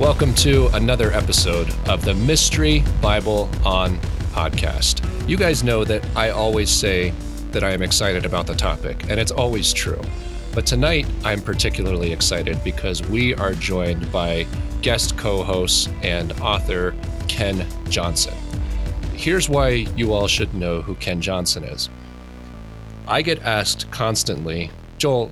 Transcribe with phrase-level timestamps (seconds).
[0.00, 3.96] Welcome to another episode of the Mystery Bible on
[4.32, 5.00] podcast.
[5.28, 7.10] You guys know that I always say
[7.52, 10.00] that I am excited about the topic, and it's always true.
[10.52, 14.48] But tonight, I'm particularly excited because we are joined by
[14.82, 16.92] guest co host and author
[17.28, 18.34] Ken Johnson.
[19.12, 21.88] Here's why you all should know who Ken Johnson is.
[23.06, 25.30] I get asked constantly, Joel,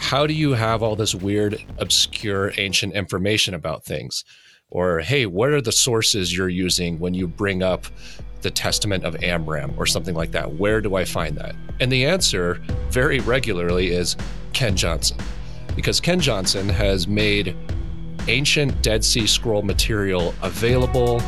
[0.00, 4.24] how do you have all this weird, obscure, ancient information about things?
[4.70, 7.84] Or, hey, what are the sources you're using when you bring up
[8.40, 10.54] the Testament of Amram or something like that?
[10.54, 11.54] Where do I find that?
[11.80, 12.54] And the answer
[12.88, 14.16] very regularly is
[14.54, 15.18] Ken Johnson.
[15.76, 17.54] Because Ken Johnson has made
[18.26, 21.20] ancient Dead Sea Scroll material available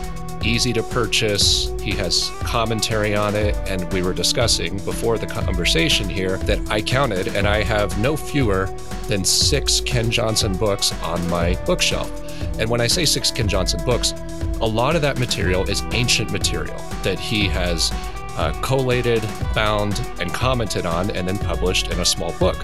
[0.45, 1.73] easy to purchase.
[1.81, 3.57] He has commentary on it.
[3.67, 8.17] And we were discussing before the conversation here that I counted, and I have no
[8.17, 8.67] fewer
[9.09, 12.11] than six Ken Johnson books on my bookshelf.
[12.59, 14.15] And when I say six Ken Johnson books,
[14.61, 17.91] a lot of that material is ancient material that he has
[18.37, 19.23] uh, collated,
[19.55, 22.57] bound, and commented on, and then published in a small book.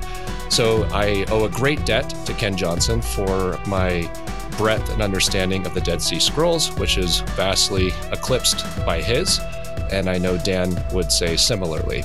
[0.49, 4.11] So I owe a great debt to Ken Johnson for my
[4.59, 9.41] breadth and understanding of the Dead Sea Scrolls, which is vastly eclipsed by his.
[9.91, 12.03] And I know Dan would say similarly.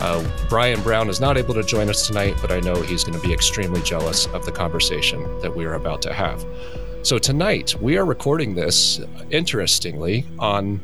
[0.00, 3.20] Uh, Brian Brown is not able to join us tonight, but I know he's going
[3.20, 6.46] to be extremely jealous of the conversation that we are about to have.
[7.02, 10.80] So, tonight, we are recording this, interestingly, on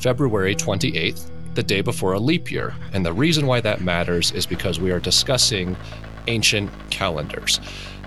[0.00, 2.74] February 28th, the day before a leap year.
[2.92, 5.76] And the reason why that matters is because we are discussing
[6.26, 7.60] ancient calendars.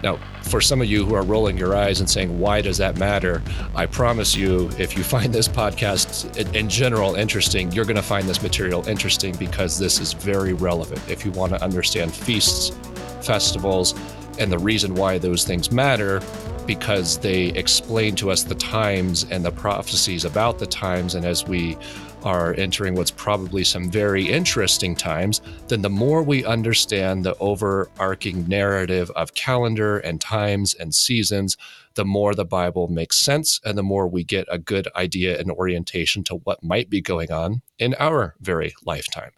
[0.03, 2.98] Now, for some of you who are rolling your eyes and saying, why does that
[2.98, 3.42] matter?
[3.76, 8.28] I promise you, if you find this podcast in general interesting, you're going to find
[8.28, 11.02] this material interesting because this is very relevant.
[11.09, 12.78] If you want to understand feasts,
[13.22, 13.94] festivals,
[14.40, 16.22] and the reason why those things matter,
[16.68, 21.16] because they explain to us the times and the prophecies about the times.
[21.16, 21.78] And as we
[22.28, 25.40] are entering what's probably some very interesting times,
[25.70, 31.56] then the more we understand the overarching narrative of calendar and times and seasons,
[31.96, 35.50] the more the Bible makes sense and the more we get a good idea and
[35.50, 39.32] orientation to what might be going on in our very lifetime.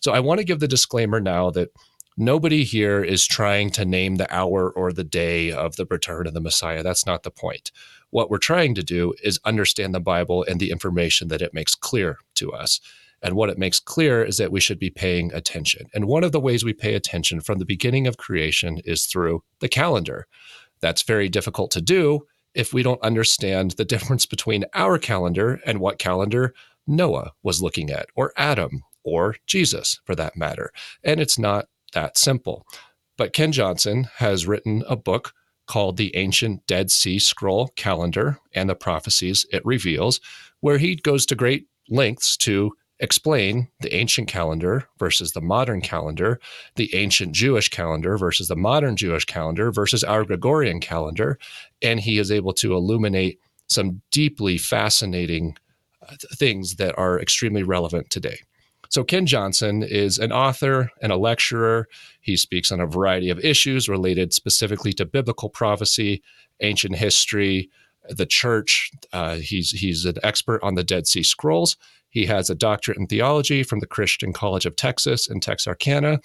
[0.00, 1.72] So I want to give the disclaimer now that
[2.16, 6.34] nobody here is trying to name the hour or the day of the return of
[6.34, 6.84] the Messiah.
[6.84, 7.72] That's not the point.
[8.16, 11.74] What we're trying to do is understand the Bible and the information that it makes
[11.74, 12.80] clear to us.
[13.20, 15.88] And what it makes clear is that we should be paying attention.
[15.92, 19.42] And one of the ways we pay attention from the beginning of creation is through
[19.60, 20.26] the calendar.
[20.80, 25.78] That's very difficult to do if we don't understand the difference between our calendar and
[25.78, 26.54] what calendar
[26.86, 30.72] Noah was looking at, or Adam, or Jesus for that matter.
[31.04, 32.66] And it's not that simple.
[33.18, 35.34] But Ken Johnson has written a book
[35.66, 40.20] called The Ancient Dead Sea Scroll Calendar and the Prophecies It Reveals,
[40.60, 46.40] where he goes to great lengths to explain the ancient calendar versus the modern calendar,
[46.76, 51.38] the ancient Jewish calendar versus the modern Jewish calendar versus our Gregorian calendar.
[51.82, 55.56] And he is able to illuminate some deeply fascinating
[56.08, 58.38] uh, things that are extremely relevant today.
[58.88, 61.88] So, Ken Johnson is an author and a lecturer.
[62.20, 66.22] He speaks on a variety of issues related specifically to biblical prophecy,
[66.60, 67.70] ancient history,
[68.08, 68.90] the church.
[69.12, 71.76] Uh, he's, he's an expert on the Dead Sea Scrolls.
[72.08, 76.20] He has a doctorate in theology from the Christian College of Texas in Texarkana.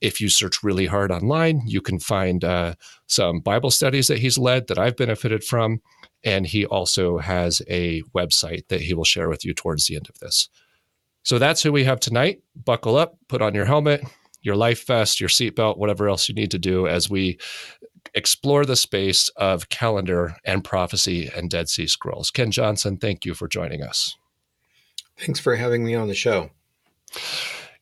[0.00, 2.74] If you search really hard online, you can find uh,
[3.06, 5.80] some Bible studies that he's led that I've benefited from.
[6.24, 10.08] And he also has a website that he will share with you towards the end
[10.08, 10.48] of this.
[11.22, 12.42] So that's who we have tonight.
[12.64, 14.02] Buckle up, put on your helmet,
[14.42, 17.38] your life vest, your seatbelt, whatever else you need to do as we
[18.14, 22.30] explore the space of calendar and prophecy and Dead Sea Scrolls.
[22.30, 24.16] Ken Johnson, thank you for joining us.
[25.18, 26.50] Thanks for having me on the show.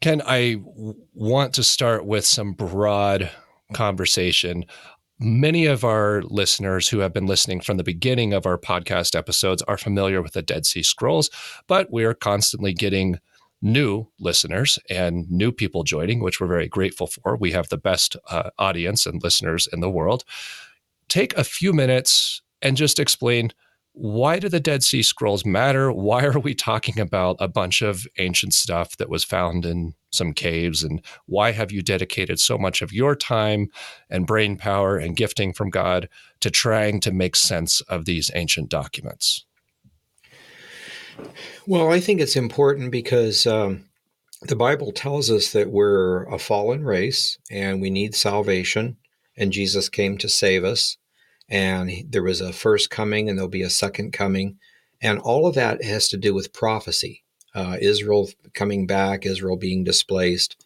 [0.01, 0.57] Ken, I
[1.15, 3.31] want to start with some broad
[3.73, 4.65] conversation
[5.21, 9.63] Many of our listeners who have been listening from the beginning of our podcast episodes
[9.63, 11.29] are familiar with the Dead Sea Scrolls,
[11.67, 13.19] but we are constantly getting
[13.61, 17.37] new listeners and new people joining, which we're very grateful for.
[17.37, 20.25] We have the best uh, audience and listeners in the world.
[21.09, 23.53] Take a few minutes and just explain
[24.01, 25.91] why do the Dead Sea Scrolls matter?
[25.91, 30.33] Why are we talking about a bunch of ancient stuff that was found in some
[30.33, 30.85] caves?
[30.85, 33.67] And why have you dedicated so much of your time
[34.09, 36.09] and brain power and gifting from God
[36.41, 39.45] to trying to make sense of these ancient documents?
[41.67, 43.85] Well, I think it's important because um,
[44.43, 48.97] the Bible tells us that we're a fallen race and we need salvation,
[49.37, 50.97] and Jesus came to save us.
[51.49, 54.59] and there was a first coming, and there'll be a second coming,
[55.01, 57.25] and all of that has to do with prophecy.
[57.55, 60.63] Uh, Israel coming back, Israel being displaced.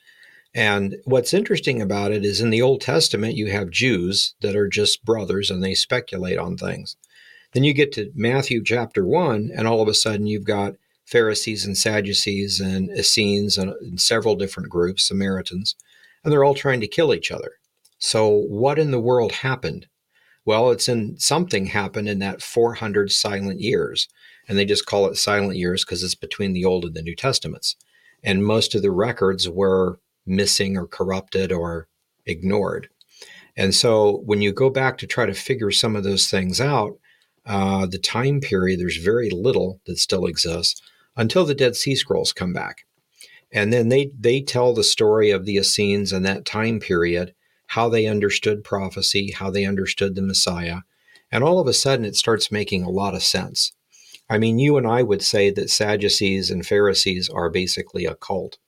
[0.54, 4.68] And what's interesting about it is in the Old Testament, you have Jews that are
[4.68, 6.96] just brothers and they speculate on things.
[7.52, 11.66] Then you get to Matthew chapter 1, and all of a sudden you've got Pharisees
[11.66, 15.74] and Sadducees and Essenes and, and several different groups, Samaritans,
[16.24, 17.52] and they're all trying to kill each other.
[17.98, 19.86] So, what in the world happened?
[20.44, 24.08] Well, it's in something happened in that 400 silent years.
[24.48, 27.14] And they just call it silent years because it's between the Old and the New
[27.14, 27.76] Testaments.
[28.24, 31.88] And most of the records were missing or corrupted or
[32.26, 32.88] ignored.
[33.56, 36.98] And so when you go back to try to figure some of those things out,
[37.46, 40.80] uh, the time period, there's very little that still exists
[41.16, 42.84] until the Dead Sea Scrolls come back.
[43.52, 47.34] And then they, they tell the story of the Essenes and that time period,
[47.68, 50.78] how they understood prophecy, how they understood the Messiah.
[51.30, 53.72] And all of a sudden, it starts making a lot of sense.
[54.30, 58.58] I mean, you and I would say that Sadducees and Pharisees are basically a cult.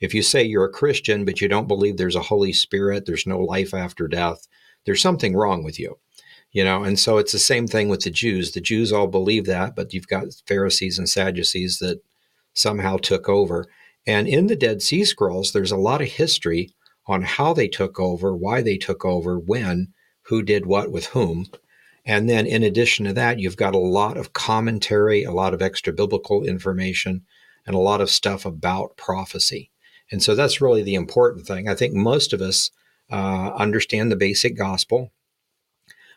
[0.00, 3.26] If you say you're a Christian, but you don't believe there's a Holy Spirit, there's
[3.26, 4.46] no life after death,
[4.84, 5.98] there's something wrong with you.
[6.56, 8.52] You know, and so it's the same thing with the Jews.
[8.52, 12.00] The Jews all believe that, but you've got Pharisees and Sadducees that
[12.54, 13.66] somehow took over.
[14.06, 16.70] And in the Dead Sea Scrolls, there's a lot of history
[17.06, 19.92] on how they took over, why they took over, when,
[20.28, 21.44] who did what with whom.
[22.06, 25.60] And then, in addition to that, you've got a lot of commentary, a lot of
[25.60, 27.26] extra biblical information,
[27.66, 29.70] and a lot of stuff about prophecy.
[30.10, 31.68] And so that's really the important thing.
[31.68, 32.70] I think most of us
[33.12, 35.12] uh, understand the basic gospel,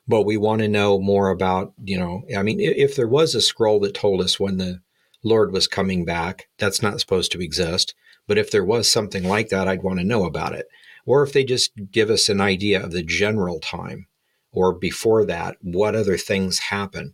[0.10, 3.42] but we want to know more about, you know, I mean, if there was a
[3.42, 4.82] scroll that told us when the
[5.24, 7.94] Lord was coming back, that's not supposed to exist.
[8.28, 10.68] But if there was something like that, I'd want to know about it.
[11.06, 14.08] Or if they just give us an idea of the general time
[14.52, 17.14] or before that, what other things happen.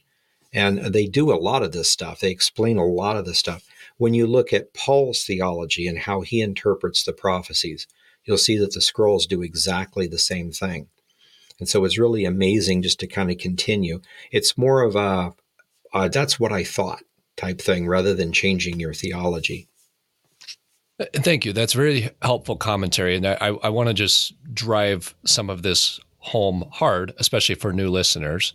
[0.54, 2.20] And they do a lot of this stuff.
[2.20, 6.22] They explain a lot of this stuff when you look at Paul's theology and how
[6.22, 7.88] he interprets the prophecies,
[8.26, 10.88] you'll see that the scrolls do exactly the same thing.
[11.60, 14.02] And so it's really amazing just to kind of continue.
[14.32, 15.34] It's more of a,
[15.94, 17.04] uh, that's what I thought
[17.38, 19.68] type thing rather than changing your theology.
[21.00, 21.54] Uh, thank you.
[21.54, 23.16] That's very helpful commentary.
[23.16, 27.90] And I, I want to just drive some of this home hard, especially for new
[27.90, 28.54] listeners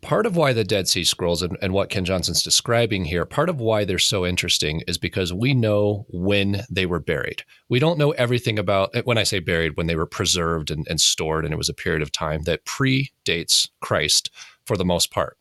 [0.00, 3.48] part of why the Dead Sea Scrolls and, and, what Ken Johnson's describing here, part
[3.48, 7.42] of why they're so interesting is because we know when they were buried.
[7.68, 10.86] We don't know everything about, eh, when I say buried, when they were preserved and,
[10.88, 14.30] and stored, and it was a period of time that predates Christ
[14.64, 15.36] for the most part.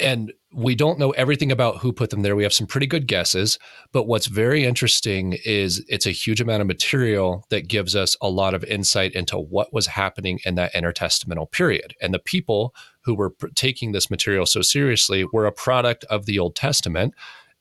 [0.00, 2.36] And we don't know everything about who put them there.
[2.36, 3.58] We have some pretty good guesses,
[3.92, 8.28] but what's very interesting is it's a huge amount of material that gives us a
[8.28, 11.94] lot of insight into what was happening in that intertestamental period.
[12.00, 16.38] And the people who were taking this material so seriously were a product of the
[16.38, 17.14] Old Testament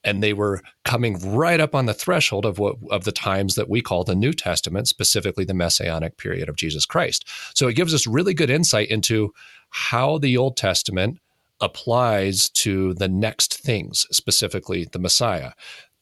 [0.03, 3.69] and they were coming right up on the threshold of what of the times that
[3.69, 7.27] we call the New Testament, specifically the messianic period of Jesus Christ.
[7.53, 9.31] So it gives us really good insight into
[9.69, 11.19] how the Old Testament
[11.61, 15.51] applies to the next things, specifically the Messiah.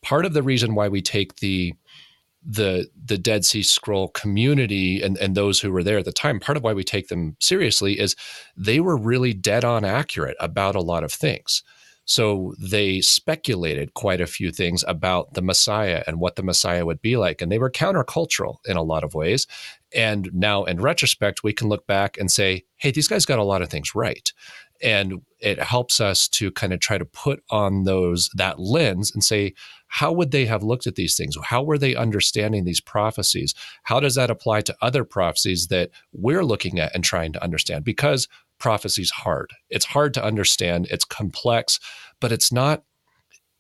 [0.01, 1.73] Part of the reason why we take the
[2.41, 6.39] the the Dead Sea Scroll community and, and those who were there at the time,
[6.39, 8.15] part of why we take them seriously is
[8.55, 11.63] they were really dead on accurate about a lot of things.
[12.05, 17.03] So they speculated quite a few things about the Messiah and what the Messiah would
[17.03, 17.39] be like.
[17.39, 19.45] And they were countercultural in a lot of ways.
[19.93, 23.43] And now, in retrospect, we can look back and say, hey, these guys got a
[23.43, 24.33] lot of things right
[24.81, 29.24] and it helps us to kind of try to put on those that lens and
[29.24, 29.53] say
[29.88, 31.36] how would they have looked at these things?
[31.43, 33.55] How were they understanding these prophecies?
[33.83, 37.83] How does that apply to other prophecies that we're looking at and trying to understand?
[37.86, 38.27] Because
[38.59, 39.51] prophecy's hard.
[39.69, 40.88] It's hard to understand.
[40.91, 41.79] It's complex
[42.19, 42.83] but it's not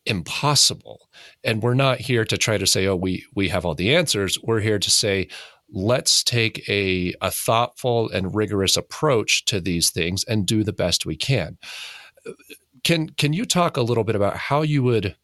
[0.05, 1.09] impossible.
[1.43, 4.39] And we're not here to try to say oh we we have all the answers.
[4.41, 5.27] We're here to say
[5.71, 11.05] let's take a, a thoughtful and rigorous approach to these things and do the best
[11.05, 11.57] we can.
[12.83, 15.15] Can can you talk a little bit about how you would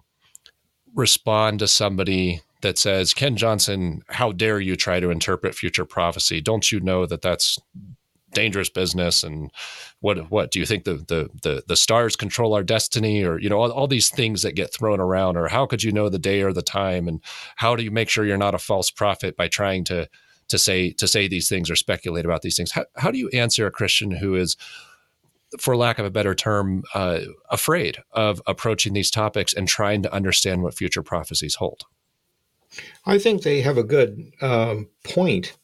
[0.93, 6.41] respond to somebody that says, "Ken Johnson, how dare you try to interpret future prophecy?
[6.41, 7.57] Don't you know that that's
[8.35, 9.49] dangerous business and
[10.01, 13.49] what what do you think the the the, the stars control our destiny or you
[13.49, 16.19] know all, all, these things that get thrown around or how could you know the
[16.19, 17.23] day or the time and
[17.55, 20.07] how do you make sure you're not a false prophet by trying to
[20.47, 22.71] to say to say these things or speculate about these things.
[22.71, 24.57] How, how do you answer a Christian who is,
[25.59, 30.13] for lack of a better term, uh, afraid of approaching these topics and trying to
[30.13, 31.83] understand what future prophecies hold?
[33.05, 35.55] I think they have a good um, point.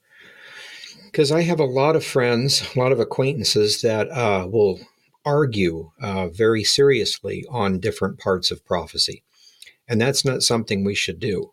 [1.12, 4.80] because I have a lot of friends, a lot of acquaintances that uh, will
[5.26, 9.24] argue uh, very seriously on different parts of prophecy.
[9.88, 11.52] And that's not something we should do.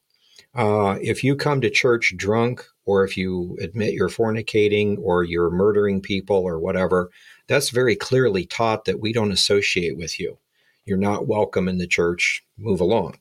[0.59, 5.51] Uh, if you come to church drunk, or if you admit you're fornicating, or you're
[5.51, 7.11] murdering people, or whatever,
[7.47, 10.37] that's very clearly taught that we don't associate with you.
[10.85, 12.45] You're not welcome in the church.
[12.57, 13.19] Move along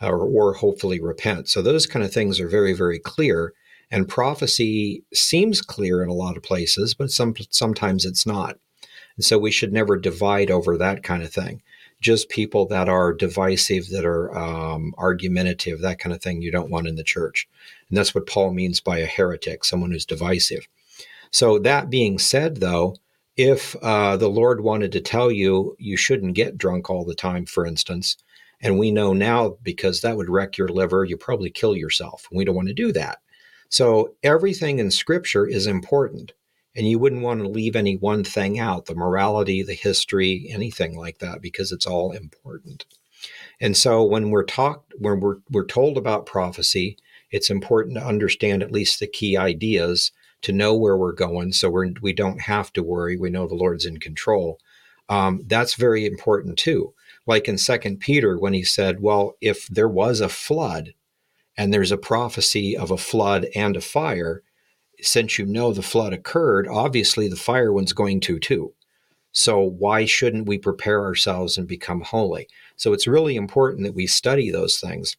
[0.00, 1.48] or, or hopefully repent.
[1.48, 3.52] So those kind of things are very, very clear.
[3.90, 8.58] And prophecy seems clear in a lot of places, but some sometimes it's not.
[9.16, 11.60] And so we should never divide over that kind of thing.
[12.00, 16.70] Just people that are divisive, that are um, argumentative, that kind of thing, you don't
[16.70, 17.48] want in the church.
[17.88, 20.66] And that's what Paul means by a heretic, someone who's divisive.
[21.30, 22.96] So, that being said, though,
[23.36, 27.46] if uh, the Lord wanted to tell you you shouldn't get drunk all the time,
[27.46, 28.16] for instance,
[28.60, 32.28] and we know now because that would wreck your liver, you probably kill yourself.
[32.30, 33.18] We don't want to do that.
[33.68, 36.32] So everything in scripture is important.
[36.76, 40.96] And you wouldn't want to leave any one thing out the morality, the history, anything
[40.96, 42.86] like that, because it's all important.
[43.60, 46.96] And so when we're talked, when we're, we're told about prophecy,
[47.30, 50.12] it's important to understand at least the key ideas
[50.42, 53.16] to know where we're going so we're, we don't have to worry.
[53.16, 54.58] We know the Lord's in control.
[55.08, 56.94] Um, that's very important too
[57.26, 60.94] like in second peter when he said well if there was a flood
[61.56, 64.42] and there's a prophecy of a flood and a fire
[65.02, 68.72] since you know the flood occurred obviously the fire one's going to too
[69.32, 74.06] so why shouldn't we prepare ourselves and become holy so it's really important that we
[74.06, 75.16] study those things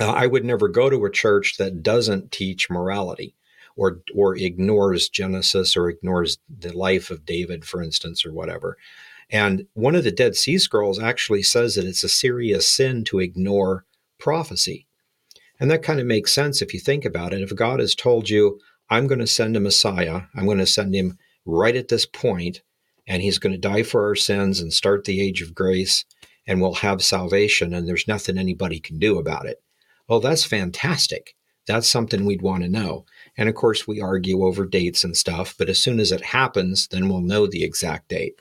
[0.00, 3.34] uh, i would never go to a church that doesn't teach morality
[3.76, 8.76] or or ignores genesis or ignores the life of david for instance or whatever
[9.30, 13.18] and one of the Dead Sea Scrolls actually says that it's a serious sin to
[13.18, 13.84] ignore
[14.18, 14.86] prophecy.
[15.58, 17.40] And that kind of makes sense if you think about it.
[17.40, 20.94] If God has told you, I'm going to send a Messiah, I'm going to send
[20.94, 22.62] him right at this point,
[23.06, 26.04] and he's going to die for our sins and start the age of grace,
[26.46, 29.62] and we'll have salvation, and there's nothing anybody can do about it.
[30.08, 31.34] Well, that's fantastic.
[31.66, 33.06] That's something we'd want to know.
[33.36, 36.86] And of course, we argue over dates and stuff, but as soon as it happens,
[36.88, 38.40] then we'll know the exact date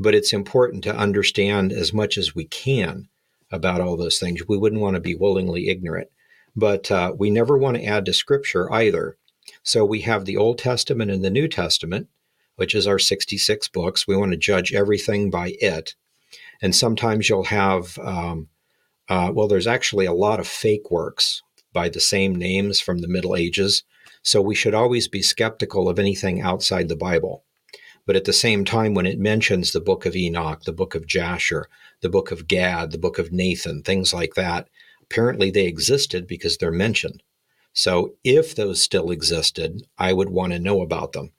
[0.00, 3.06] but it's important to understand as much as we can
[3.52, 4.40] about all those things.
[4.48, 6.08] We wouldn't want to be willingly ignorant,
[6.56, 9.18] but uh, we never want to add to Scripture either.
[9.62, 12.08] So we have the Old Testament and the New Testament,
[12.56, 14.06] which is our 66 books.
[14.06, 15.94] We want to judge everything by it.
[16.62, 18.48] And sometimes you'll have, um,
[19.08, 21.42] uh, well, there's actually a lot of fake works
[21.72, 23.84] by the same names from the Middle Ages.
[24.22, 27.44] So we should always be skeptical of anything outside the Bible.
[28.06, 31.06] But at the same time, when it mentions the book of Enoch, the book of
[31.06, 31.66] Jasher,
[32.00, 34.68] the book of Gad, the book of Nathan, things like that,
[35.02, 37.22] apparently they existed because they're mentioned.
[37.72, 41.32] So if those still existed, I would want to know about them.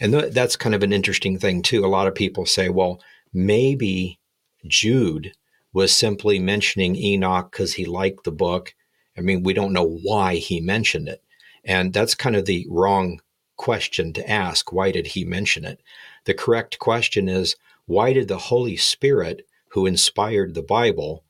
[0.00, 1.84] And th- that's kind of an interesting thing, too.
[1.84, 3.00] A lot of people say, well,
[3.32, 4.18] maybe
[4.66, 5.32] Jude
[5.72, 8.74] was simply mentioning Enoch because he liked the book.
[9.16, 11.22] I mean, we don't know why he mentioned it.
[11.64, 13.20] And that's kind of the wrong
[13.56, 14.72] question to ask.
[14.72, 15.80] Why did he mention it?
[16.24, 17.56] The correct question is
[17.86, 21.24] why did the Holy Spirit, who inspired the Bible,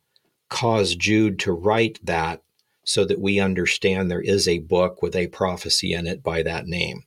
[0.49, 2.41] cause Jude to write that
[2.83, 6.67] so that we understand there is a book with a prophecy in it by that
[6.67, 7.03] name?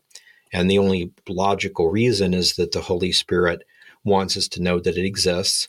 [0.52, 3.64] And the only logical reason is that the Holy Spirit
[4.05, 5.69] wants us to know that it exists.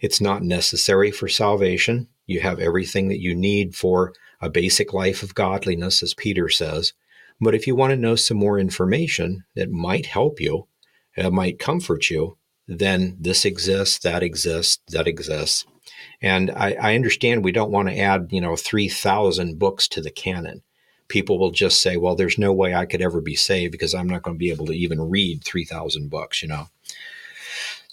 [0.00, 2.08] It's not necessary for salvation.
[2.26, 6.92] You have everything that you need for a basic life of godliness, as Peter says.
[7.40, 10.66] But if you want to know some more information that might help you,
[11.16, 12.36] that might comfort you,
[12.66, 15.64] then this exists, that exists, that exists.
[16.22, 20.10] And I, I understand we don't want to add, you know, 3,000 books to the
[20.10, 20.62] canon.
[21.08, 24.08] People will just say, well, there's no way I could ever be saved because I'm
[24.08, 26.68] not going to be able to even read 3,000 books, you know.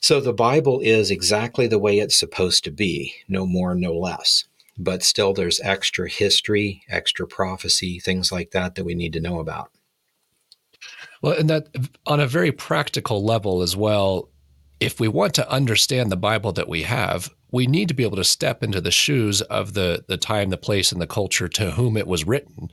[0.01, 4.45] So the Bible is exactly the way it's supposed to be, no more, no less
[4.77, 9.39] but still there's extra history, extra prophecy, things like that that we need to know
[9.39, 9.71] about.
[11.21, 11.67] Well, and that
[12.05, 14.29] on a very practical level as well,
[14.83, 18.17] if we want to understand the Bible that we have, we need to be able
[18.17, 21.71] to step into the shoes of the the time, the place, and the culture to
[21.71, 22.67] whom it was written,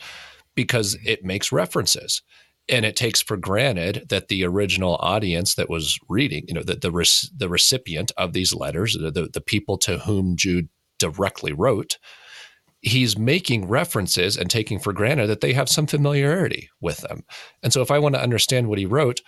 [0.57, 2.23] because it makes references.
[2.69, 6.75] And it takes for granted that the original audience that was reading, you know, the
[6.75, 11.97] the, the recipient of these letters, the, the people to whom Jude directly wrote,
[12.81, 17.23] he's making references and taking for granted that they have some familiarity with them.
[17.63, 19.21] And so if I want to understand what he wrote,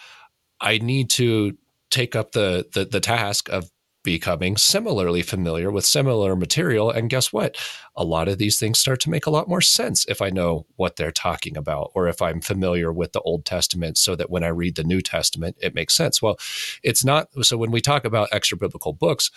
[0.60, 1.56] I need to
[1.92, 3.70] take up the the, the task of
[4.02, 6.90] becoming similarly familiar with similar material.
[6.90, 7.56] And guess what?
[7.94, 10.66] A lot of these things start to make a lot more sense if I know
[10.76, 14.42] what they're talking about or if I'm familiar with the Old Testament so that when
[14.42, 16.20] I read the New Testament, it makes sense.
[16.20, 16.36] Well,
[16.82, 17.28] it's not.
[17.42, 19.30] So when we talk about extra biblical books,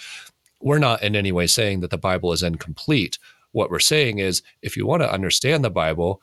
[0.62, 3.20] we're not in any way saying that the Bible is incomplete.
[3.52, 6.22] What we're saying is if you want to understand the Bible,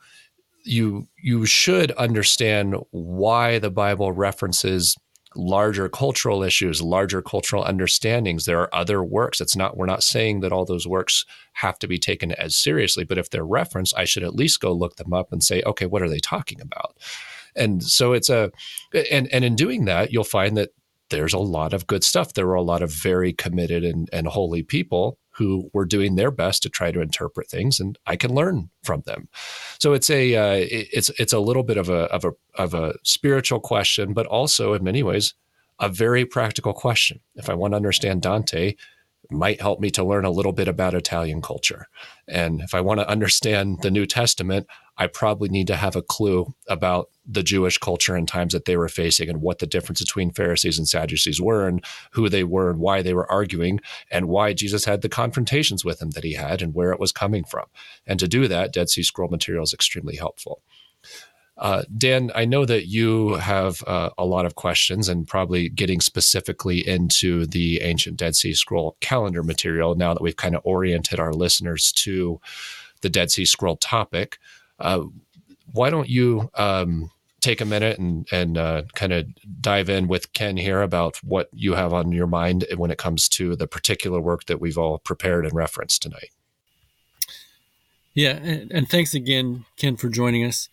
[0.65, 4.97] you you should understand why the Bible references
[5.35, 8.45] larger cultural issues, larger cultural understandings.
[8.45, 9.41] There are other works.
[9.41, 13.03] It's not, we're not saying that all those works have to be taken as seriously,
[13.03, 15.85] but if they're referenced, I should at least go look them up and say, okay,
[15.85, 16.97] what are they talking about?
[17.55, 18.51] And so it's a,
[19.11, 20.71] and, and in doing that, you'll find that
[21.09, 22.33] there's a lot of good stuff.
[22.33, 26.31] There were a lot of very committed and, and holy people who were doing their
[26.31, 29.27] best to try to interpret things, and I can learn from them.
[29.79, 32.95] So it's a uh, it's it's a little bit of a of a of a
[33.03, 35.33] spiritual question, but also in many ways
[35.79, 37.19] a very practical question.
[37.35, 38.75] If I want to understand Dante,
[39.33, 41.87] might help me to learn a little bit about Italian culture.
[42.27, 46.01] And if I want to understand the New Testament, I probably need to have a
[46.01, 50.01] clue about the Jewish culture and times that they were facing and what the difference
[50.01, 53.79] between Pharisees and Sadducees were and who they were and why they were arguing
[54.11, 57.11] and why Jesus had the confrontations with them that he had and where it was
[57.11, 57.65] coming from.
[58.05, 60.61] And to do that, Dead Sea Scroll material is extremely helpful.
[61.57, 66.01] Uh, Dan, I know that you have uh, a lot of questions and probably getting
[66.01, 71.19] specifically into the ancient Dead Sea Scroll calendar material now that we've kind of oriented
[71.19, 72.41] our listeners to
[73.01, 74.39] the Dead Sea Scroll topic.
[74.79, 75.03] Uh,
[75.71, 79.27] why don't you um, take a minute and, and uh, kind of
[79.61, 83.29] dive in with Ken here about what you have on your mind when it comes
[83.29, 86.31] to the particular work that we've all prepared and referenced tonight?
[88.15, 90.69] Yeah, and, and thanks again, Ken, for joining us.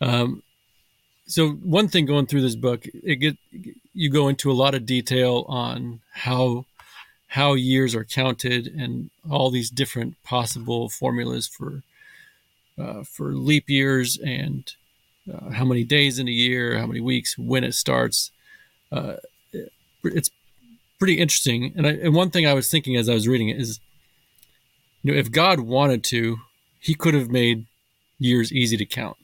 [0.00, 0.42] Um,
[1.26, 3.36] so one thing going through this book, it get
[3.92, 6.64] you go into a lot of detail on how
[7.28, 11.82] how years are counted and all these different possible formulas for
[12.78, 14.72] uh, for leap years and
[15.32, 18.30] uh, how many days in a year, how many weeks, when it starts.
[18.90, 19.16] Uh,
[20.02, 20.30] it's
[20.98, 21.74] pretty interesting.
[21.76, 23.80] And, I, and one thing I was thinking as I was reading it is,
[25.02, 26.38] you know, if God wanted to,
[26.80, 27.66] He could have made
[28.18, 29.18] years easy to count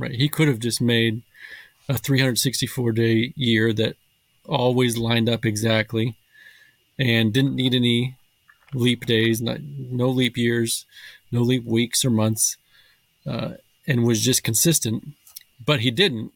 [0.00, 0.12] right?
[0.12, 1.22] He could have just made
[1.88, 3.96] a 364 day year that
[4.46, 6.16] always lined up exactly
[6.98, 8.16] and didn't need any
[8.74, 10.86] leap days, not, no leap years,
[11.32, 12.56] no leap weeks or months,
[13.26, 13.52] uh,
[13.86, 15.08] and was just consistent.
[15.64, 16.32] But he didn't.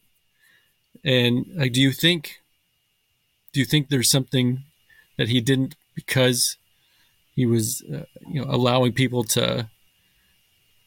[1.03, 2.41] And uh, do you think?
[3.53, 4.63] Do you think there's something
[5.17, 6.57] that he didn't because
[7.35, 9.69] he was, uh, you know, allowing people to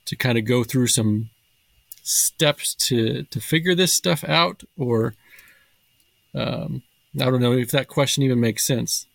[0.05, 1.31] to kind of go through some
[2.09, 5.15] steps to to figure this stuff out, or
[6.35, 6.83] um,
[7.21, 9.07] I don't know if that question even makes sense.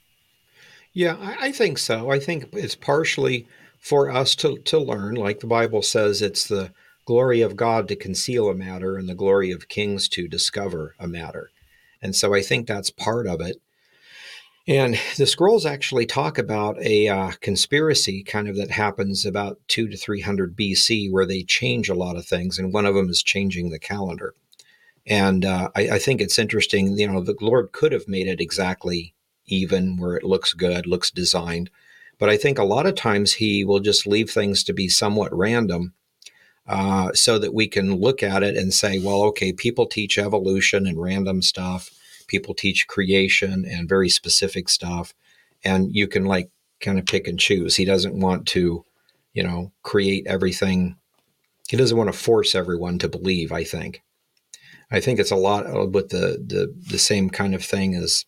[0.94, 2.12] Yeah, I, I think so.
[2.12, 3.48] I think it's partially
[3.80, 6.72] for us to to learn, like the Bible says, it's the
[7.06, 11.08] glory of God to conceal a matter and the glory of kings to discover a
[11.08, 11.50] matter.
[12.02, 13.62] And so I think that's part of it.
[14.68, 19.90] And the scrolls actually talk about a uh, conspiracy kind of that happens about two
[19.90, 22.58] to 300 BC where they change a lot of things.
[22.58, 24.36] And one of them is changing the calendar.
[25.06, 28.40] And uh, I, I, think it's interesting, you know, the Lord could have made it
[28.40, 29.14] exactly
[29.48, 31.70] even where it looks good, looks designed.
[32.18, 35.36] But I think a lot of times he will just leave things to be somewhat
[35.36, 35.94] random
[36.66, 40.88] uh, so that we can look at it and say, well, okay, people teach evolution
[40.88, 41.92] and random stuff
[42.34, 45.14] people teach creation and very specific stuff
[45.64, 46.50] and you can like
[46.82, 47.76] kind of pick and choose.
[47.76, 48.84] He doesn't want to
[49.34, 50.96] you know create everything.
[51.70, 54.02] He doesn't want to force everyone to believe i think.
[54.92, 58.26] I think it's a lot with the the, the same kind of thing as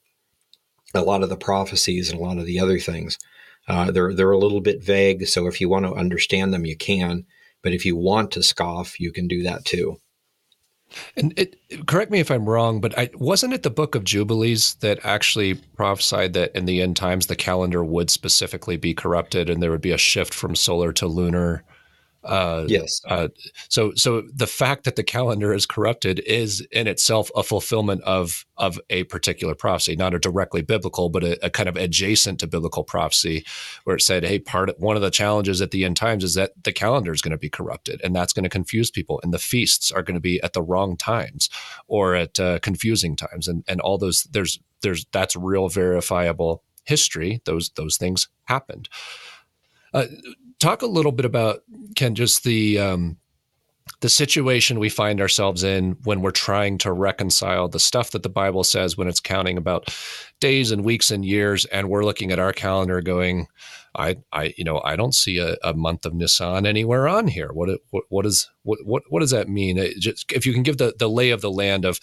[0.94, 3.18] a lot of the prophecies and a lot of the other things.
[3.68, 6.78] Uh, they're they're a little bit vague so if you want to understand them you
[6.78, 7.26] can
[7.64, 9.98] but if you want to scoff you can do that too
[11.16, 14.76] and it, correct me if I'm wrong, but I, wasn't it the Book of Jubilees
[14.76, 19.62] that actually prophesied that in the end times the calendar would specifically be corrupted and
[19.62, 21.64] there would be a shift from solar to lunar?
[22.26, 23.02] Uh, yes.
[23.08, 23.28] Uh,
[23.70, 28.46] so, so the fact that the calendar is corrupted is in itself a fulfillment of
[28.58, 32.48] of a particular prophecy, not a directly biblical, but a, a, kind of adjacent to
[32.48, 33.46] biblical prophecy,
[33.84, 36.34] where it said, "Hey, part of, one of the challenges at the end times is
[36.34, 39.34] that the calendar is going to be corrupted, and that's going to confuse people, and
[39.34, 41.50] the feasts are going to be at the wrong times
[41.88, 47.42] or at uh, confusing times, and and all those there's there's that's real verifiable history.
[47.46, 48.90] Those those things happened."
[49.94, 50.08] Uh,
[50.60, 51.62] talk a little bit about
[51.96, 53.18] Ken, just the um,
[54.02, 58.30] the situation we find ourselves in when we're trying to reconcile the stuff that the
[58.30, 59.96] Bible says when it's counting about
[60.40, 63.48] days and weeks and years, and we're looking at our calendar going,
[63.96, 67.52] I, I, you know, I don't see a, a month of Nisan anywhere on here.
[67.54, 69.78] What, what, what is, what, what, what does that mean?
[70.00, 72.00] Just, if you can give the, the lay of the land of,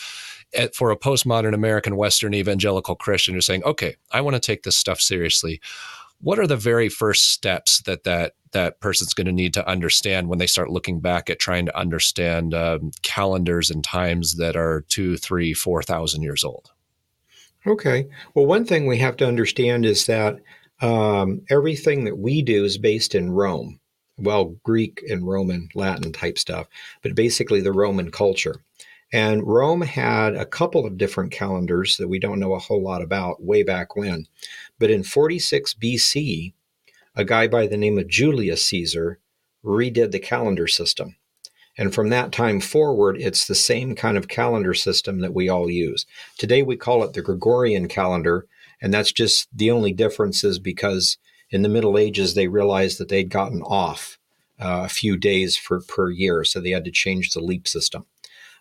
[0.55, 4.63] eh, for a postmodern American Western evangelical Christian who's saying, okay, I want to take
[4.63, 5.61] this stuff seriously.
[6.23, 10.29] What are the very first steps that that that person's going to need to understand
[10.29, 14.85] when they start looking back at trying to understand um, calendars and times that are
[14.89, 16.71] two, three, four thousand years old?
[17.67, 18.09] Okay.
[18.35, 20.37] Well, one thing we have to understand is that
[20.81, 23.79] um, everything that we do is based in Rome.
[24.19, 26.67] Well, Greek and Roman, Latin type stuff,
[27.03, 28.63] but basically the Roman culture.
[29.13, 33.03] And Rome had a couple of different calendars that we don't know a whole lot
[33.03, 34.27] about way back when.
[34.83, 36.55] But in 46 BC,
[37.15, 39.21] a guy by the name of Julius Caesar
[39.65, 41.15] redid the calendar system.
[41.79, 45.71] And from that time forward, it's the same kind of calendar system that we all
[45.71, 46.05] use.
[46.37, 48.49] Today, we call it the Gregorian calendar.
[48.81, 51.17] And that's just the only difference is because
[51.51, 54.19] in the Middle Ages, they realized that they'd gotten off
[54.59, 56.43] uh, a few days for, per year.
[56.43, 58.05] So they had to change the leap system.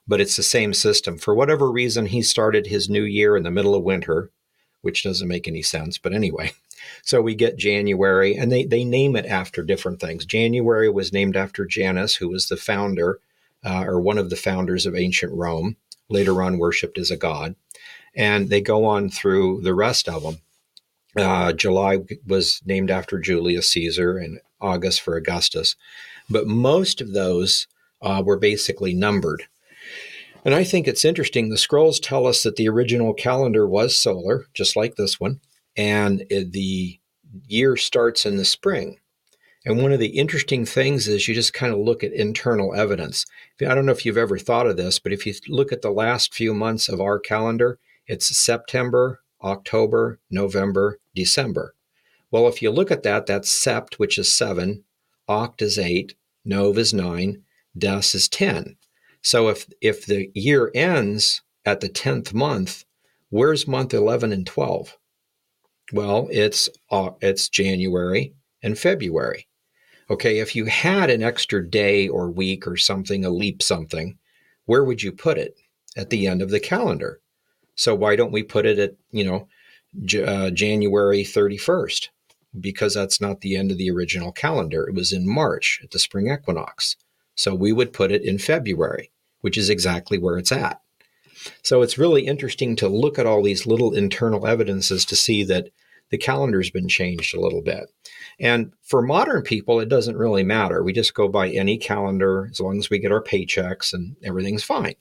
[0.07, 1.17] But it's the same system.
[1.17, 4.29] For whatever reason, he started his new year in the middle of winter,
[4.81, 5.97] which doesn't make any sense.
[5.97, 6.51] But anyway,
[7.03, 10.25] so we get January, and they, they name it after different things.
[10.25, 13.19] January was named after Janus, who was the founder
[13.63, 15.77] uh, or one of the founders of ancient Rome,
[16.09, 17.55] later on worshipped as a god.
[18.15, 20.37] And they go on through the rest of them.
[21.15, 25.75] Uh, July was named after Julius Caesar, and August for Augustus.
[26.29, 27.67] But most of those
[28.01, 29.43] uh, were basically numbered.
[30.43, 31.49] And I think it's interesting.
[31.49, 35.39] The scrolls tell us that the original calendar was solar, just like this one
[35.75, 36.99] and the
[37.47, 38.97] year starts in the spring.
[39.65, 43.25] And one of the interesting things is you just kind of look at internal evidence.
[43.61, 45.91] I don't know if you've ever thought of this, but if you look at the
[45.91, 47.77] last few months of our calendar,
[48.07, 51.75] it's September, October, November, December.
[52.31, 54.83] Well, if you look at that, that's Sept, which is seven,
[55.29, 57.43] Oct is eight, Nov is nine,
[57.77, 58.77] Des is 10.
[59.21, 62.85] So if, if the year ends at the 10th month,
[63.29, 64.97] where's month 11 and 12?
[65.93, 69.47] Well, it's uh, it's January and February.
[70.09, 74.17] Okay, if you had an extra day or week or something, a leap something,
[74.65, 75.55] where would you put it?
[75.97, 77.19] At the end of the calendar.
[77.75, 79.47] So why don't we put it at, you know,
[80.05, 82.07] J- uh, January 31st?
[82.59, 84.87] Because that's not the end of the original calendar.
[84.87, 86.95] It was in March at the spring equinox.
[87.41, 90.79] So we would put it in February, which is exactly where it's at.
[91.63, 95.69] So it's really interesting to look at all these little internal evidences to see that
[96.11, 97.85] the calendar's been changed a little bit.
[98.39, 100.83] And for modern people, it doesn't really matter.
[100.83, 104.63] We just go by any calendar as long as we get our paychecks and everything's
[104.63, 104.93] fine.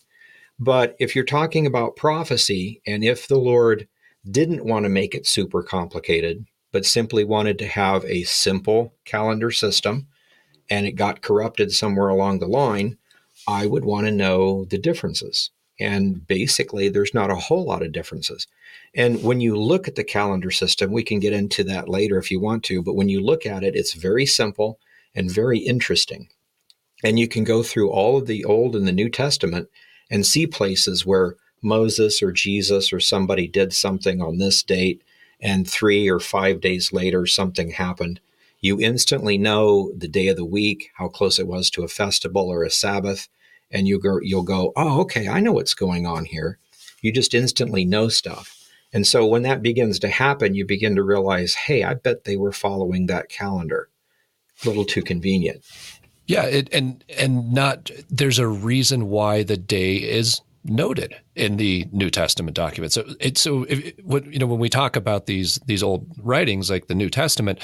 [0.59, 3.87] But if you're talking about prophecy, and if the Lord
[4.31, 9.51] didn't want to make it super complicated, but simply wanted to have a simple calendar
[9.51, 10.07] system,
[10.71, 12.97] and it got corrupted somewhere along the line,
[13.47, 15.51] I would want to know the differences.
[15.79, 18.47] And basically, there's not a whole lot of differences.
[18.95, 22.31] And when you look at the calendar system, we can get into that later if
[22.31, 24.79] you want to, but when you look at it, it's very simple
[25.15, 26.29] and very interesting.
[27.03, 29.69] And you can go through all of the Old and the New Testament
[30.11, 35.03] and see places where Moses or Jesus or somebody did something on this date,
[35.41, 38.21] and three or five days later, something happened.
[38.61, 42.49] You instantly know the day of the week, how close it was to a festival
[42.49, 43.29] or a Sabbath
[43.71, 46.59] and you go, you'll go, oh, okay, I know what's going on here.
[47.03, 48.57] You just instantly know stuff.
[48.93, 52.37] And so when that begins to happen, you begin to realize, hey, I bet they
[52.37, 53.89] were following that calendar.
[54.65, 55.65] A little too convenient.
[56.27, 61.89] Yeah, it, and and not there's a reason why the day is noted in the
[61.93, 62.95] New Testament documents.
[62.95, 66.71] So it's so if, what you know when we talk about these these old writings
[66.71, 67.59] like the New Testament,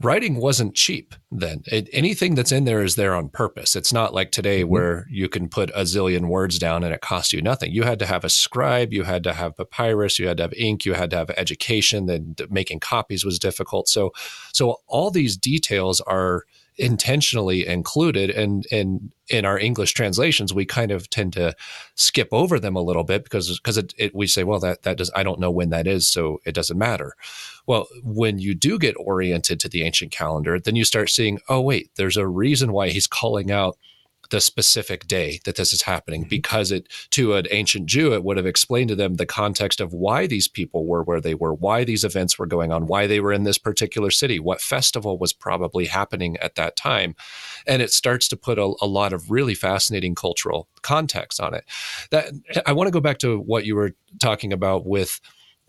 [0.00, 1.62] writing wasn't cheap then.
[1.66, 3.76] It, anything that's in there is there on purpose.
[3.76, 4.70] It's not like today mm-hmm.
[4.70, 7.72] where you can put a zillion words down and it costs you nothing.
[7.72, 10.54] You had to have a scribe, you had to have papyrus, you had to have
[10.54, 12.06] ink, you had to have education.
[12.06, 13.88] Then making copies was difficult.
[13.88, 14.12] So,
[14.52, 16.44] so all these details are
[16.78, 21.54] intentionally included and and in our english translations we kind of tend to
[21.96, 24.96] skip over them a little bit because because it, it, we say well that that
[24.96, 27.14] does i don't know when that is so it doesn't matter
[27.66, 31.60] well when you do get oriented to the ancient calendar then you start seeing oh
[31.60, 33.76] wait there's a reason why he's calling out
[34.32, 36.30] the specific day that this is happening mm-hmm.
[36.30, 39.92] because it to an ancient Jew it would have explained to them the context of
[39.92, 43.20] why these people were where they were, why these events were going on, why they
[43.20, 47.14] were in this particular city, what festival was probably happening at that time,
[47.66, 51.64] and it starts to put a, a lot of really fascinating cultural context on it.
[52.10, 52.32] That
[52.64, 55.20] I want to go back to what you were talking about with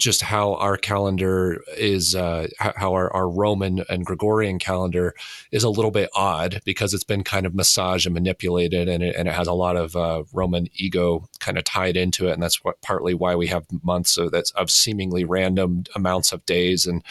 [0.03, 5.15] just how our calendar is, uh, how our, our Roman and Gregorian calendar
[5.53, 9.15] is a little bit odd because it's been kind of massaged and manipulated, and it,
[9.15, 12.43] and it has a lot of uh, Roman ego kind of tied into it, and
[12.43, 16.85] that's what partly why we have months of that's of seemingly random amounts of days.
[16.85, 17.01] And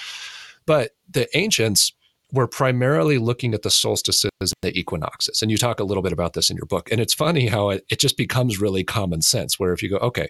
[0.66, 1.94] but the ancients
[2.30, 6.12] were primarily looking at the solstices and the equinoxes, and you talk a little bit
[6.12, 6.92] about this in your book.
[6.92, 9.96] And it's funny how it, it just becomes really common sense, where if you go,
[9.96, 10.28] okay,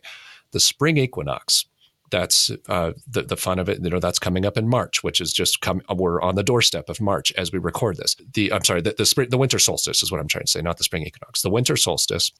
[0.53, 1.65] the spring equinox
[2.13, 3.83] that's uh, the the fun of it.
[3.83, 5.83] You know, that's coming up in March, which is just come.
[5.93, 8.15] We're on the doorstep of March as we record this.
[8.35, 10.63] The I'm sorry, the, the spring, the winter solstice is what I'm trying to say,
[10.63, 11.43] not the spring equinox.
[11.43, 12.31] The winter solstice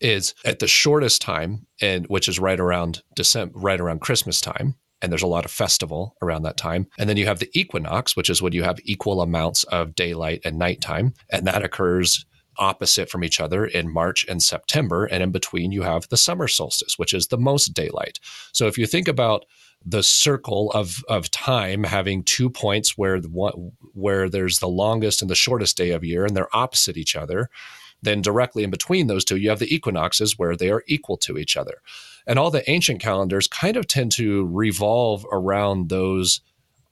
[0.00, 4.74] is at the shortest time, and which is right around December, right around Christmas time.
[5.00, 6.88] And there's a lot of festival around that time.
[6.98, 10.40] And then you have the equinox, which is when you have equal amounts of daylight
[10.44, 11.14] and nighttime.
[11.30, 12.26] And that occurs
[12.58, 15.04] opposite from each other in March and September.
[15.04, 18.18] And in between, you have the summer solstice, which is the most daylight.
[18.52, 19.44] So if you think about
[19.84, 25.22] the circle of, of time having two points where the one, where there's the longest
[25.22, 27.48] and the shortest day of year and they're opposite each other,
[28.02, 31.38] then directly in between those two, you have the equinoxes where they are equal to
[31.38, 31.80] each other.
[32.26, 36.40] And all the ancient calendars kind of tend to revolve around those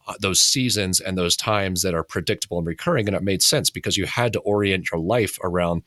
[0.06, 3.08] Uh, those seasons and those times that are predictable and recurring.
[3.08, 5.82] And it made sense because you had to orient your life around,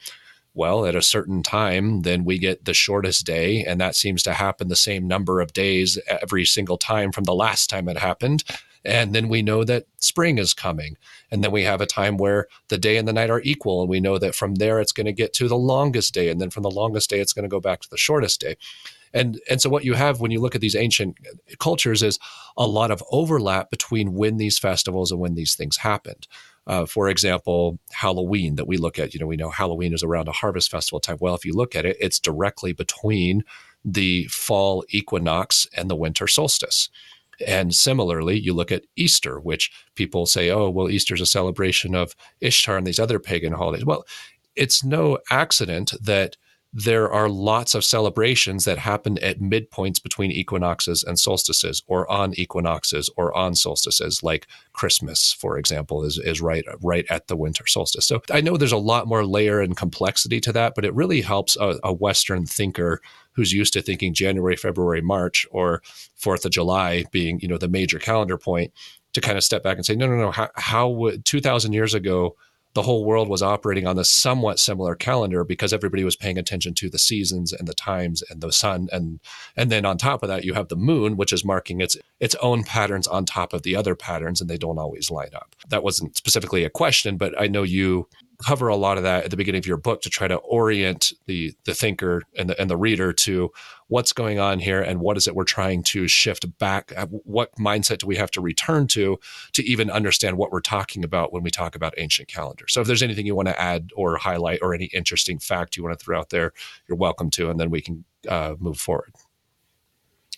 [0.53, 3.63] well, at a certain time, then we get the shortest day.
[3.63, 7.33] And that seems to happen the same number of days every single time from the
[7.33, 8.43] last time it happened.
[8.83, 10.97] And then we know that spring is coming.
[11.31, 13.81] And then we have a time where the day and the night are equal.
[13.81, 16.29] And we know that from there, it's going to get to the longest day.
[16.29, 18.55] And then from the longest day, it's going to go back to the shortest day.
[19.13, 21.17] And and so what you have when you look at these ancient
[21.59, 22.19] cultures is
[22.57, 26.27] a lot of overlap between when these festivals and when these things happened.
[26.67, 30.27] Uh, for example, Halloween that we look at, you know, we know Halloween is around
[30.27, 31.17] a harvest festival time.
[31.19, 33.43] Well, if you look at it, it's directly between
[33.83, 36.89] the fall equinox and the winter solstice.
[37.47, 41.95] And similarly, you look at Easter, which people say, oh, well, Easter is a celebration
[41.95, 43.85] of Ishtar and these other pagan holidays.
[43.85, 44.05] Well,
[44.55, 46.35] it's no accident that
[46.71, 52.37] there are lots of celebrations that happen at midpoints between equinoxes and solstices or on
[52.37, 57.65] equinoxes or on solstices like christmas for example is, is right right at the winter
[57.65, 58.05] solstice.
[58.05, 61.21] So i know there's a lot more layer and complexity to that but it really
[61.21, 63.01] helps a, a western thinker
[63.31, 65.81] who's used to thinking january february march or
[66.15, 68.71] fourth of july being you know the major calendar point
[69.13, 70.31] to kind of step back and say no no no.
[70.31, 72.35] How, how would 2000 years ago
[72.73, 76.73] the whole world was operating on a somewhat similar calendar because everybody was paying attention
[76.75, 78.87] to the seasons and the times and the sun.
[78.91, 79.19] And
[79.55, 82.35] and then on top of that you have the moon which is marking its its
[82.35, 85.55] own patterns on top of the other patterns and they don't always line up.
[85.69, 88.07] That wasn't specifically a question but i know you
[88.43, 91.11] cover a lot of that at the beginning of your book to try to orient
[91.25, 93.51] the the thinker and the and the reader to
[93.87, 97.53] what's going on here and what is it we're trying to shift back uh, what
[97.55, 99.19] mindset do we have to return to
[99.51, 102.65] to even understand what we're talking about when we talk about ancient calendar.
[102.67, 105.83] So if there's anything you want to add or highlight or any interesting fact you
[105.83, 106.53] want to throw out there
[106.87, 109.13] you're welcome to and then we can uh, move forward.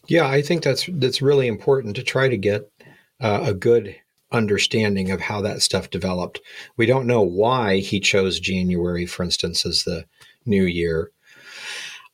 [0.07, 2.71] Yeah i think that's that's really important to try to get
[3.19, 3.95] uh, a good
[4.31, 6.39] understanding of how that stuff developed.
[6.77, 10.05] We don't know why he chose January, for instance, as the
[10.45, 11.11] new year,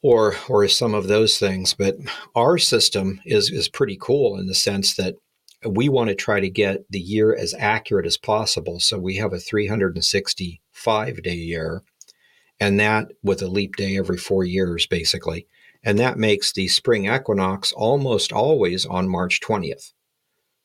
[0.01, 1.73] or or some of those things.
[1.73, 1.97] But
[2.36, 5.15] our system is is pretty cool in the sense that
[5.65, 8.80] we want to try to get the year as accurate as possible.
[8.80, 11.84] So we have a 365 day year,
[12.60, 15.47] and that with a leap day every four years, basically.
[15.84, 19.93] And that makes the spring equinox almost always on March 20th.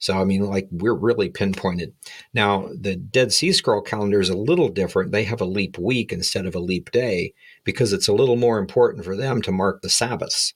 [0.03, 1.95] So, I mean, like we're really pinpointed.
[2.35, 5.13] Now, the Dead Sea Scroll calendar is a little different.
[5.13, 8.59] They have a leap week instead of a leap day because it's a little more
[8.59, 10.55] important for them to mark the Sabbaths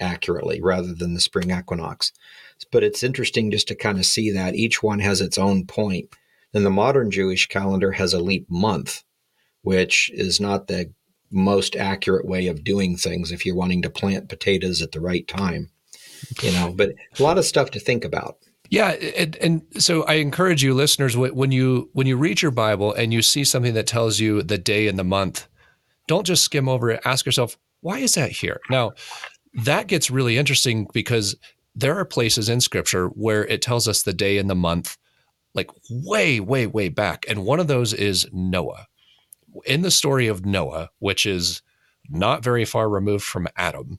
[0.00, 2.12] accurately rather than the spring equinox.
[2.72, 6.08] But it's interesting just to kind of see that each one has its own point.
[6.52, 9.04] Then the modern Jewish calendar has a leap month,
[9.60, 10.90] which is not the
[11.30, 15.28] most accurate way of doing things if you're wanting to plant potatoes at the right
[15.28, 15.68] time.
[16.42, 18.38] You know, but a lot of stuff to think about.
[18.70, 22.92] Yeah, and, and, so I encourage you, listeners, when you when you read your Bible
[22.92, 25.48] and you see something that tells you the day and the month,
[26.06, 27.00] don't just skim over it.
[27.04, 28.60] Ask yourself, why is that here?
[28.68, 28.92] Now,
[29.64, 31.34] that gets really interesting because
[31.74, 34.98] there are places in Scripture where it tells us the day and the month,
[35.54, 38.86] like way, way, way back, and one of those is Noah.
[39.64, 41.62] in the story of Noah, which is
[42.10, 43.98] not very far removed from Adam,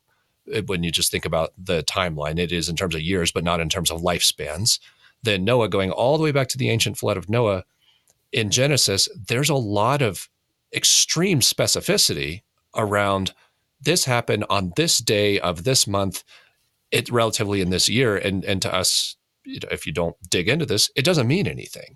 [0.53, 3.43] Uh, when you just think about the timeline, it is in terms of years, but
[3.43, 4.79] not in terms of lifespans.
[5.23, 7.63] Then Noah going all the way back to the ancient flood of Noah
[8.31, 10.29] in Genesis, there's a lot of
[10.73, 12.41] extreme specificity
[12.75, 13.33] around
[13.81, 16.23] this happened on this day of this month,
[16.91, 18.17] it relatively in this year.
[18.17, 21.95] And and to us, if you don't dig into this, it doesn't mean anything.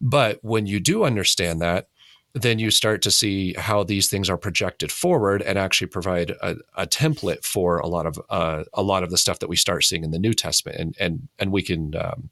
[0.00, 1.88] But when you do understand that,
[2.34, 6.56] then you start to see how these things are projected forward and actually provide a,
[6.76, 9.84] a template for a lot of uh, a lot of the stuff that we start
[9.84, 12.30] seeing in the New Testament, and and and we can um,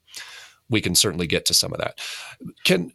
[0.70, 2.00] we can certainly get to some of that.
[2.64, 2.92] Can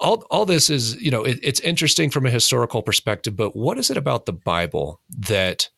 [0.00, 3.78] all all this is you know it, it's interesting from a historical perspective, but what
[3.78, 5.70] is it about the Bible that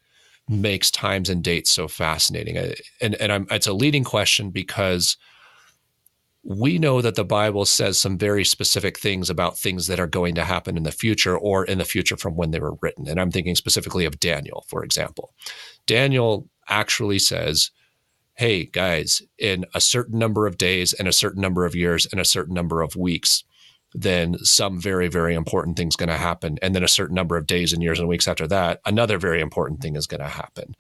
[0.49, 2.57] makes times and dates so fascinating?
[3.01, 5.17] And and I'm, it's a leading question because
[6.45, 10.35] we know that the Bible says some very specific things about things that are going
[10.35, 13.09] to happen in the future or in the future from when they were written.
[13.09, 15.33] And I'm thinking specifically of Daniel, for example.
[15.87, 17.71] Daniel actually says,
[18.35, 22.21] Hey, guys, in a certain number of days and a certain number of years and
[22.21, 23.45] a certain number of weeks,
[23.95, 26.59] then some very, very important thing's going to happen.
[26.61, 29.41] And then a certain number of days and years and weeks after that, another very
[29.41, 30.75] important thing is going to happen.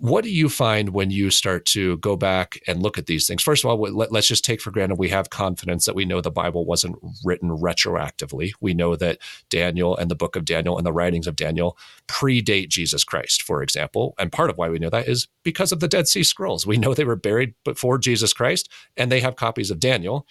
[0.00, 3.42] What do you find when you start to go back and look at these things?
[3.42, 6.22] First of all, let, us just take for granted we have confidence that we know
[6.22, 8.52] the Bible wasn't written retroactively.
[8.62, 9.18] We know that
[9.50, 11.76] Daniel and the book of Daniel and the writings of Daniel
[12.08, 14.14] predate Jesus Christ, for example.
[14.18, 16.66] And part of why we know that is because of the Dead Sea Scrolls.
[16.66, 20.26] We know they were buried before Jesus Christ, and they have copies of Daniel.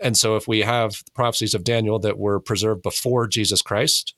[0.00, 4.14] And so if we have prophecies of Daniel that were preserved before Jesus Christ,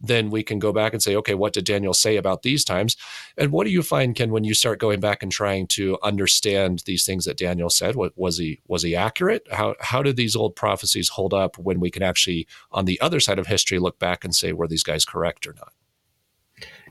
[0.00, 2.96] then we can go back and say, okay, what did Daniel say about these times?
[3.36, 6.82] And what do you find, Ken, when you start going back and trying to understand
[6.86, 7.96] these things that Daniel said?
[7.96, 9.46] What, was he was he accurate?
[9.50, 13.20] How how do these old prophecies hold up when we can actually, on the other
[13.20, 15.72] side of history, look back and say, were these guys correct or not?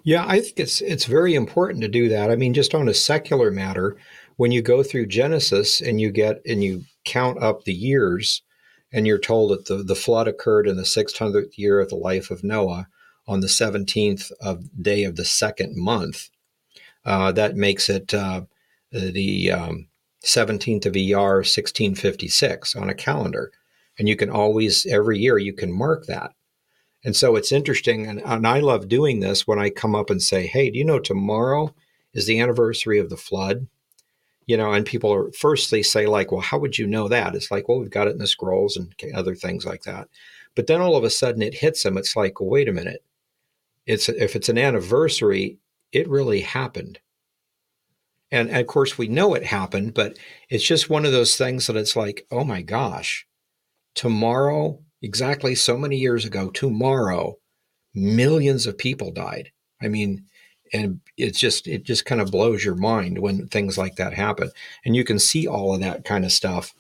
[0.04, 2.30] Yeah, I think it's it's very important to do that.
[2.32, 3.98] I mean, just on a secular matter,
[4.36, 8.42] when you go through Genesis and you get and you count up the years,
[8.92, 12.32] and you're told that the, the flood occurred in the 600th year of the life
[12.32, 12.88] of Noah
[13.28, 16.30] on the 17th of day of the second month.
[17.04, 18.42] Uh, that makes it uh,
[18.92, 19.88] the um,
[20.24, 23.52] 17th of ER 1656 on a calendar.
[23.98, 26.32] And you can always, every year, you can mark that.
[27.04, 28.08] And so it's interesting.
[28.08, 30.86] And, and I love doing this when I come up and say, hey, do you
[30.86, 31.74] know tomorrow
[32.14, 33.68] is the anniversary of the flood?
[34.48, 37.36] you know, and people are firstly say like, well, how would you know that?
[37.36, 40.08] It's like, well, we've got it in the scrolls and other things like that.
[40.56, 41.98] But then all of a sudden it hits them.
[41.98, 43.04] It's like, well, wait a minute.
[43.86, 45.60] It's if it's an anniversary,
[45.92, 47.00] it really happened.
[48.32, 50.18] And, of course we know it happened, but
[50.50, 53.26] it's just one of those things that it's like, oh my gosh,
[53.94, 57.38] tomorrow, exactly so many years ago, tomorrow,
[57.94, 59.52] millions of people died.
[59.82, 60.26] I mean,
[60.74, 64.52] and it's just it just kind of blows your mind when things like that happen
[64.84, 66.74] and you can see all of that kind of stuff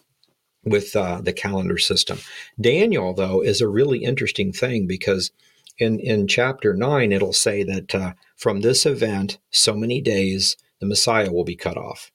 [0.63, 2.17] with uh, the calendar system
[2.59, 5.31] daniel though is a really interesting thing because
[5.77, 10.85] in in chapter 9 it'll say that uh, from this event so many days the
[10.85, 12.11] messiah will be cut off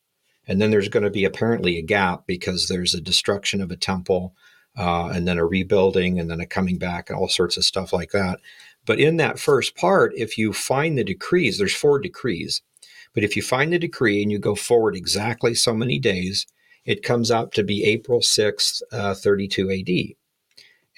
[0.47, 3.77] and then there's going to be apparently a gap because there's a destruction of a
[3.77, 4.35] temple
[4.79, 7.93] uh, and then a rebuilding and then a coming back and all sorts of stuff
[7.93, 8.41] like that
[8.87, 12.63] but in that first part, if you find the decrees, there's four decrees.
[13.15, 16.47] But if you find the decree and you go forward exactly so many days,
[16.85, 20.17] it comes out to be April 6th, uh, 32 AD.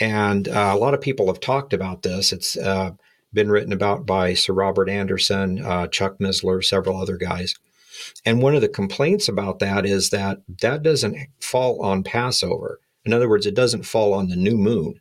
[0.02, 2.32] And uh, a lot of people have talked about this.
[2.32, 2.90] It's uh,
[3.32, 7.54] been written about by Sir Robert Anderson, uh, Chuck Missler, several other guys.
[8.26, 12.80] And one of the complaints about that is that that doesn't fall on Passover.
[13.04, 15.00] In other words, it doesn't fall on the new moon.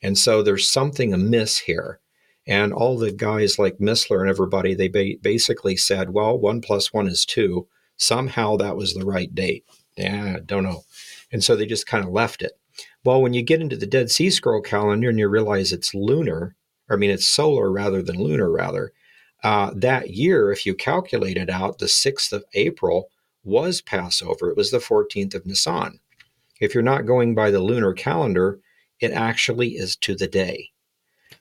[0.00, 2.00] And so there's something amiss here.
[2.46, 6.90] And all the guys like Missler and everybody, they ba- basically said, well, one plus
[6.90, 7.68] one is two.
[7.98, 9.66] Somehow that was the right date.
[9.98, 10.84] Yeah, I don't know.
[11.30, 12.52] And so they just kind of left it.
[13.04, 16.54] Well, when you get into the Dead Sea Scroll calendar and you realize it's lunar,
[16.88, 18.92] I mean, it's solar rather than lunar, rather,
[19.42, 23.08] uh, that year, if you calculate it out, the 6th of April
[23.42, 24.50] was Passover.
[24.50, 25.98] It was the 14th of Nisan.
[26.60, 28.60] If you're not going by the lunar calendar,
[29.00, 30.70] it actually is to the day.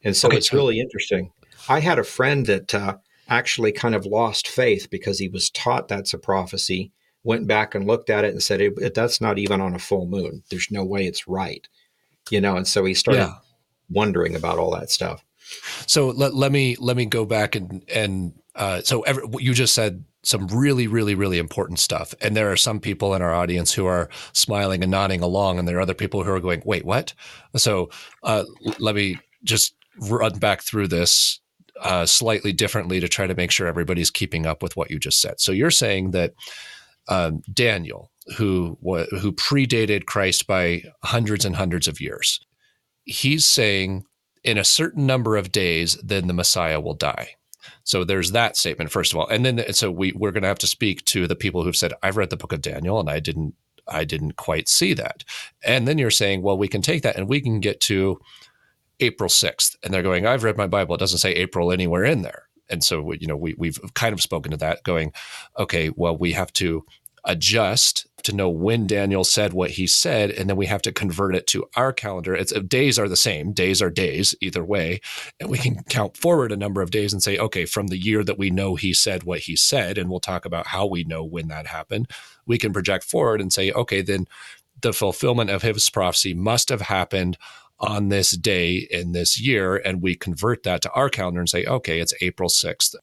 [0.04, 1.32] And so okay, it's so- really interesting.
[1.70, 2.98] I had a friend that uh,
[3.30, 6.92] actually kind of lost faith because he was taught that's a prophecy,
[7.24, 10.06] went back and looked at it and said, it, that's not even on a full
[10.06, 10.44] moon.
[10.50, 11.68] There's no way it's right.
[12.30, 13.36] You know, and so he started yeah.
[13.90, 15.24] wondering about all that stuff.
[15.86, 19.74] So let, let me let me go back and and uh, so every, you just
[19.74, 23.74] said some really really really important stuff, and there are some people in our audience
[23.74, 26.86] who are smiling and nodding along, and there are other people who are going, "Wait,
[26.86, 27.14] what?"
[27.58, 27.90] So
[28.24, 28.46] uh,
[28.80, 31.40] let me just run back through this
[31.82, 35.20] uh, slightly differently to try to make sure everybody's keeping up with what you just
[35.20, 35.40] said.
[35.40, 36.34] So you're saying that
[37.08, 42.40] um, Daniel, who who predated Christ by hundreds and hundreds of years,
[43.06, 44.06] he's saying
[44.44, 47.36] in a certain number of days, then the Messiah will die.
[47.84, 50.60] So there's that statement first of all, and then so we we're going to have
[50.60, 53.20] to speak to the people who've said I've read the book of Daniel and I
[53.20, 53.56] didn't
[53.88, 55.24] I didn't quite see that,
[55.64, 58.20] and then you're saying well we can take that and we can get to
[59.02, 59.76] April 6th.
[59.84, 60.96] And they're going, I've read my Bible.
[60.96, 62.41] It doesn't say April anywhere in there.
[62.72, 65.14] And so, you know, we, we've kind of spoken to that going,
[65.58, 66.86] okay, well, we have to
[67.24, 71.36] adjust to know when Daniel said what he said, and then we have to convert
[71.36, 72.36] it to our calendar.
[72.36, 73.52] It's uh, days are the same.
[73.52, 75.02] Days are days either way,
[75.40, 78.24] and we can count forward a number of days and say, okay, from the year
[78.24, 81.24] that we know he said what he said, and we'll talk about how we know
[81.24, 82.10] when that happened.
[82.46, 84.28] We can project forward and say, okay, then
[84.82, 87.38] the fulfillment of his prophecy must have happened
[87.82, 89.76] on this day in this year.
[89.76, 92.96] And we convert that to our calendar and say, okay, it's April 6th.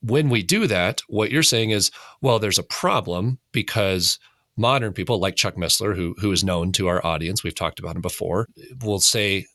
[0.00, 4.18] When we do that, what you're saying is, well, there's a problem because
[4.56, 7.96] modern people like Chuck Missler, who who is known to our audience, we've talked about
[7.96, 8.48] him before,
[8.82, 9.46] will say,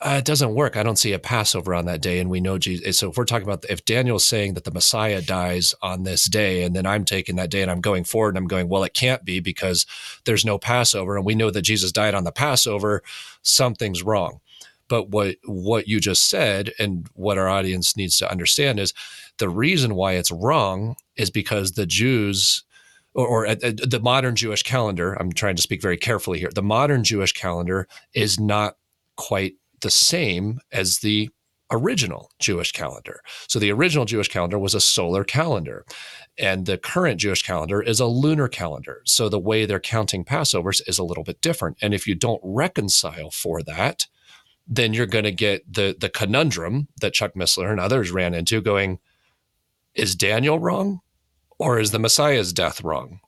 [0.00, 0.76] uh, it doesn't work.
[0.76, 2.20] I don't see a Passover on that day.
[2.20, 2.98] And we know Jesus.
[2.98, 6.62] So if we're talking about if Daniel's saying that the Messiah dies on this day,
[6.62, 8.94] and then I'm taking that day and I'm going forward and I'm going, well, it
[8.94, 9.86] can't be because
[10.24, 11.16] there's no Passover.
[11.16, 13.02] And we know that Jesus died on the Passover,
[13.42, 14.40] something's wrong.
[14.86, 18.94] But what what you just said and what our audience needs to understand is
[19.38, 22.62] the reason why it's wrong is because the Jews
[23.14, 26.50] or, or uh, uh the modern Jewish calendar, I'm trying to speak very carefully here.
[26.54, 28.76] The modern Jewish calendar is not
[29.16, 31.30] quite the same as the
[31.70, 33.20] original Jewish calendar.
[33.46, 35.84] So the original Jewish calendar was a solar calendar,
[36.38, 39.02] and the current Jewish calendar is a lunar calendar.
[39.04, 41.76] So the way they're counting Passovers is a little bit different.
[41.82, 44.06] And if you don't reconcile for that,
[44.66, 48.60] then you're going to get the the conundrum that Chuck Missler and others ran into
[48.60, 48.98] going,
[49.94, 51.00] is Daniel wrong
[51.58, 53.20] or is the Messiah's death wrong?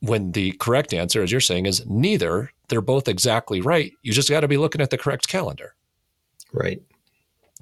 [0.00, 2.50] When the correct answer, as you're saying, is neither.
[2.68, 3.92] They're both exactly right.
[4.02, 5.74] You just got to be looking at the correct calendar.
[6.54, 6.80] Right.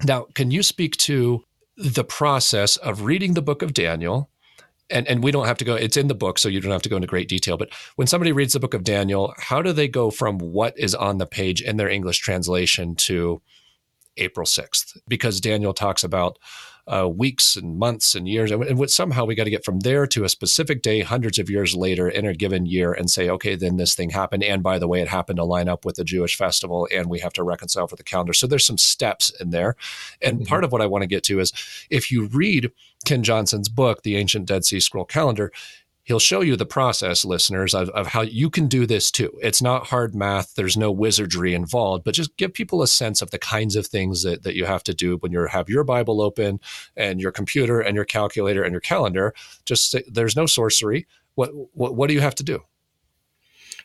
[0.05, 1.43] Now, can you speak to
[1.75, 4.29] the process of reading the book of Daniel?
[4.89, 6.83] And, and we don't have to go, it's in the book, so you don't have
[6.83, 7.57] to go into great detail.
[7.57, 10.93] But when somebody reads the book of Daniel, how do they go from what is
[10.93, 13.41] on the page in their English translation to
[14.17, 14.97] April 6th?
[15.07, 16.37] Because Daniel talks about
[16.87, 18.51] uh, weeks and months and years.
[18.51, 21.49] And, and somehow we got to get from there to a specific day, hundreds of
[21.49, 24.43] years later in a given year, and say, okay, then this thing happened.
[24.43, 27.19] And by the way, it happened to line up with the Jewish festival, and we
[27.19, 28.33] have to reconcile for the calendar.
[28.33, 29.75] So there's some steps in there.
[30.21, 30.45] And mm-hmm.
[30.45, 31.53] part of what I want to get to is
[31.89, 32.71] if you read
[33.05, 35.51] Ken Johnson's book, The Ancient Dead Sea Scroll Calendar,
[36.03, 39.37] he'll show you the process, listeners, of, of how you can do this too.
[39.41, 43.31] It's not hard math, there's no wizardry involved, but just give people a sense of
[43.31, 46.21] the kinds of things that, that you have to do when you have your Bible
[46.21, 46.59] open
[46.95, 49.33] and your computer and your calculator and your calendar.
[49.65, 51.07] Just say, there's no sorcery.
[51.35, 52.63] What, what, what do you have to do?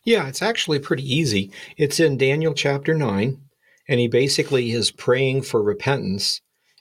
[0.05, 1.51] Yeah, it's actually pretty easy.
[1.77, 3.41] It's in Daniel chapter 9,
[3.89, 6.41] and he basically is praying for repentance.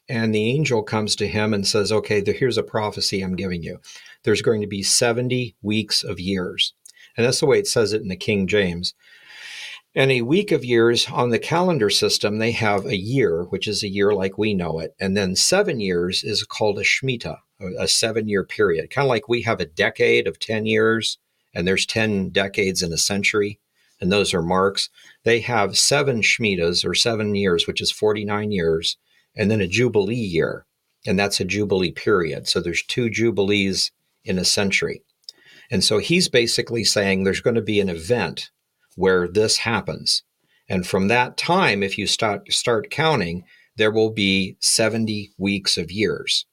[0.09, 3.79] And the angel comes to him and says, Okay, here's a prophecy I'm giving you
[4.23, 6.73] there's going to be 70 weeks of years.
[7.15, 8.93] And that's the way it says it in the King James.
[9.95, 13.81] And a week of years on the calendar system, they have a year, which is
[13.81, 14.93] a year like we know it.
[14.99, 17.37] And then seven years is called a Shemitah,
[17.79, 18.91] a seven year period.
[18.91, 21.17] Kind of like we have a decade of 10 years,
[21.55, 23.59] and there's 10 decades in a century,
[23.99, 24.89] and those are marks.
[25.23, 28.97] They have seven Shemitahs or seven years, which is 49 years,
[29.37, 30.65] and then a Jubilee year,
[31.05, 32.47] and that's a Jubilee period.
[32.47, 33.91] So there's two Jubilees
[34.25, 35.03] in a century.
[35.71, 38.51] And so he's basically saying there's going to be an event
[38.95, 40.23] where this happens.
[40.69, 43.43] And from that time, if you start, start counting,
[43.77, 46.45] there will be 70 weeks of years.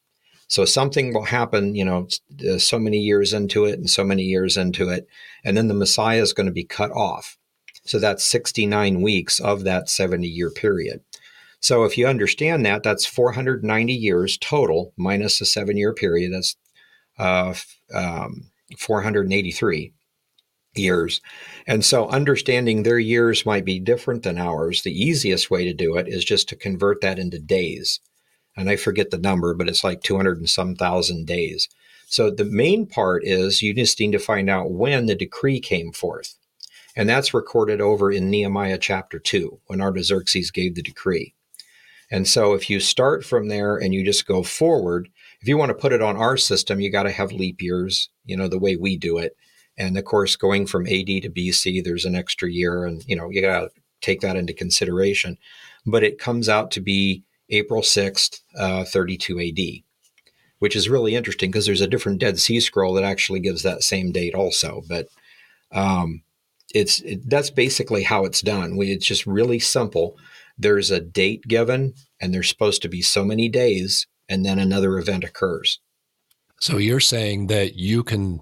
[0.46, 2.06] So something will happen, you know,
[2.48, 5.08] uh, so many years into it and so many years into it.
[5.42, 7.38] And then the Messiah is going to be cut off.
[7.86, 11.00] So that's 69 weeks of that 70 year period.
[11.64, 16.34] So if you understand that, that's 490 years total minus a seven year period.
[16.34, 16.56] That's
[17.18, 17.54] uh,
[17.94, 19.94] um, 483
[20.74, 21.22] years.
[21.66, 24.82] And so understanding their years might be different than ours.
[24.82, 27.98] The easiest way to do it is just to convert that into days.
[28.54, 31.70] And I forget the number, but it's like 200 and some thousand days.
[32.06, 35.92] So the main part is you just need to find out when the decree came
[35.92, 36.34] forth.
[36.94, 41.32] And that's recorded over in Nehemiah chapter 2 when Artaxerxes gave the decree.
[42.10, 45.08] And so if you start from there and you just go forward,
[45.40, 48.08] if you want to put it on our system, you got to have leap years,
[48.24, 49.36] you know, the way we do it.
[49.76, 53.28] And of course, going from AD to BC, there's an extra year, and you know,
[53.30, 55.36] you got to take that into consideration.
[55.84, 59.82] But it comes out to be April 6th, uh, 32 AD,
[60.60, 63.82] which is really interesting because there's a different Dead Sea Scroll that actually gives that
[63.82, 64.82] same date also.
[64.88, 65.08] But
[65.72, 66.22] um,
[66.74, 68.76] it's it, that's basically how it's done.
[68.76, 70.16] We, it's just really simple.
[70.56, 74.98] There's a date given, and there's supposed to be so many days, and then another
[74.98, 75.80] event occurs.
[76.60, 78.40] So you're saying that you can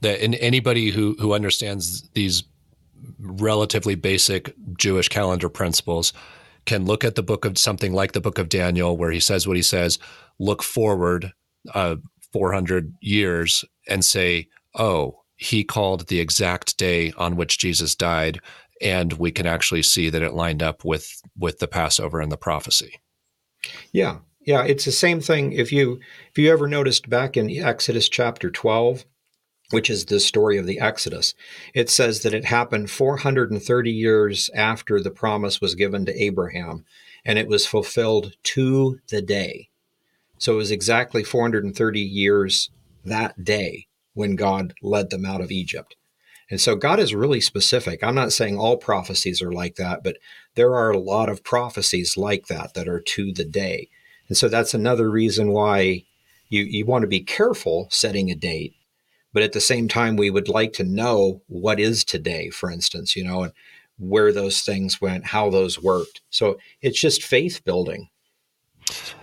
[0.00, 2.44] that in anybody who who understands these
[3.18, 6.12] relatively basic Jewish calendar principles
[6.66, 9.46] can look at the book of something like the book of Daniel, where he says
[9.46, 9.98] what he says,
[10.38, 11.32] look forward
[11.74, 11.96] uh,
[12.32, 18.40] 400 years and say, oh, he called the exact day on which Jesus died,
[18.80, 22.36] and we can actually see that it lined up with with the Passover and the
[22.36, 23.00] prophecy.
[23.92, 25.52] Yeah, yeah, it's the same thing.
[25.52, 26.00] If you
[26.30, 29.04] if you ever noticed back in Exodus chapter 12,
[29.70, 31.34] which is the story of the Exodus.
[31.74, 36.84] It says that it happened 430 years after the promise was given to Abraham,
[37.24, 39.70] and it was fulfilled to the day.
[40.38, 42.70] So it was exactly 430 years
[43.04, 45.96] that day when God led them out of Egypt.
[46.50, 48.02] And so God is really specific.
[48.02, 50.18] I'm not saying all prophecies are like that, but
[50.54, 53.88] there are a lot of prophecies like that that are to the day.
[54.28, 56.04] And so that's another reason why
[56.48, 58.74] you, you want to be careful setting a date
[59.34, 63.14] but at the same time we would like to know what is today for instance
[63.14, 63.52] you know and
[63.98, 68.08] where those things went how those worked so it's just faith building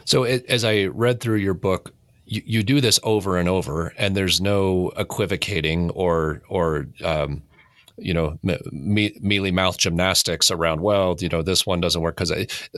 [0.05, 1.93] so as i read through your book
[2.31, 7.43] you, you do this over and over and there's no equivocating or or um,
[7.97, 12.33] you know me- mealy mouth gymnastics around well you know this one doesn't work because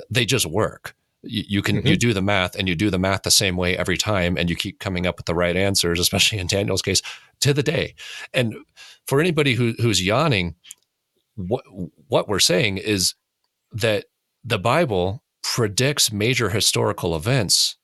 [0.09, 1.87] they just work you, you can mm-hmm.
[1.87, 4.49] you do the math and you do the math the same way every time and
[4.49, 7.03] you keep coming up with the right answers especially in daniel's case
[7.39, 7.93] to the day
[8.33, 8.55] and
[9.05, 10.55] for anybody who, who's yawning
[11.35, 11.63] what
[12.07, 13.13] what we're saying is
[13.71, 14.05] that
[14.43, 17.77] the bible predicts major historical events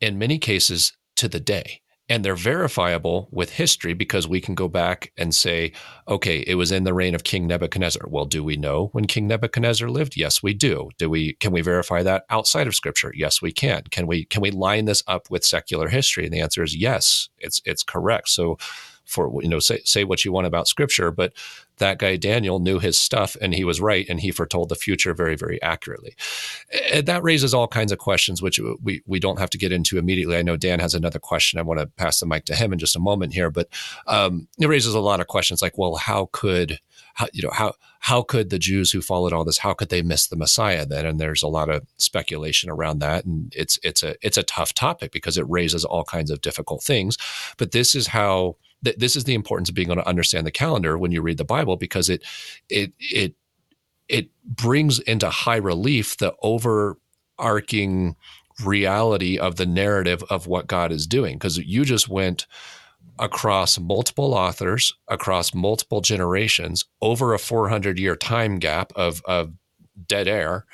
[0.00, 0.92] in many cases
[1.22, 5.72] to the day and they're verifiable with history because we can go back and say,
[6.08, 8.02] okay, it was in the reign of King Nebuchadnezzar.
[8.08, 10.16] Well, do we know when King Nebuchadnezzar lived?
[10.16, 10.90] Yes, we do.
[10.98, 13.12] Do we can we verify that outside of scripture?
[13.16, 13.84] Yes, we can.
[13.84, 16.24] Can we can we line this up with secular history?
[16.24, 18.28] And the answer is yes, it's it's correct.
[18.28, 18.58] So
[19.04, 21.32] for you know say say what you want about scripture, but
[21.82, 25.12] that guy Daniel knew his stuff and he was right and he foretold the future
[25.12, 26.14] very very accurately.
[26.92, 29.98] And that raises all kinds of questions which we we don't have to get into
[29.98, 30.36] immediately.
[30.36, 31.58] I know Dan has another question.
[31.58, 33.68] I want to pass the mic to him in just a moment here, but
[34.06, 36.78] um, it raises a lot of questions like, well, how could
[37.14, 40.02] how, you know how how could the Jews who followed all this how could they
[40.02, 41.04] miss the Messiah then?
[41.04, 44.72] And there's a lot of speculation around that, and it's it's a it's a tough
[44.72, 47.18] topic because it raises all kinds of difficult things.
[47.58, 50.50] But this is how th- this is the importance of being able to understand the
[50.50, 52.22] calendar when you read the Bible because it
[52.68, 53.34] it it
[54.08, 58.16] it brings into high relief the overarching
[58.64, 61.36] reality of the narrative of what God is doing.
[61.36, 62.46] Because you just went
[63.18, 69.52] across multiple authors, across multiple generations, over a 400 year time gap of, of
[70.06, 70.66] dead air,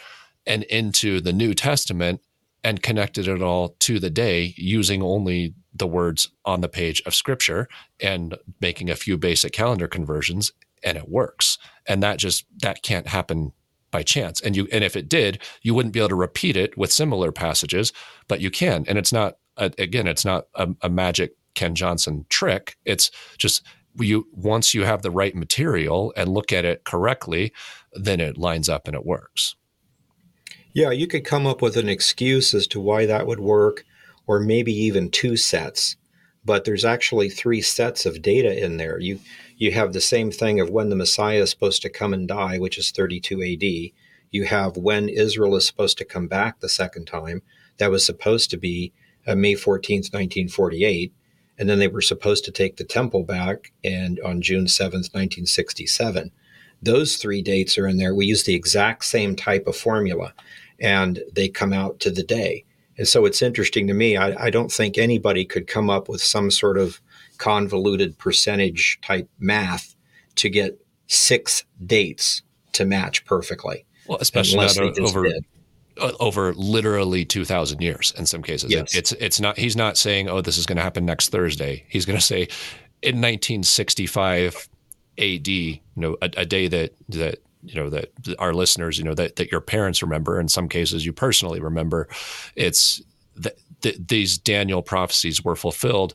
[0.47, 2.21] and into the New Testament
[2.65, 7.15] and connected it all to the day using only the words on the page of
[7.15, 7.69] scripture
[8.01, 10.53] and making a few basic calendar conversions
[10.83, 11.59] and it works.
[11.87, 13.53] And that just that can't happen
[13.91, 14.41] by chance.
[14.41, 17.33] And you and if it did you wouldn't be able to repeat it with similar
[17.33, 17.93] passages
[18.27, 18.85] but you can.
[18.89, 22.77] And it's not again it's not a, a magic ken johnson trick.
[22.85, 23.65] It's just
[24.01, 27.53] you once you have the right material and look at it correctly
[27.93, 29.57] then it lines up and it works
[30.73, 33.85] yeah, you could come up with an excuse as to why that would work,
[34.27, 35.97] or maybe even two sets.
[36.45, 38.99] But there's actually three sets of data in there.
[38.99, 39.21] You
[39.57, 42.59] you have the same thing of when the Messiah is supposed to come and die,
[42.59, 43.93] which is 32 AD.
[44.31, 47.43] You have when Israel is supposed to come back the second time.
[47.79, 48.93] That was supposed to be
[49.27, 51.13] uh, May 14th, 1948.
[51.59, 56.31] And then they were supposed to take the temple back and on June 7th, 1967.
[56.83, 58.15] Those three dates are in there.
[58.15, 60.33] We use the exact same type of formula
[60.81, 62.65] and they come out to the day.
[62.97, 64.17] And so it's interesting to me.
[64.17, 67.01] I, I, don't think anybody could come up with some sort of
[67.39, 69.95] convoluted percentage type math
[70.37, 73.85] to get six dates to match perfectly.
[74.09, 75.45] Well, especially not over did.
[76.21, 78.71] Over literally 2000 years in some cases.
[78.71, 78.95] Yes.
[78.95, 81.85] It, it's it's not he's not saying oh this is going to happen next Thursday.
[81.89, 82.43] He's going to say
[83.03, 84.69] in 1965
[85.19, 89.15] AD, you know, a, a day that that you know that our listeners you know
[89.15, 92.09] that, that your parents remember in some cases you personally remember
[92.55, 93.03] it's
[93.35, 96.15] that th- these daniel prophecies were fulfilled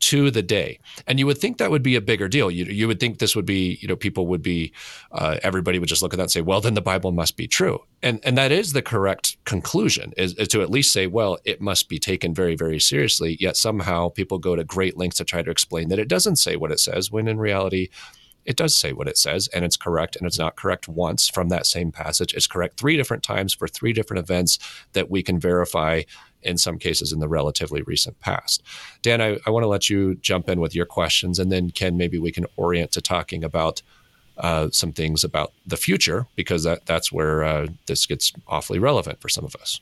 [0.00, 0.78] to the day.
[1.06, 2.50] And you would think that would be a bigger deal.
[2.50, 4.72] You, you would think this would be, you know, people would be,
[5.12, 7.48] uh, everybody would just look at that and say, well, then the Bible must be
[7.48, 7.80] true.
[8.02, 11.60] And, and that is the correct conclusion is, is to at least say, well, it
[11.60, 13.36] must be taken very, very seriously.
[13.40, 16.56] Yet somehow people go to great lengths to try to explain that it doesn't say
[16.56, 17.88] what it says, when in reality,
[18.48, 21.48] it does say what it says and it's correct and it's not correct once from
[21.48, 24.58] that same passage it's correct three different times for three different events
[24.92, 26.02] that we can verify
[26.42, 28.62] in some cases in the relatively recent past.
[29.02, 31.96] Dan, I, I want to let you jump in with your questions, and then Ken,
[31.96, 33.82] maybe we can orient to talking about
[34.36, 39.20] uh, some things about the future because that that's where uh, this gets awfully relevant
[39.20, 39.80] for some of us.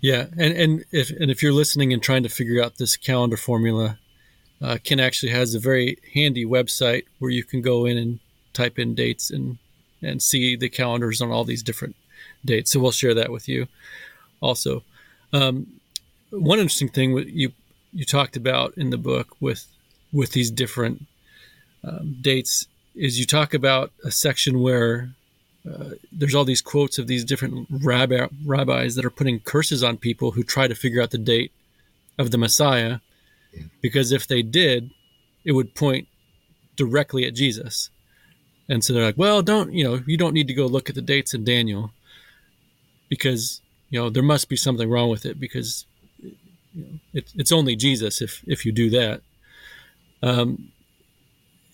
[0.00, 3.36] Yeah, and and if and if you're listening and trying to figure out this calendar
[3.36, 3.98] formula,
[4.60, 8.18] uh, Ken actually has a very handy website where you can go in and
[8.52, 9.58] type in dates and
[10.02, 11.96] and see the calendars on all these different
[12.44, 12.70] dates.
[12.70, 13.66] So we'll share that with you
[14.40, 14.82] also.
[15.32, 15.80] Um,
[16.30, 17.52] one interesting thing you
[17.92, 19.66] you talked about in the book with
[20.12, 21.06] with these different
[21.84, 25.10] um, dates is you talk about a section where
[25.68, 29.96] uh, there's all these quotes of these different rabbi, rabbis that are putting curses on
[29.96, 31.52] people who try to figure out the date
[32.18, 32.98] of the Messiah,
[33.80, 34.90] because if they did,
[35.44, 36.08] it would point
[36.76, 37.90] directly at Jesus.
[38.68, 40.02] And so they're like, well, don't you know?
[40.06, 41.90] You don't need to go look at the dates in Daniel,
[43.08, 45.86] because you know there must be something wrong with it because
[46.22, 46.36] you
[46.74, 49.22] know, it, it's only Jesus if if you do that.
[50.22, 50.72] Um,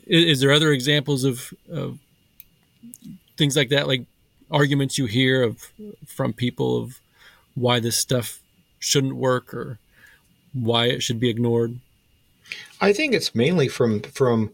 [0.07, 1.99] is, is, there other examples of, of
[3.39, 4.05] things like that, like
[4.51, 5.73] arguments you hear of
[6.07, 7.01] from people of
[7.55, 8.41] why this stuff
[8.79, 9.79] shouldn't work or
[10.55, 11.79] why it should be ignored?
[12.81, 14.53] I think it's mainly from from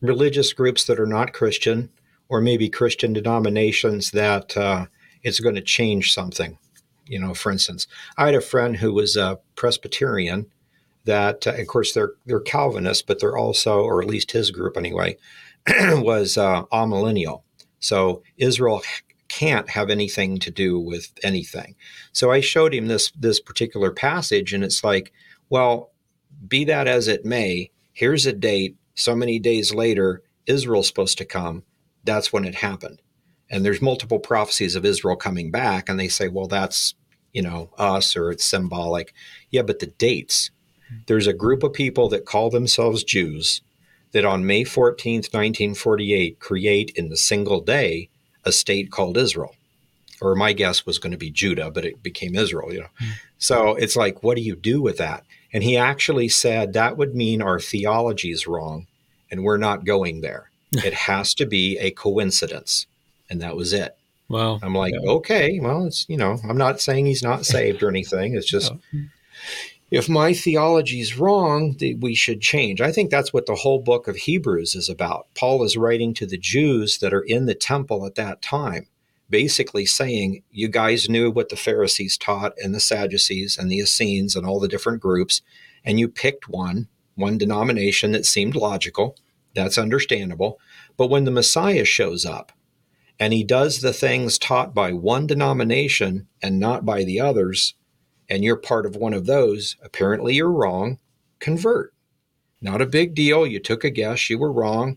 [0.00, 1.90] religious groups that are not Christian,
[2.28, 4.86] or maybe Christian denominations that uh,
[5.22, 6.58] it's going to change something.
[7.06, 7.86] You know, for instance,
[8.16, 10.46] I had a friend who was a Presbyterian.
[11.04, 14.76] That, uh, of course, they're they're Calvinists, but they're also, or at least his group
[14.76, 15.18] anyway,
[15.68, 17.42] was uh, amillennial.
[17.80, 18.82] So Israel
[19.28, 21.74] can't have anything to do with anything.
[22.12, 25.12] So I showed him this this particular passage, and it's like,
[25.48, 25.92] well,
[26.46, 28.76] be that as it may, here's a date.
[28.94, 31.64] So many days later, Israel's supposed to come.
[32.04, 33.00] That's when it happened
[33.50, 36.94] and there's multiple prophecies of Israel coming back, and they say, well, that's
[37.32, 39.14] you know us or it's symbolic.
[39.50, 40.50] Yeah, but the dates.
[41.06, 43.62] There's a group of people that call themselves Jews
[44.12, 48.10] that on May 14th, 1948, create in the single day
[48.44, 49.56] a state called Israel.
[50.20, 52.86] Or my guess was going to be Judah, but it became Israel, you know.
[53.02, 53.12] Mm.
[53.38, 55.24] So it's like, what do you do with that?
[55.54, 58.88] And he actually said that would mean our theology is wrong
[59.30, 60.50] and we're not going there.
[60.72, 62.86] it has to be a coincidence
[63.30, 63.96] and that was it.
[64.28, 64.58] Wow.
[64.62, 65.10] I'm like, yeah.
[65.12, 68.34] okay, well, it's, you know, I'm not saying he's not saved or anything.
[68.34, 68.72] It's just,
[69.90, 72.80] if my theology is wrong, we should change.
[72.80, 75.26] I think that's what the whole book of Hebrews is about.
[75.34, 78.86] Paul is writing to the Jews that are in the temple at that time,
[79.34, 84.36] basically saying, you guys knew what the Pharisees taught and the Sadducees and the Essenes
[84.36, 85.42] and all the different groups,
[85.84, 89.16] and you picked one, one denomination that seemed logical.
[89.52, 90.60] That's understandable.
[90.96, 92.52] But when the Messiah shows up,
[93.18, 97.74] and he does the things taught by one denomination and not by the others,
[98.28, 101.00] and you're part of one of those, apparently you're wrong,
[101.40, 101.92] convert.
[102.60, 103.48] Not a big deal.
[103.48, 104.96] You took a guess, you were wrong,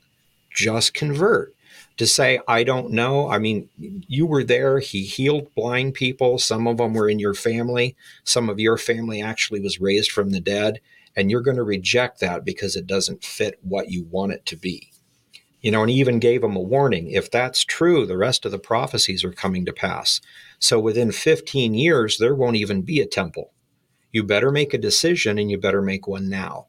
[0.54, 1.56] just convert.
[1.98, 4.78] To say, I don't know, I mean, you were there.
[4.80, 6.38] He healed blind people.
[6.38, 7.96] Some of them were in your family.
[8.24, 10.80] Some of your family actually was raised from the dead.
[11.16, 14.56] And you're going to reject that because it doesn't fit what you want it to
[14.56, 14.92] be.
[15.62, 17.10] You know, and he even gave them a warning.
[17.10, 20.22] If that's true, the rest of the prophecies are coming to pass.
[20.60, 23.52] So within 15 years, there won't even be a temple.
[24.12, 26.68] You better make a decision and you better make one now.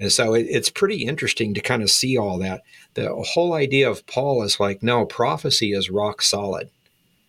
[0.00, 2.62] And so it, it's pretty interesting to kind of see all that.
[2.94, 6.70] The whole idea of Paul is like, no, prophecy is rock solid.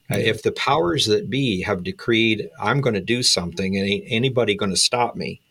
[0.10, 4.06] Uh, if the powers that be have decreed, I'm going to do something, and ain't
[4.08, 5.42] anybody going to stop me,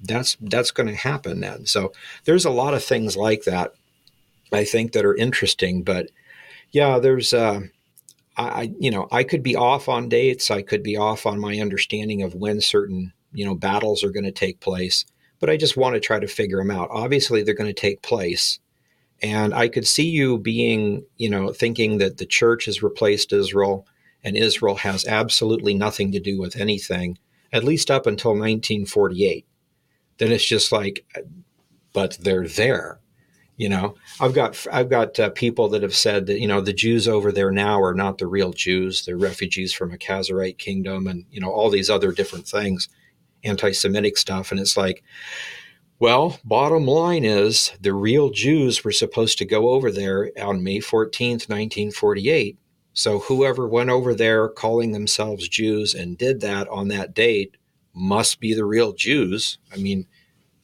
[0.00, 1.66] that's that's going to happen then.
[1.66, 1.92] So
[2.24, 3.74] there's a lot of things like that
[4.52, 5.82] I think that are interesting.
[5.82, 6.08] But
[6.70, 7.60] yeah, there's uh,
[8.36, 10.50] I you know I could be off on dates.
[10.50, 14.24] I could be off on my understanding of when certain you know battles are going
[14.24, 15.04] to take place.
[15.38, 16.88] But I just want to try to figure them out.
[16.90, 18.58] Obviously, they're going to take place.
[19.22, 23.86] And I could see you being, you know, thinking that the church has replaced Israel
[24.22, 27.18] and Israel has absolutely nothing to do with anything,
[27.52, 29.46] at least up until 1948.
[30.18, 31.06] Then it's just like,
[31.92, 33.00] but they're there.
[33.56, 36.74] You know, I've got I've got uh, people that have said that you know the
[36.74, 41.06] Jews over there now are not the real Jews; they're refugees from a Khazarite kingdom,
[41.06, 42.90] and you know all these other different things,
[43.46, 44.50] anti-Semitic stuff.
[44.50, 45.02] And it's like,
[45.98, 50.78] Well, bottom line is the real Jews were supposed to go over there on May
[50.78, 52.58] 14th, 1948.
[52.92, 57.56] So whoever went over there calling themselves Jews and did that on that date
[57.92, 59.58] must be the real Jews.
[59.72, 60.06] I mean,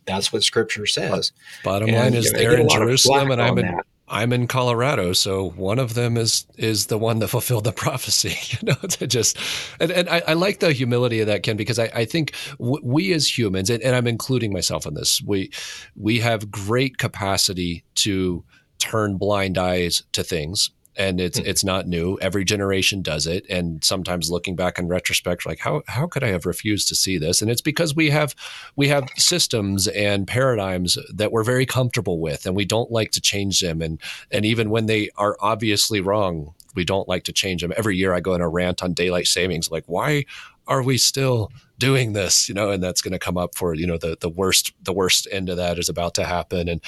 [0.06, 1.32] that's what scripture says.
[1.62, 3.86] Bottom and, line is you know, they're in Jerusalem and I'm in that.
[4.12, 8.36] I'm in Colorado, so one of them is is the one that fulfilled the prophecy.
[8.52, 9.38] You know, to just
[9.80, 12.82] and, and I, I, like the humility of that, Ken, because I, I think w-
[12.84, 15.50] we as humans, and, and I'm including myself in this, we
[15.96, 18.44] we have great capacity to
[18.78, 21.48] turn blind eyes to things and it's mm-hmm.
[21.48, 22.18] it's not new.
[22.20, 26.28] Every generation does it, and sometimes looking back in retrospect, like how how could I
[26.28, 27.42] have refused to see this?
[27.42, 28.34] And it's because we have
[28.76, 33.20] we have systems and paradigms that we're very comfortable with, and we don't like to
[33.20, 33.80] change them.
[33.80, 37.72] And and even when they are obviously wrong, we don't like to change them.
[37.76, 40.24] Every year, I go in a rant on daylight savings, like why
[40.66, 41.50] are we still
[41.82, 44.28] doing this you know and that's going to come up for you know the the
[44.28, 46.68] worst the worst end of that is about to happen.
[46.68, 46.80] And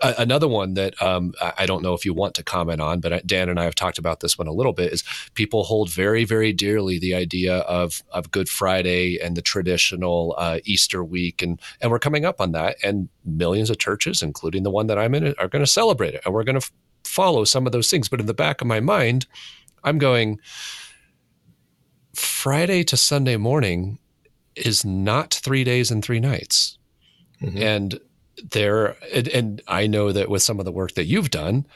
[0.00, 3.26] uh, another one that um, I don't know if you want to comment on but
[3.26, 5.04] Dan and I have talked about this one a little bit is
[5.34, 10.58] people hold very very dearly the idea of of Good Friday and the traditional uh,
[10.64, 11.42] Easter week.
[11.42, 12.76] And and we're coming up on that.
[12.82, 16.22] And millions of churches including the one that I'm in are going to celebrate it.
[16.24, 16.72] And we're going to f-
[17.04, 18.08] follow some of those things.
[18.08, 19.26] But in the back of my mind
[19.84, 20.40] I'm going
[22.14, 23.98] Friday to Sunday morning
[24.56, 26.78] is not three days and three nights.
[27.42, 27.58] Mm-hmm.
[27.58, 28.00] And
[28.50, 31.66] there, and, and I know that with some of the work that you've done,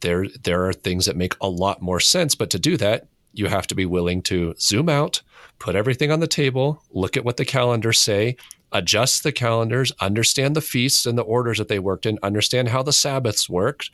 [0.00, 2.34] there there are things that make a lot more sense.
[2.34, 5.22] But to do that, you have to be willing to zoom out,
[5.58, 8.36] put everything on the table, look at what the calendars say,
[8.72, 12.82] adjust the calendars, understand the feasts and the orders that they worked in, understand how
[12.82, 13.90] the Sabbaths worked.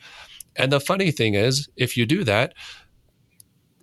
[0.55, 2.53] And the funny thing is, if you do that,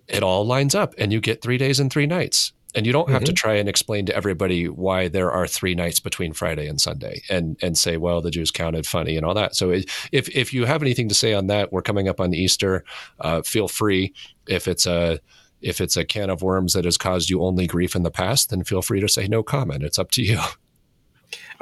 [0.07, 3.09] it all lines up and you get three days and three nights and you don't
[3.09, 3.25] have mm-hmm.
[3.25, 7.21] to try and explain to everybody why there are three nights between Friday and Sunday
[7.29, 9.55] and and say well the Jews counted funny and all that.
[9.55, 12.83] So if if you have anything to say on that we're coming up on Easter
[13.19, 14.13] uh, feel free.
[14.47, 15.19] If it's a
[15.61, 18.49] if it's a can of worms that has caused you only grief in the past
[18.49, 19.83] then feel free to say no comment.
[19.83, 20.39] It's up to you.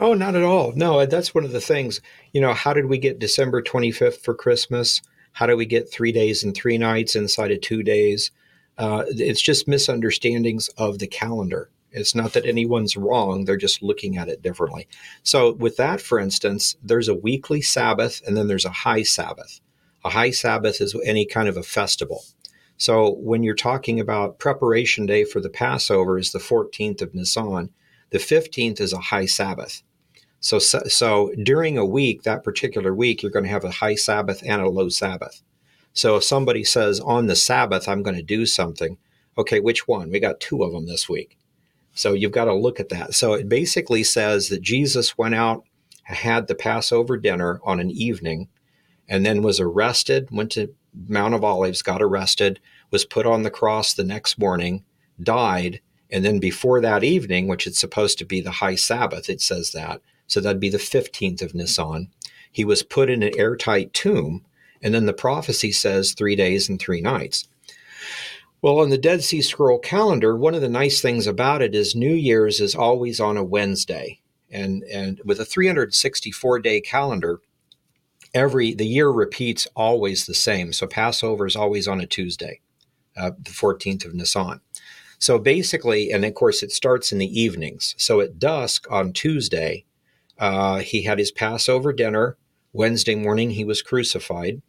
[0.02, 0.72] Oh not at all.
[0.76, 2.00] No that's one of the things.
[2.32, 5.02] You know how did we get December 25th for Christmas?
[5.34, 8.32] How do we get three days and three nights inside of two days
[8.80, 11.70] uh, it's just misunderstandings of the calendar.
[11.92, 14.88] It's not that anyone's wrong, they're just looking at it differently.
[15.22, 19.60] So, with that, for instance, there's a weekly Sabbath and then there's a high Sabbath.
[20.06, 22.24] A high Sabbath is any kind of a festival.
[22.78, 27.72] So, when you're talking about preparation day for the Passover is the 14th of Nisan,
[28.12, 29.84] the 15th is a high Sabbath.
[30.40, 34.42] So, so during a week, that particular week, you're going to have a high Sabbath
[34.46, 35.42] and a low Sabbath.
[35.94, 38.98] So if somebody says on the Sabbath, I'm going to do something,
[39.38, 40.12] okay, which one?
[40.12, 41.38] We got two of them this week.
[41.94, 43.14] So you've got to look at that.
[43.14, 45.64] So it basically says that Jesus went out,
[46.04, 48.48] had the Passover dinner on an evening,
[49.08, 50.74] and then was arrested, went to
[51.08, 52.60] Mount of Olives, got arrested,
[52.92, 54.84] was put on the cross the next morning,
[55.22, 55.82] died,
[56.12, 59.72] and then before that evening, which is supposed to be the high Sabbath, it says
[59.72, 60.02] that.
[60.28, 62.10] So that'd be the 15th of Nisan.
[62.52, 64.46] He was put in an airtight tomb
[64.82, 67.48] and then the prophecy says three days and three nights.
[68.62, 71.96] Well, on the Dead Sea Scroll calendar, one of the nice things about it is
[71.96, 74.20] New Year's is always on a Wednesday.
[74.52, 77.40] And, and with a 364 day calendar,
[78.34, 80.74] every the year repeats always the same.
[80.74, 82.60] So Passover is always on a Tuesday,
[83.16, 84.60] uh, the 14th of Nisan.
[85.20, 87.96] So basically, and of course, it starts in the evenings.
[87.98, 89.86] So at dusk on Tuesday,
[90.38, 92.38] uh, he had his Passover dinner.
[92.74, 94.62] Wednesday morning, he was crucified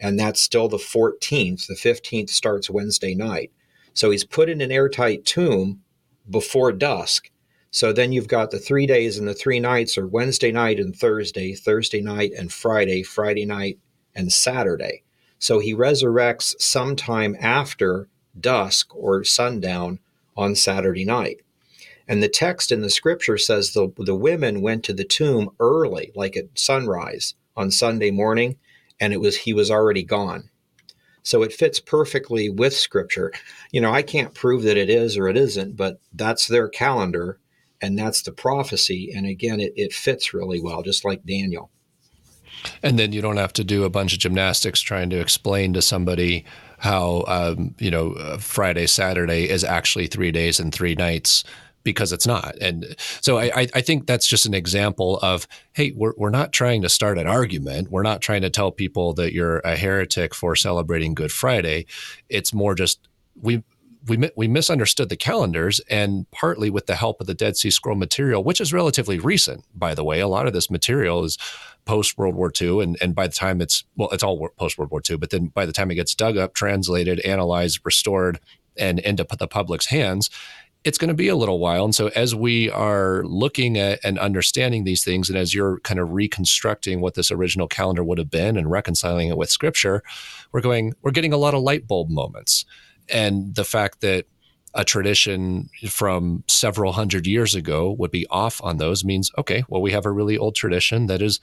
[0.00, 1.66] and that's still the 14th.
[1.66, 3.50] The 15th starts Wednesday night.
[3.94, 5.82] So he's put in an airtight tomb
[6.28, 7.30] before dusk.
[7.70, 10.94] So then you've got the three days and the three nights are Wednesday night and
[10.94, 13.78] Thursday, Thursday night and Friday, Friday night
[14.14, 15.02] and Saturday.
[15.38, 19.98] So he resurrects sometime after dusk or sundown
[20.36, 21.40] on Saturday night.
[22.06, 26.10] And the text in the scripture says the, the women went to the tomb early,
[26.14, 28.56] like at sunrise on Sunday morning,
[29.00, 30.50] and it was he was already gone.
[31.22, 33.32] So it fits perfectly with scripture.
[33.70, 37.38] You know, I can't prove that it is or it isn't, but that's their calendar
[37.82, 39.12] and that's the prophecy.
[39.14, 41.70] And again, it, it fits really well, just like Daniel.
[42.82, 45.82] And then you don't have to do a bunch of gymnastics trying to explain to
[45.82, 46.44] somebody
[46.78, 51.44] how, um, you know, Friday, Saturday is actually three days and three nights
[51.88, 52.54] because it's not.
[52.60, 56.82] And so I, I think that's just an example of, hey, we're, we're not trying
[56.82, 57.90] to start an argument.
[57.90, 61.86] We're not trying to tell people that you're a heretic for celebrating Good Friday.
[62.28, 63.08] It's more just
[63.40, 63.62] we
[64.06, 67.96] we we misunderstood the calendars, and partly with the help of the Dead Sea Scroll
[67.96, 70.20] material, which is relatively recent, by the way.
[70.20, 71.38] A lot of this material is
[71.86, 74.90] post World War II, and and by the time it's well, it's all post World
[74.90, 75.16] War II.
[75.16, 78.40] But then by the time it gets dug up, translated, analyzed, restored,
[78.76, 80.30] and into the public's hands,
[80.84, 81.84] it's going to be a little while.
[81.84, 86.00] And so, as we are looking at and understanding these things, and as you're kind
[86.00, 90.02] of reconstructing what this original calendar would have been and reconciling it with scripture,
[90.52, 92.64] we're going, we're getting a lot of light bulb moments.
[93.08, 94.26] And the fact that
[94.74, 99.80] a tradition from several hundred years ago would be off on those means, okay, well,
[99.80, 101.40] we have a really old tradition that is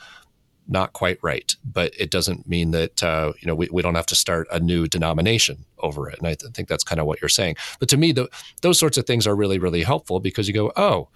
[0.67, 4.05] not quite right, but it doesn't mean that uh, you know we, we don't have
[4.07, 6.17] to start a new denomination over it.
[6.19, 7.55] And I th- think that's kind of what you're saying.
[7.79, 8.29] But to me, the,
[8.61, 11.09] those sorts of things are really really helpful because you go, oh,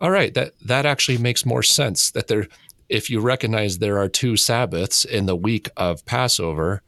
[0.00, 2.10] all right, that that actually makes more sense.
[2.10, 2.48] That there,
[2.88, 6.82] if you recognize there are two Sabbaths in the week of Passover,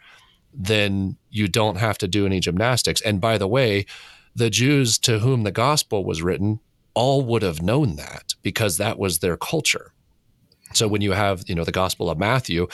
[0.52, 3.00] then you don't have to do any gymnastics.
[3.00, 3.86] And by the way,
[4.34, 6.60] the Jews to whom the gospel was written
[6.94, 9.92] all would have known that because that was their culture.
[10.76, 12.68] So when you have, you know, the Gospel of Matthew,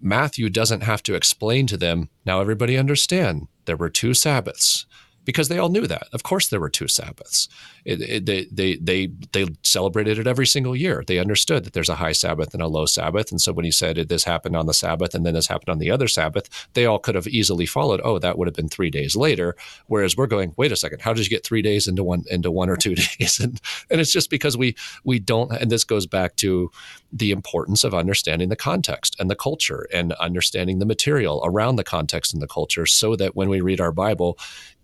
[0.00, 4.86] Matthew doesn't have to explain to them, now everybody understand there were two Sabbaths
[5.28, 6.08] because they all knew that.
[6.14, 7.50] Of course, there were two Sabbaths.
[7.84, 11.04] It, it, they, they, they, they celebrated it every single year.
[11.06, 13.30] They understood that there's a high Sabbath and a low Sabbath.
[13.30, 15.80] And so when he said this happened on the Sabbath and then this happened on
[15.80, 18.00] the other Sabbath, they all could have easily followed.
[18.02, 19.54] Oh, that would have been three days later.
[19.86, 22.50] Whereas we're going, wait a second, how did you get three days into one into
[22.50, 23.38] one or two days?
[23.38, 23.60] And
[23.90, 25.52] and it's just because we we don't.
[25.52, 26.70] And this goes back to
[27.12, 31.84] the importance of understanding the context and the culture and understanding the material around the
[31.84, 34.38] context and the culture, so that when we read our Bible,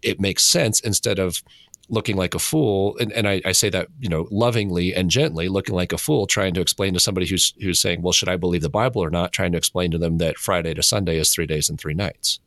[0.05, 1.43] it makes sense instead of
[1.89, 2.97] looking like a fool.
[2.99, 6.27] And, and I, I, say that you know lovingly and gently looking like a fool
[6.27, 9.11] trying to explain to somebody who's who's saying well should i believe the bible or
[9.11, 9.33] not?
[9.33, 12.41] Trying to explain to them that friday to sunday is three days and three nights.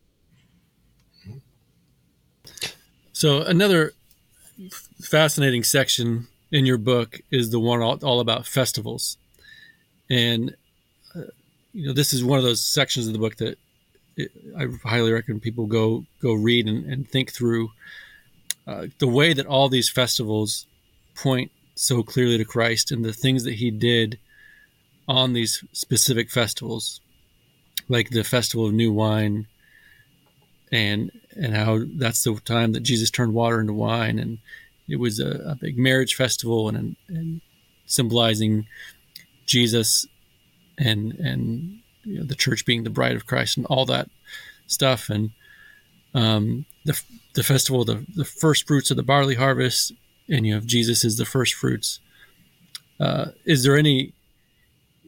[3.12, 3.92] So another
[5.00, 9.16] fascinating section in your book is the one all, all about festivals.
[10.08, 10.56] And
[11.14, 11.22] uh,
[11.72, 13.58] you know this is one of those sections of the book that
[14.58, 17.70] I highly recommend people go go read and, and think through
[18.66, 20.66] uh, the way that all these festivals
[21.14, 24.18] point so clearly to Christ and the things that He did
[25.06, 27.00] on these specific festivals,
[27.88, 29.46] like the festival of new wine,
[30.70, 34.38] and and how that's the time that Jesus turned water into wine, and
[34.88, 37.40] it was a, a big marriage festival and, and
[37.86, 38.66] symbolizing
[39.46, 40.06] Jesus
[40.76, 44.08] and and you know, the church being the bride of Christ and all that
[44.66, 45.30] stuff, and
[46.14, 47.00] um, the
[47.34, 49.92] the festival, the the first fruits of the barley harvest,
[50.28, 52.00] and you have Jesus is the first fruits.
[52.98, 54.14] Uh, is there any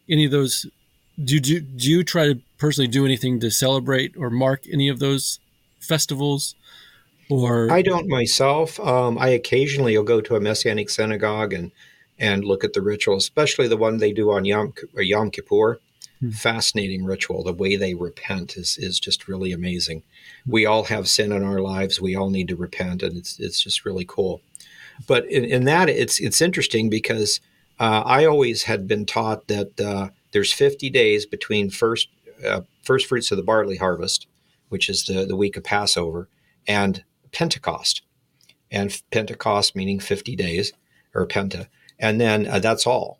[0.09, 0.67] any of those?
[1.23, 4.99] Do do, do you try to personally do anything to celebrate or mark any of
[4.99, 5.41] those
[5.81, 6.55] festivals?
[7.31, 8.79] Or I don't myself.
[8.81, 11.73] Um, I occasionally will go to a messianic synagogue and
[12.19, 15.81] and look at the ritual, especially the one they do on Yom Yom Kippur
[16.21, 16.31] hmm.
[16.31, 17.43] fascinating ritual.
[17.43, 20.03] The way they repent is is just really amazing.
[20.47, 22.01] We all have sin in our lives.
[22.01, 24.41] We all need to repent, and it's it's just really cool.
[25.07, 27.41] But in, in that, it's it's interesting because
[27.79, 32.09] uh, I always had been taught that uh, there's 50 days between first
[32.47, 34.27] uh, first fruits of the barley harvest,
[34.69, 36.29] which is the the week of Passover,
[36.67, 38.03] and Pentecost,
[38.71, 40.73] and Pentecost meaning 50 days
[41.15, 41.69] or Penta,
[41.99, 43.19] and then uh, that's all.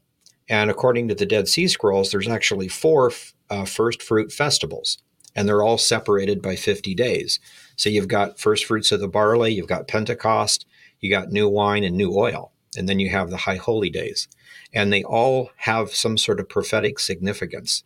[0.51, 3.13] And according to the Dead Sea Scrolls, there's actually four
[3.49, 4.99] uh, first fruit festivals,
[5.37, 7.39] and they're all separated by 50 days.
[7.77, 10.67] So you've got first fruits of the barley, you've got Pentecost,
[10.99, 14.27] you got new wine and new oil, and then you have the high holy days.
[14.75, 17.85] And they all have some sort of prophetic significance.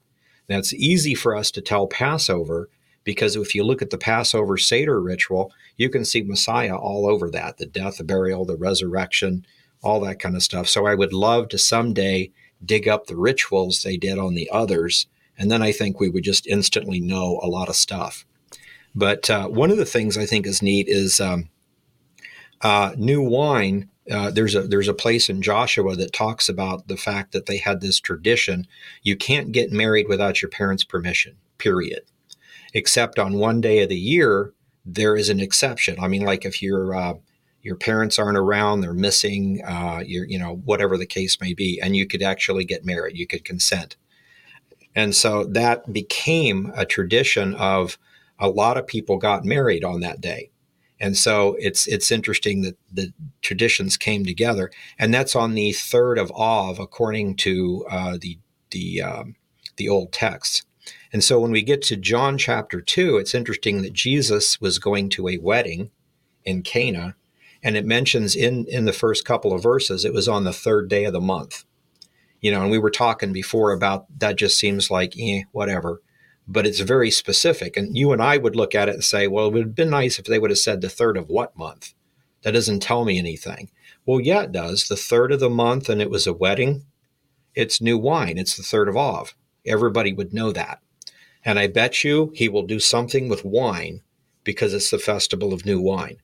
[0.49, 2.71] Now, it's easy for us to tell Passover
[3.05, 7.31] because if you look at the Passover Seder ritual, you can see Messiah all over
[7.31, 9.45] that the death, the burial, the resurrection,
[9.83, 10.67] all that kind of stuff.
[10.67, 12.33] So I would love to someday
[12.65, 15.07] dig up the rituals they did on the others.
[15.37, 18.25] And then I think we would just instantly know a lot of stuff.
[18.95, 21.49] But uh, one of the things I think is neat is um,
[22.61, 23.91] uh, new wine.
[24.11, 27.57] Uh, there's a there's a place in Joshua that talks about the fact that they
[27.57, 28.67] had this tradition.
[29.03, 31.37] You can't get married without your parents' permission.
[31.59, 32.03] Period.
[32.73, 34.53] Except on one day of the year,
[34.85, 35.97] there is an exception.
[35.99, 37.15] I mean, like if you're uh,
[37.65, 41.81] your parents aren't around, they're missing, uh, you you know, whatever the case may be,
[41.83, 43.97] and you could actually get married, you could consent.
[44.95, 47.99] And so that became a tradition of
[48.39, 50.51] a lot of people got married on that day.
[51.01, 53.13] And so it's it's interesting that the
[53.43, 58.39] traditions came together, and that's on the third of Av, according to uh, the
[58.71, 59.37] the um,
[59.77, 60.65] the old texts.
[61.13, 65.09] And so when we get to John chapter two, it's interesting that Jesus was going
[65.11, 65.91] to a wedding
[66.45, 67.17] in Cana,
[67.65, 70.89] and it mentions in in the first couple of verses it was on the third
[70.89, 71.65] day of the month.
[72.41, 76.03] You know, and we were talking before about that just seems like eh, whatever,
[76.47, 77.75] but it's very specific.
[77.77, 79.91] And you and I would look at it and say, well, it would have been
[79.91, 81.95] nice if they would have said the third of what month.
[82.43, 83.71] That doesn't tell me anything.
[84.05, 84.87] Well, yeah, it does.
[84.87, 86.85] The third of the month, and it was a wedding.
[87.55, 88.37] It's new wine.
[88.37, 89.35] It's the third of Av.
[89.65, 90.81] Everybody would know that.
[91.43, 94.03] And I bet you he will do something with wine
[94.43, 96.19] because it's the festival of new wine.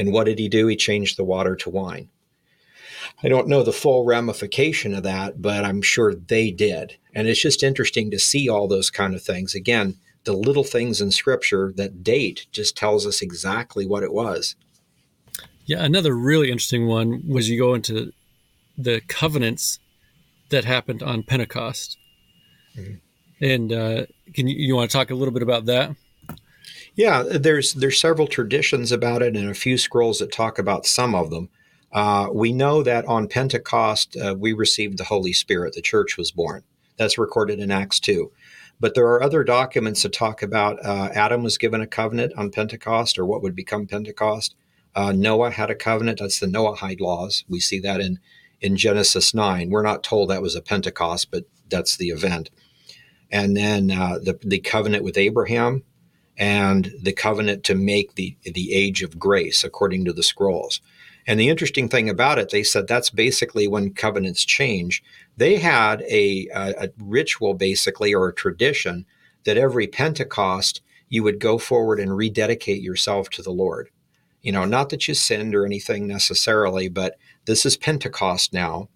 [0.00, 0.66] And what did he do?
[0.66, 2.08] He changed the water to wine.
[3.22, 6.96] I don't know the full ramification of that, but I'm sure they did.
[7.14, 9.54] And it's just interesting to see all those kind of things.
[9.54, 14.56] Again, the little things in scripture that date just tells us exactly what it was.
[15.66, 18.14] Yeah, another really interesting one was you go into
[18.78, 19.80] the covenants
[20.48, 21.98] that happened on Pentecost.
[22.74, 23.44] Mm-hmm.
[23.44, 25.94] And uh, can you, you want to talk a little bit about that?
[27.00, 31.14] Yeah, there's there's several traditions about it, and a few scrolls that talk about some
[31.14, 31.48] of them.
[31.90, 35.72] Uh, we know that on Pentecost uh, we received the Holy Spirit.
[35.72, 36.62] The church was born.
[36.98, 38.32] That's recorded in Acts two.
[38.78, 42.50] But there are other documents that talk about uh, Adam was given a covenant on
[42.50, 44.54] Pentecost, or what would become Pentecost.
[44.94, 46.18] Uh, Noah had a covenant.
[46.18, 47.44] That's the Noahide laws.
[47.48, 48.18] We see that in
[48.60, 49.70] in Genesis nine.
[49.70, 52.50] We're not told that was a Pentecost, but that's the event.
[53.32, 55.84] And then uh, the the covenant with Abraham
[56.40, 60.80] and the covenant to make the, the age of grace according to the scrolls.
[61.26, 65.02] And the interesting thing about it, they said that's basically when covenants change.
[65.36, 69.04] They had a, a, a ritual, basically, or a tradition
[69.44, 70.80] that every Pentecost
[71.10, 73.90] you would go forward and rededicate yourself to the Lord.
[74.40, 78.88] You know, not that you sinned or anything necessarily, but this is Pentecost now.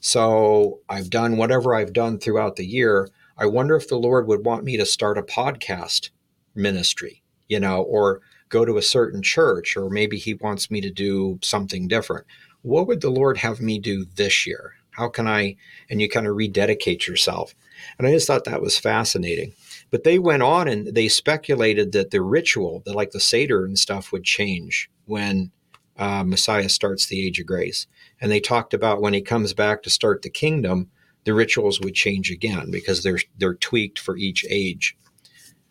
[0.00, 3.08] So I've done whatever I've done throughout the year.
[3.38, 6.10] I wonder if the Lord would want me to start a podcast
[6.54, 10.90] ministry, you know, or go to a certain church, or maybe he wants me to
[10.90, 12.26] do something different.
[12.62, 14.74] What would the Lord have me do this year?
[14.90, 15.56] How can I?
[15.88, 17.54] And you kind of rededicate yourself.
[17.96, 19.52] And I just thought that was fascinating.
[19.90, 23.78] But they went on and they speculated that the ritual, that like the Seder and
[23.78, 25.52] stuff, would change when
[25.96, 27.86] uh, Messiah starts the age of grace.
[28.20, 30.90] And they talked about when he comes back to start the kingdom,
[31.24, 34.96] the rituals would change again because they're they're tweaked for each age.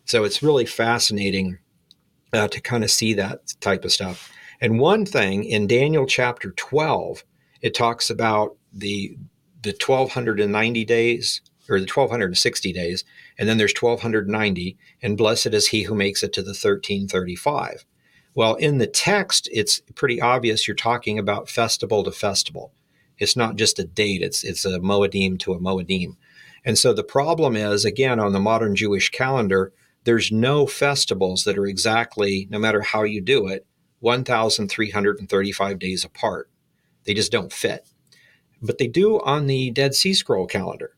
[0.10, 1.60] So it's really fascinating
[2.34, 4.32] uh, to kind of see that type of stuff.
[4.60, 7.24] And one thing in Daniel chapter 12,
[7.62, 9.16] it talks about the
[9.62, 13.04] the 1290 days or the 1260 days,
[13.38, 17.86] and then there's 1290, and blessed is he who makes it to the 1335.
[18.34, 22.72] Well, in the text, it's pretty obvious you're talking about festival to festival.
[23.20, 26.16] It's not just a date, it's it's a Moedim to a Moedim.
[26.66, 29.72] And so the problem is, again, on the modern Jewish calendar,
[30.04, 33.66] there's no festivals that are exactly, no matter how you do it,
[34.00, 36.50] 1,335 days apart.
[37.04, 37.88] They just don't fit.
[38.62, 40.96] But they do on the Dead Sea Scroll calendar.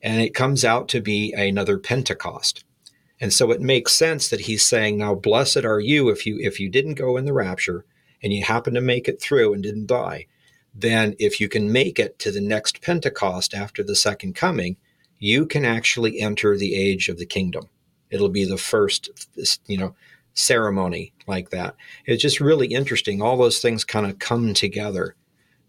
[0.00, 2.64] And it comes out to be another Pentecost.
[3.20, 6.58] And so it makes sense that he's saying, now blessed are you if you if
[6.58, 7.84] you didn't go in the rapture
[8.22, 10.26] and you happen to make it through and didn't die,
[10.74, 14.76] then if you can make it to the next Pentecost after the second coming,
[15.18, 17.68] you can actually enter the age of the kingdom.
[18.12, 19.10] It'll be the first,
[19.66, 19.94] you know,
[20.34, 21.74] ceremony like that.
[22.06, 23.20] It's just really interesting.
[23.20, 25.16] All those things kind of come together.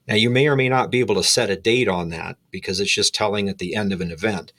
[0.07, 2.79] Now, you may or may not be able to set a date on that because
[2.79, 4.51] it's just telling at the end of an event.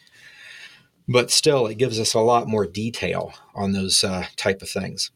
[1.06, 5.10] But still, it gives us a lot more detail on those uh, type of things.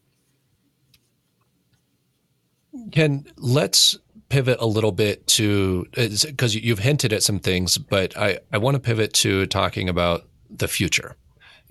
[2.92, 3.98] Ken, let's
[4.28, 8.74] pivot a little bit to because you've hinted at some things, but I, I want
[8.74, 11.16] to pivot to talking about the future.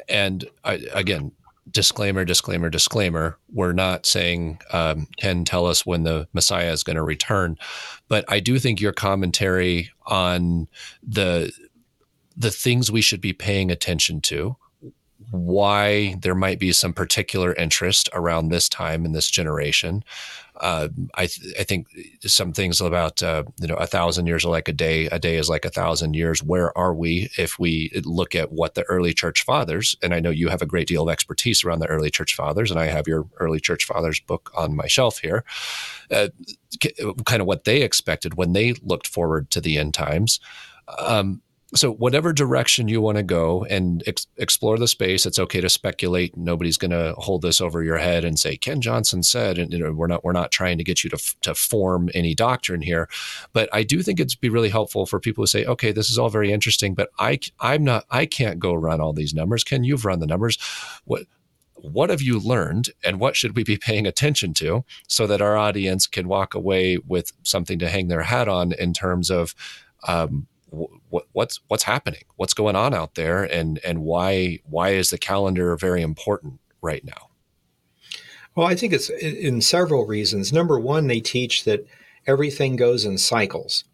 [0.10, 1.32] And I, again,
[1.72, 3.38] disclaimer, disclaimer, disclaimer.
[3.52, 7.58] We're not saying um, Ken tell us when the Messiah is going to return,
[8.08, 10.68] but I do think your commentary on
[11.04, 11.52] the
[12.40, 14.56] the things we should be paying attention to,
[15.32, 20.04] why there might be some particular interest around this time in this generation,
[20.60, 21.88] uh, I, th- I think
[22.22, 25.38] some things about uh, you know a thousand years are like a day, a day
[25.38, 26.44] is like a thousand years.
[26.44, 29.96] Where are we if we look at what the early church fathers?
[30.02, 32.72] And I know you have a great deal of expertise around the early church fathers,
[32.72, 35.44] and I have your early church fathers book on my shelf here.
[36.12, 36.30] Uh,
[37.26, 40.40] kind of what they expected when they looked forward to the end times.
[41.00, 41.42] Um,
[41.76, 45.70] so whatever direction you want to go and ex- explore the space it's okay to
[45.70, 46.36] speculate.
[46.38, 49.80] Nobody's going to hold this over your head and say ken johnson said and you
[49.80, 52.82] know we're not we're not trying to get you to, f- to form any doctrine
[52.82, 53.10] here.
[53.54, 56.18] But i do think it'd be really helpful for people who say okay this is
[56.18, 59.64] all very interesting but i i'm not i can't go run all these numbers.
[59.64, 60.58] Ken you've run the numbers.
[61.06, 61.24] What
[61.76, 65.58] what have you learned and what should we be paying attention to so that our
[65.58, 69.54] audience can walk away with something to hang their hat on in terms of
[70.08, 75.18] um, what's what's happening what's going on out there and and why why is the
[75.18, 77.30] calendar very important right now
[78.56, 81.88] well i think it's in several reasons number one they teach that
[82.26, 83.86] everything goes in cycles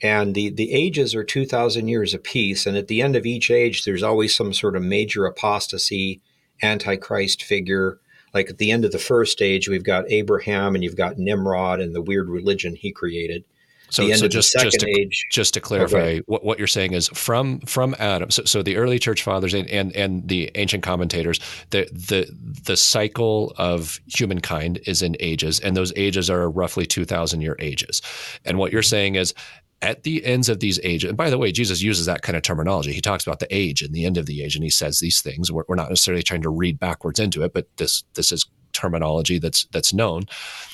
[0.00, 2.66] and the, the ages are 2,000 years apiece.
[2.66, 6.20] And at the end of each age, there's always some sort of major apostasy,
[6.62, 7.98] antichrist figure.
[8.32, 11.80] Like at the end of the first age, we've got Abraham and you've got Nimrod
[11.80, 13.44] and the weird religion he created.
[13.90, 17.60] So, so just, just, to, age, just to clarify, what, what you're saying is from
[17.60, 18.30] from Adam.
[18.30, 22.30] So, so the early church fathers and, and, and the ancient commentators, the the
[22.64, 27.56] the cycle of humankind is in ages, and those ages are roughly two thousand year
[27.58, 28.02] ages.
[28.44, 29.32] And what you're saying is,
[29.80, 32.42] at the ends of these ages, and by the way, Jesus uses that kind of
[32.42, 32.92] terminology.
[32.92, 35.22] He talks about the age and the end of the age, and he says these
[35.22, 35.50] things.
[35.50, 39.38] We're, we're not necessarily trying to read backwards into it, but this this is terminology
[39.38, 40.24] that's that's known.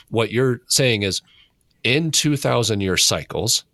[0.09, 1.23] What you're saying is,
[1.85, 3.65] in two thousand year cycles,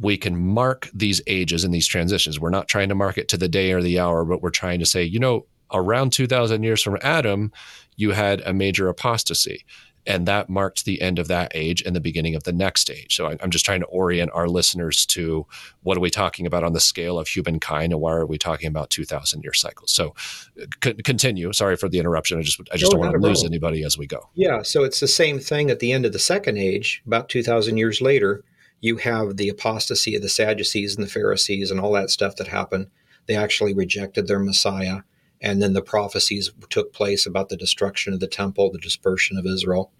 [0.00, 2.40] we can mark these ages and these transitions.
[2.40, 4.80] We're not trying to mark it to the day or the hour, but we're trying
[4.80, 7.52] to say, you know, around two thousand years from Adam,
[7.96, 9.64] you had a major apostasy
[10.06, 13.16] and that marked the end of that age and the beginning of the next age.
[13.16, 15.46] So I'm just trying to orient our listeners to
[15.82, 18.68] what are we talking about on the scale of humankind, and why are we talking
[18.68, 19.92] about 2,000 year cycles?
[19.92, 20.14] So
[20.60, 21.52] uh, c- continue.
[21.52, 22.38] Sorry for the interruption.
[22.38, 24.30] I just I just no, don't want to lose anybody as we go.
[24.34, 24.62] Yeah.
[24.62, 28.00] So it's the same thing at the end of the second age, about 2,000 years
[28.00, 28.42] later.
[28.82, 32.48] You have the apostasy of the Sadducees and the Pharisees and all that stuff that
[32.48, 32.86] happened.
[33.26, 35.02] They actually rejected their Messiah
[35.40, 39.46] and then the prophecies took place about the destruction of the temple, the dispersion of
[39.46, 39.90] Israel.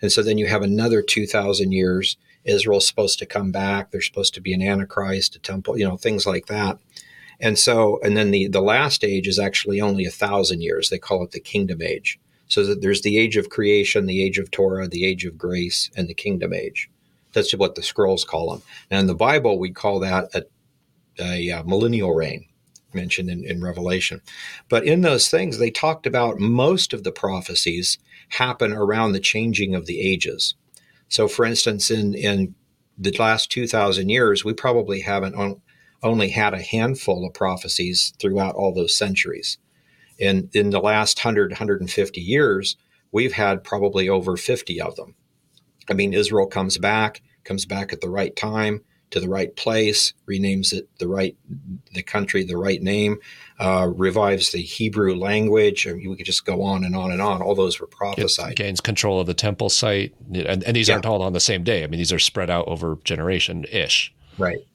[0.00, 2.16] And so then you have another 2,000 years.
[2.44, 3.90] Israel's supposed to come back.
[3.90, 6.78] There's supposed to be an antichrist, a temple, you know, things like that.
[7.40, 10.90] And so, and then the, the last age is actually only a thousand years.
[10.90, 12.18] They call it the kingdom age.
[12.48, 15.90] So that there's the age of creation, the age of Torah, the age of grace,
[15.96, 16.90] and the kingdom age.
[17.32, 18.62] That's what the scrolls call them.
[18.90, 20.44] And in the Bible, we call that a,
[21.18, 22.44] a, a millennial reign
[22.94, 24.20] mentioned in, in Revelation.
[24.68, 27.98] But in those things, they talked about most of the prophecies
[28.30, 30.54] happen around the changing of the ages.
[31.08, 32.54] So, for instance, in, in
[32.98, 35.60] the last 2,000 years, we probably haven't on,
[36.02, 39.58] only had a handful of prophecies throughout all those centuries.
[40.20, 42.76] And in the last 100, 150 years,
[43.10, 45.14] we've had probably over 50 of them.
[45.90, 48.82] I mean, Israel comes back, comes back at the right time
[49.12, 51.36] to the right place, renames it the right
[51.94, 53.18] the country the right name,
[53.60, 55.86] uh, revives the Hebrew language.
[55.86, 57.40] I mean, we could just go on and on and on.
[57.40, 58.56] All those were prophesied.
[58.56, 60.94] gains control of the temple site, and, and these yeah.
[60.94, 61.84] aren't all on the same day.
[61.84, 64.12] I mean, these are spread out over generation ish.
[64.38, 64.66] Right.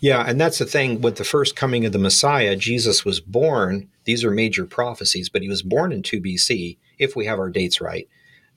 [0.00, 2.56] Yeah, and that's the thing with the first coming of the Messiah.
[2.56, 3.88] Jesus was born.
[4.04, 7.48] These are major prophecies, but he was born in 2 BC, if we have our
[7.48, 8.08] dates right.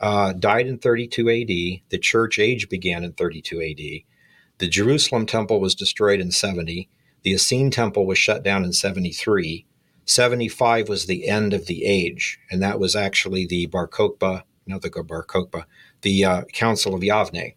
[0.01, 1.89] Uh, died in 32 AD.
[1.89, 4.09] The church age began in 32 AD.
[4.59, 6.89] The Jerusalem temple was destroyed in 70.
[7.23, 9.65] The Essene temple was shut down in 73.
[10.03, 14.81] 75 was the end of the age, and that was actually the Bar Kokhba, not
[14.81, 15.63] the Bar Kokhba,
[16.01, 17.55] the uh, Council of Yavne,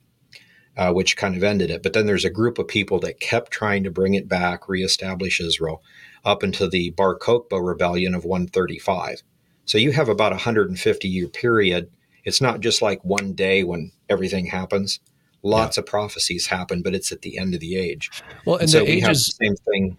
[0.77, 1.83] uh, which kind of ended it.
[1.83, 5.41] But then there's a group of people that kept trying to bring it back, reestablish
[5.41, 5.83] Israel,
[6.25, 9.25] up until the Bar Kokhba rebellion of 135.
[9.65, 11.91] So you have about a 150 year period.
[12.25, 15.01] It's not just like one day when everything happens
[15.43, 15.83] lots yeah.
[15.83, 18.11] of prophecies happen, but it's at the end of the age.
[18.45, 19.97] Well, and, and so the ages, the same thing.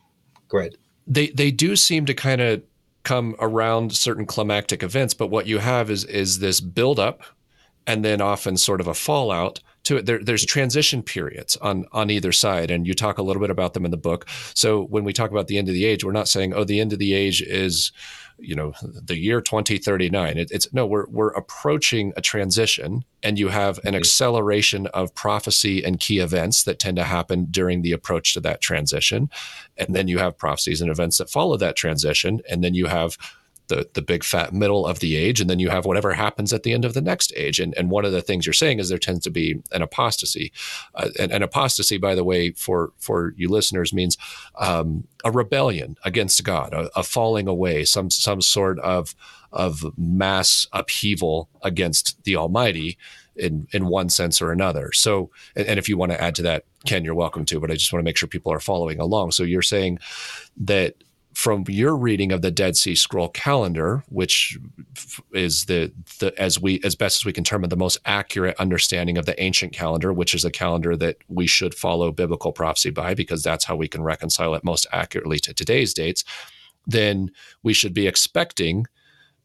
[0.47, 0.75] Go ahead.
[1.07, 2.63] They they do seem to kind of
[3.03, 7.23] come around certain climactic events, but what you have is is this buildup,
[7.85, 10.05] and then often sort of a fallout to it.
[10.05, 13.73] There, there's transition periods on on either side, and you talk a little bit about
[13.73, 14.27] them in the book.
[14.53, 16.79] So when we talk about the end of the age, we're not saying oh the
[16.79, 17.91] end of the age is
[18.37, 23.47] you know the year 2039 it, it's no we're we're approaching a transition and you
[23.47, 28.33] have an acceleration of prophecy and key events that tend to happen during the approach
[28.33, 29.29] to that transition.
[29.77, 33.17] And then you have prophecies and events that follow that transition and then you have
[33.67, 36.63] the the big fat middle of the age, and then you have whatever happens at
[36.63, 37.59] the end of the next age.
[37.59, 40.51] And and one of the things you're saying is there tends to be an apostasy.
[40.95, 44.17] Uh, and, an apostasy, by the way, for for you listeners, means
[44.57, 49.15] um, a rebellion against God, a, a falling away, some some sort of
[49.51, 52.97] of mass upheaval against the Almighty
[53.35, 54.91] in in one sense or another.
[54.93, 57.59] So, and, if you want to add to that, Ken, you're welcome to.
[57.59, 59.31] But I just want to make sure people are following along.
[59.31, 59.99] So you're saying
[60.57, 60.95] that
[61.33, 64.57] from your reading of the Dead Sea Scroll calendar, which
[65.33, 69.17] is the, the as we as best as we can determine the most accurate understanding
[69.17, 73.13] of the ancient calendar, which is a calendar that we should follow biblical prophecy by
[73.13, 76.23] because that's how we can reconcile it most accurately to today's dates,
[76.85, 77.31] then
[77.63, 78.85] we should be expecting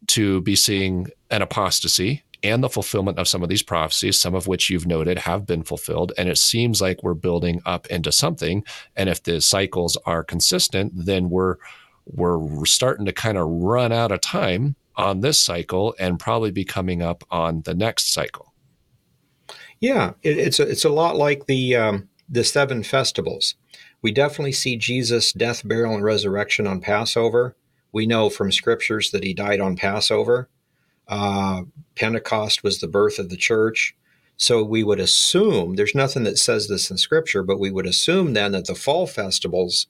[0.06, 4.46] to be seeing an apostasy and the fulfillment of some of these prophecies, some of
[4.46, 6.12] which you've noted have been fulfilled.
[6.16, 8.64] And it seems like we're building up into something.
[8.96, 11.56] And if the cycles are consistent, then we're
[12.06, 16.64] we're starting to kind of run out of time on this cycle and probably be
[16.64, 18.54] coming up on the next cycle.
[19.78, 23.54] Yeah, it, it's a, it's a lot like the um, the seven festivals.
[24.02, 27.56] We definitely see Jesus' death, burial, and resurrection on Passover.
[27.92, 30.48] We know from scriptures that he died on Passover.
[31.08, 31.62] Uh,
[31.94, 33.94] Pentecost was the birth of the church.
[34.36, 38.34] So we would assume, there's nothing that says this in scripture, but we would assume
[38.34, 39.88] then that the fall festivals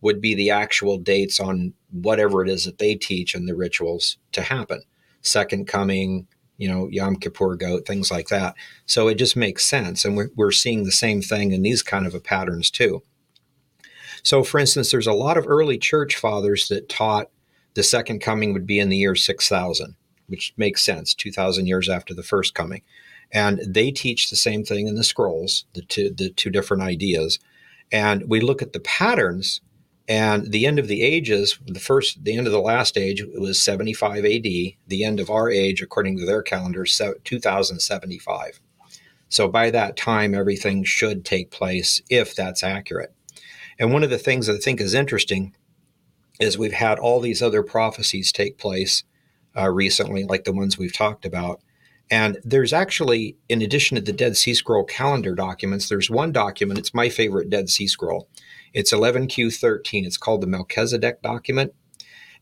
[0.00, 4.16] would be the actual dates on whatever it is that they teach and the rituals
[4.32, 4.80] to happen.
[5.20, 6.26] Second coming,
[6.56, 8.54] you know, Yom Kippur goat, things like that.
[8.86, 10.04] So it just makes sense.
[10.04, 13.02] And we're, we're seeing the same thing in these kind of patterns too.
[14.22, 17.30] So, for instance, there's a lot of early church fathers that taught
[17.74, 19.94] the second coming would be in the year 6000
[20.30, 22.82] which makes sense 2000 years after the first coming.
[23.32, 27.38] And they teach the same thing in the scrolls the two the two different ideas.
[27.92, 29.60] And we look at the patterns
[30.08, 33.62] and the end of the ages the first the end of the last age was
[33.62, 38.60] 75 AD the end of our age according to their calendar 2075
[39.30, 43.14] so by that time everything should take place if that's accurate.
[43.78, 45.54] And one of the things I think is interesting
[46.40, 49.04] is we've had all these other prophecies take place
[49.60, 51.60] uh, recently, like the ones we've talked about.
[52.10, 56.78] And there's actually, in addition to the Dead Sea Scroll calendar documents, there's one document.
[56.78, 58.28] It's my favorite Dead Sea Scroll.
[58.72, 60.06] It's 11Q13.
[60.06, 61.72] It's called the Melchizedek document.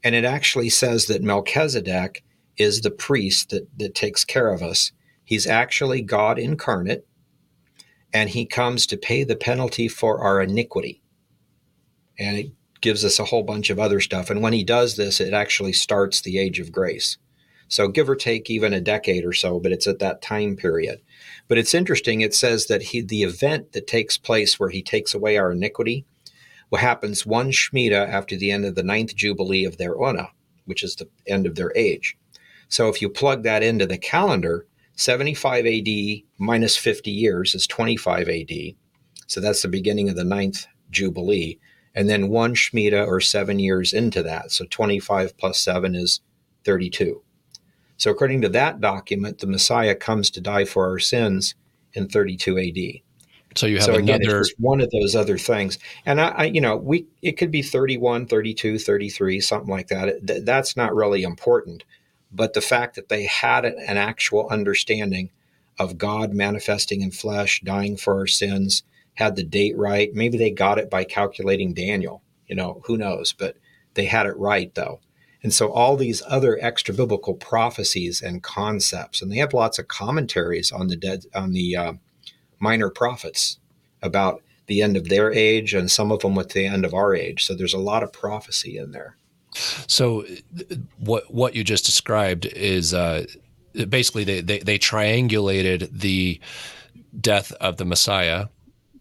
[0.02, 2.24] And it actually says that Melchizedek
[2.56, 4.92] is the priest that, that takes care of us.
[5.24, 7.06] He's actually God incarnate,
[8.14, 11.02] and he comes to pay the penalty for our iniquity.
[12.18, 14.30] And it gives us a whole bunch of other stuff.
[14.30, 17.18] And when he does this, it actually starts the age of grace.
[17.68, 21.00] So give or take even a decade or so, but it's at that time period.
[21.48, 22.20] But it's interesting.
[22.20, 26.06] It says that he, the event that takes place where he takes away our iniquity,
[26.70, 30.30] what happens one Shemitah after the end of the ninth jubilee of their Ona,
[30.64, 32.16] which is the end of their age.
[32.68, 35.88] So if you plug that into the calendar, 75 AD
[36.38, 38.52] minus 50 years is 25 AD.
[39.26, 41.59] So that's the beginning of the ninth jubilee
[41.98, 44.52] and then one Shemitah or seven years into that.
[44.52, 46.20] So 25 plus seven is
[46.64, 47.22] 32.
[47.96, 51.56] So, according to that document, the Messiah comes to die for our sins
[51.94, 53.56] in 32 AD.
[53.56, 56.44] So you have so again, another it's one of those other things, and I, I,
[56.44, 60.24] you know, we it could be 31, 32, 33, something like that.
[60.24, 61.82] Th- that's not really important,
[62.30, 65.30] but the fact that they had an actual understanding
[65.80, 68.84] of God manifesting in flesh, dying for our sins,
[69.18, 70.14] had the date right.
[70.14, 72.22] Maybe they got it by calculating Daniel.
[72.46, 73.32] You know, who knows?
[73.32, 73.56] But
[73.94, 75.00] they had it right though.
[75.42, 79.88] And so all these other extra biblical prophecies and concepts, and they have lots of
[79.88, 81.92] commentaries on the dead on the uh,
[82.60, 83.58] minor prophets
[84.02, 87.12] about the end of their age, and some of them with the end of our
[87.12, 87.44] age.
[87.44, 89.16] So there's a lot of prophecy in there.
[89.88, 90.26] So
[90.98, 93.26] what what you just described is uh,
[93.88, 96.40] basically they, they they triangulated the
[97.20, 98.46] death of the Messiah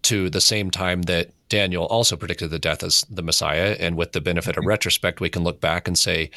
[0.08, 3.76] to the same time that Daniel also predicted the death as the Messiah.
[3.78, 4.70] And with the benefit of mm-hmm.
[4.70, 6.32] retrospect, we can look back and say,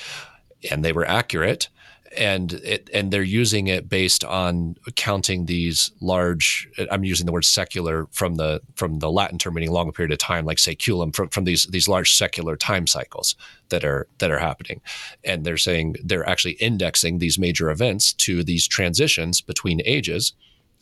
[0.71, 1.69] and they were accurate.
[2.17, 6.69] And it, and they're using it based on counting these large.
[6.91, 10.19] I'm using the word secular from the from the Latin term meaning long period of
[10.19, 13.37] time, like saeculum, from, from these these large secular time cycles
[13.69, 14.81] that are that are happening.
[15.23, 20.33] And they're saying they're actually indexing these major events to these transitions between ages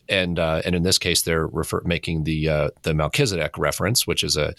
[0.08, 4.22] and uh, and in this case, they're refer- making the uh, the Melchizedek reference, which
[4.24, 4.54] is a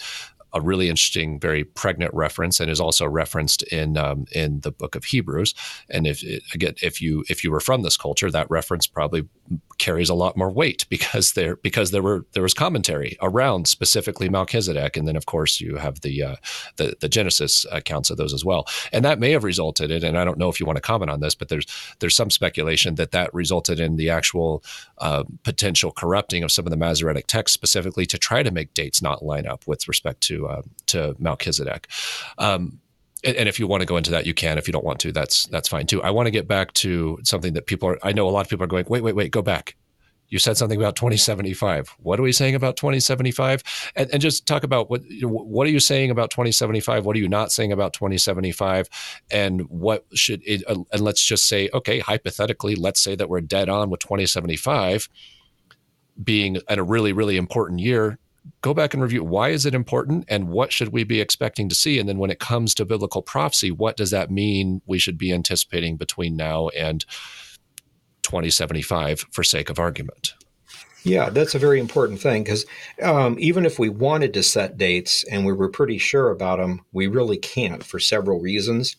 [0.53, 4.95] a really interesting, very pregnant reference, and is also referenced in um, in the book
[4.95, 5.53] of Hebrews.
[5.89, 6.23] And if
[6.53, 9.27] again, if you if you were from this culture, that reference probably
[9.79, 14.29] carries a lot more weight because there because there were there was commentary around specifically
[14.29, 16.35] Melchizedek, and then of course you have the uh,
[16.75, 20.03] the, the Genesis accounts of those as well, and that may have resulted in.
[20.03, 21.65] And I don't know if you want to comment on this, but there's
[21.99, 24.63] there's some speculation that that resulted in the actual
[24.99, 29.01] uh, potential corrupting of some of the Masoretic texts, specifically to try to make dates
[29.01, 31.87] not line up with respect to uh, to Melchizedek.
[32.37, 32.79] Um,
[33.23, 34.57] and if you want to go into that, you can.
[34.57, 36.01] If you don't want to, that's that's fine too.
[36.01, 37.99] I want to get back to something that people are.
[38.03, 38.85] I know a lot of people are going.
[38.87, 39.31] Wait, wait, wait.
[39.31, 39.75] Go back.
[40.29, 41.95] You said something about 2075.
[41.99, 43.63] What are we saying about 2075?
[43.95, 47.05] And, and just talk about what what are you saying about 2075?
[47.05, 48.87] What are you not saying about 2075?
[49.31, 50.63] And what should it?
[50.67, 55.09] Uh, and let's just say, okay, hypothetically, let's say that we're dead on with 2075
[56.21, 58.19] being in a really really important year
[58.61, 61.75] go back and review why is it important and what should we be expecting to
[61.75, 65.17] see and then when it comes to biblical prophecy what does that mean we should
[65.17, 67.05] be anticipating between now and
[68.23, 70.33] 2075 for sake of argument
[71.03, 72.65] yeah, that's a very important thing because
[73.01, 76.81] um, even if we wanted to set dates and we were pretty sure about them,
[76.91, 78.97] we really can't for several reasons.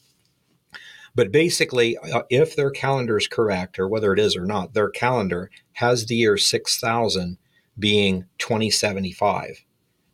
[1.14, 4.88] But basically, uh, if their calendar is correct, or whether it is or not, their
[4.88, 7.36] calendar has the year 6000
[7.78, 9.64] being 2075.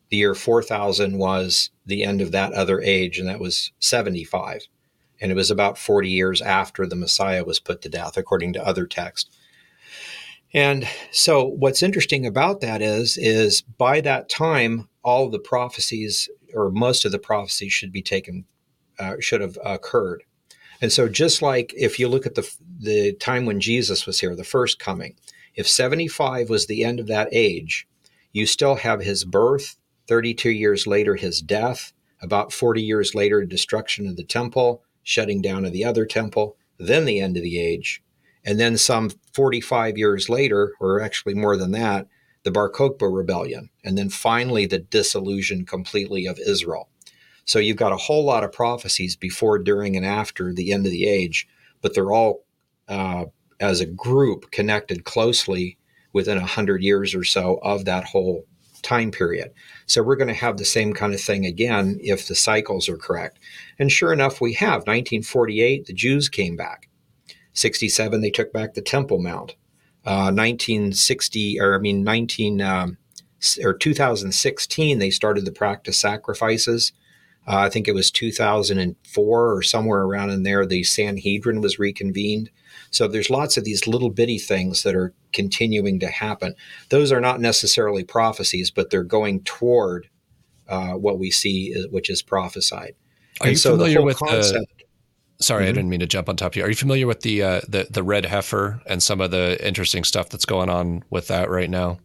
[0.08, 4.68] The year 4000 was the end of that other age, and that was 75.
[5.20, 8.66] And it was about 40 years after the Messiah was put to death, according to
[8.66, 9.30] other texts.
[10.54, 16.70] And so what's interesting about that is is by that time all the prophecies or
[16.70, 18.44] most of the prophecies should be taken
[18.98, 20.22] uh, should have occurred.
[20.80, 24.34] And so just like if you look at the the time when Jesus was here,
[24.34, 25.16] the first coming,
[25.56, 27.88] if 75 was the end of that age,
[28.32, 29.76] you still have his birth,
[30.06, 35.64] 32 years later, his death, about 40 years later, destruction of the temple, shutting down
[35.64, 38.02] of the other temple, then the end of the age.
[38.44, 42.06] And then some 45 years later, or actually more than that,
[42.44, 43.70] the Bar Kokhba rebellion.
[43.82, 46.88] And then finally, the dissolution completely of Israel.
[47.44, 50.92] So you've got a whole lot of prophecies before, during, and after the end of
[50.92, 51.48] the age,
[51.80, 52.44] but they're all
[52.88, 53.26] uh,
[53.60, 55.78] as a group connected closely
[56.12, 58.44] within a hundred years or so of that whole
[58.82, 59.52] time period.
[59.86, 62.96] So we're going to have the same kind of thing again if the cycles are
[62.96, 63.38] correct.
[63.78, 66.88] And sure enough, we have 1948, the Jews came back.
[67.52, 69.56] 67, they took back the Temple Mount.
[70.04, 72.96] Uh, 1960, or I mean, 19 um,
[73.62, 76.92] or 2016, they started the practice sacrifices.
[77.46, 80.64] Uh, I think it was 2004 or somewhere around in there.
[80.64, 82.50] The Sanhedrin was reconvened.
[82.97, 86.55] So there's lots of these little bitty things that are continuing to happen.
[86.89, 90.09] Those are not necessarily prophecies, but they're going toward
[90.68, 92.94] uh, what we see, uh, which is prophesied.
[93.40, 94.86] Are and you so familiar with concept, the,
[95.39, 95.68] Sorry, mm-hmm.
[95.68, 96.64] I didn't mean to jump on top of you.
[96.64, 100.02] Are you familiar with the uh, the the red heifer and some of the interesting
[100.02, 101.98] stuff that's going on with that right now?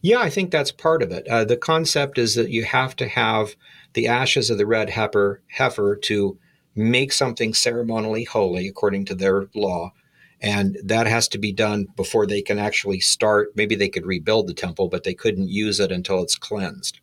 [0.00, 1.26] Yeah, I think that's part of it.
[1.28, 3.56] Uh, the concept is that you have to have
[3.94, 6.38] the ashes of the red heifer heifer to
[6.76, 9.92] make something ceremonially holy according to their law.
[10.40, 13.52] And that has to be done before they can actually start.
[13.56, 17.00] Maybe they could rebuild the temple, but they couldn't use it until it's cleansed.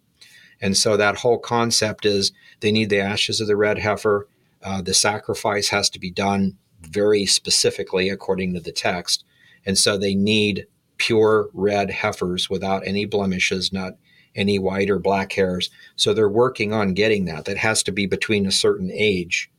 [0.62, 4.28] And so that whole concept is they need the ashes of the red heifer.
[4.62, 9.26] Uh, the sacrifice has to be done very specifically according to the text.
[9.66, 10.68] And so they need
[10.98, 13.94] pure red heifers without any blemishes, not
[14.36, 15.70] any white or black hairs.
[15.95, 17.45] So they're working on getting that.
[17.45, 19.50] That has to be between a certain age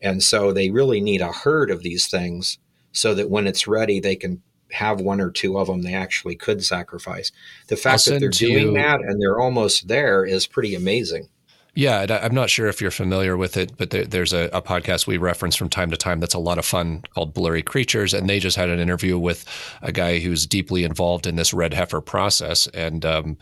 [0.00, 2.58] and so they really need a herd of these things
[2.92, 6.36] so that when it's ready, they can have one or two of them they actually
[6.36, 7.32] could sacrifice.
[7.68, 11.28] The fact that they're doing you, that and they're almost there is pretty amazing.
[11.74, 15.06] Yeah, I'm not sure if you're familiar with it, but there, there's a, a, podcast
[15.06, 18.28] we reference from time to time that's a lot of fun called Blurry Creatures, and
[18.28, 19.44] they just had an interview with
[19.80, 23.38] a guy who's deeply involved in this red heifer process, and um,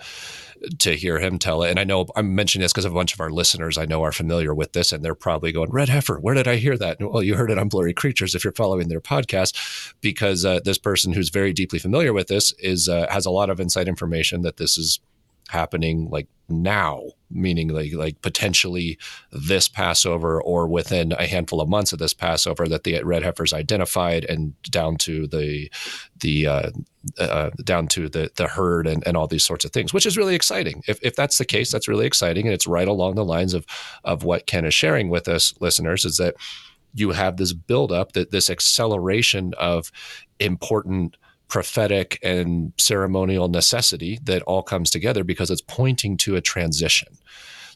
[0.78, 1.70] to hear him tell it.
[1.70, 4.12] And I know I'm mentioning this because a bunch of our listeners I know are
[4.12, 7.22] familiar with this, and they're probably going, "Red heifer, where did I hear that?" well,
[7.22, 11.14] you heard it on Blurry Creatures if you're following their podcast, because uh, this person
[11.14, 14.58] who's very deeply familiar with this is uh, has a lot of inside information that
[14.58, 15.00] this is
[15.48, 18.98] happening like now meaning like like potentially
[19.32, 23.52] this passover or within a handful of months of this passover that the red heifers
[23.52, 25.70] identified and down to the
[26.20, 26.70] the uh,
[27.18, 30.16] uh, down to the the herd and, and all these sorts of things which is
[30.16, 30.82] really exciting.
[30.88, 32.46] If, if that's the case that's really exciting.
[32.46, 33.66] And it's right along the lines of
[34.04, 36.34] of what ken is sharing with us listeners is that
[36.94, 39.92] you have this buildup that this acceleration of
[40.40, 41.16] important
[41.48, 47.08] prophetic and ceremonial necessity that all comes together because it's pointing to a transition.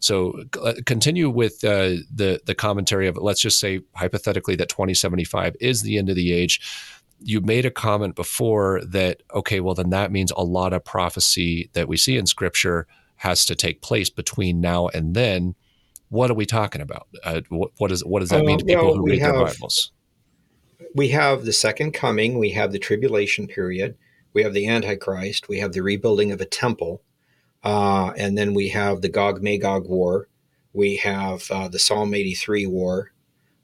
[0.01, 5.57] So uh, continue with uh, the the commentary of let's just say hypothetically that 2075
[5.61, 6.61] is the end of the age.
[7.20, 11.70] You made a comment before that okay, well then that means a lot of prophecy
[11.74, 12.86] that we see in Scripture
[13.16, 15.55] has to take place between now and then.
[16.09, 17.07] What are we talking about?
[17.24, 19.47] Uh, what, what, is, what does that mean to people well, who read have, their
[19.47, 19.93] Bibles?
[20.94, 23.97] We have the second coming, we have the tribulation period,
[24.32, 27.02] we have the Antichrist, we have the rebuilding of a temple,
[27.64, 30.28] uh, and then we have the Gog Magog war,
[30.73, 33.12] we have uh, the Psalm 83 war,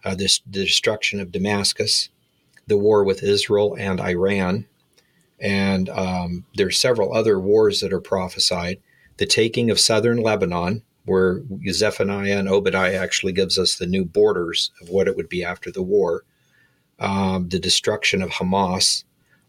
[0.04, 2.08] uh, this, the destruction of Damascus,
[2.66, 4.66] the war with Israel and Iran,
[5.40, 8.80] and um, there's several other wars that are prophesied.
[9.18, 14.70] The taking of southern Lebanon, where Zephaniah and Obadiah actually gives us the new borders
[14.80, 16.24] of what it would be after the war
[16.98, 19.04] um, the destruction of Hamas.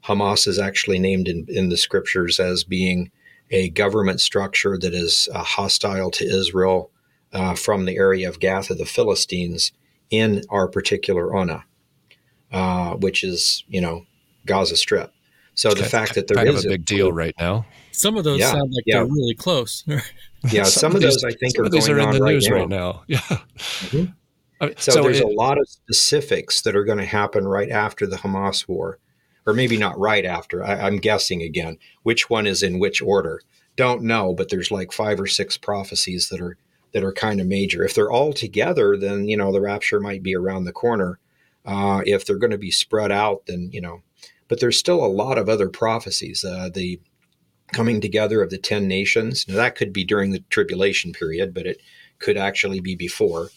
[0.06, 3.12] Hamas is actually named in, in the scriptures as being
[3.52, 6.92] a government structure that is uh, hostile to Israel
[7.34, 9.72] uh, from the area of Gath of the Philistines
[10.10, 11.66] in our particular Ona,
[12.52, 14.06] uh, which is, you know,
[14.46, 15.12] Gaza Strip.
[15.56, 17.66] So the fact that there kind is of a big deal right now.
[17.92, 18.98] Some of those Yeah, sound like yeah.
[18.98, 19.84] they're really close.
[20.52, 22.22] yeah, some, of those I think some are of these going are in on the
[22.22, 22.56] right news now.
[22.56, 23.04] right now.
[23.08, 23.20] Yeah.
[23.20, 24.14] Mhm.
[24.62, 27.70] I mean, So, there's it- a lot of specifics that are going to happen right
[27.70, 29.00] after the Hamas war,
[29.46, 30.64] or maybe not right after.
[30.64, 33.42] I, I'm guessing again which one is in which order.
[33.76, 36.58] Don't know, but there's like five or six prophecies that are
[36.94, 37.84] that are kind of major.
[37.84, 41.20] If they're all together, then you know the rapture might be around the corner.
[41.66, 44.02] Uh, if they're going to be spread out, then you know.
[44.48, 46.44] But there's still a lot of other prophecies.
[46.44, 47.00] Uh, the
[47.72, 49.46] coming together of the ten nations.
[49.48, 51.80] Now that could be during the tribulation period, but it
[52.18, 53.50] could actually be before.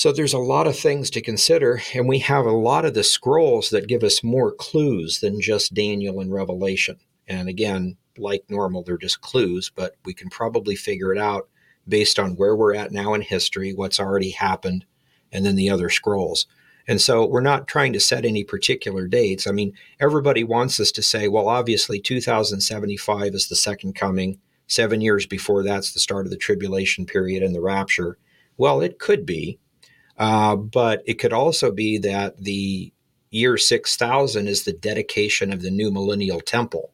[0.00, 3.04] So there's a lot of things to consider, and we have a lot of the
[3.04, 6.96] scrolls that give us more clues than just Daniel and Revelation.
[7.28, 11.50] And again, like normal, they're just clues, but we can probably figure it out
[11.86, 14.86] based on where we're at now in history, what's already happened,
[15.32, 16.46] and then the other scrolls.
[16.88, 19.46] And so we're not trying to set any particular dates.
[19.46, 24.38] I mean, everybody wants us to say, well, obviously 2075 is the second coming.
[24.66, 28.16] Seven years before that's the start of the tribulation period and the rapture.
[28.56, 29.58] Well, it could be.
[30.20, 32.92] Uh, but it could also be that the
[33.30, 36.92] year 6000 is the dedication of the new millennial temple.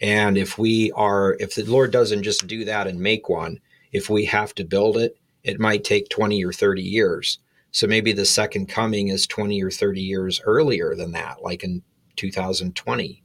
[0.00, 3.58] And if we are, if the Lord doesn't just do that and make one,
[3.90, 7.40] if we have to build it, it might take 20 or 30 years.
[7.72, 11.82] So maybe the second coming is 20 or 30 years earlier than that, like in
[12.14, 13.22] 2020.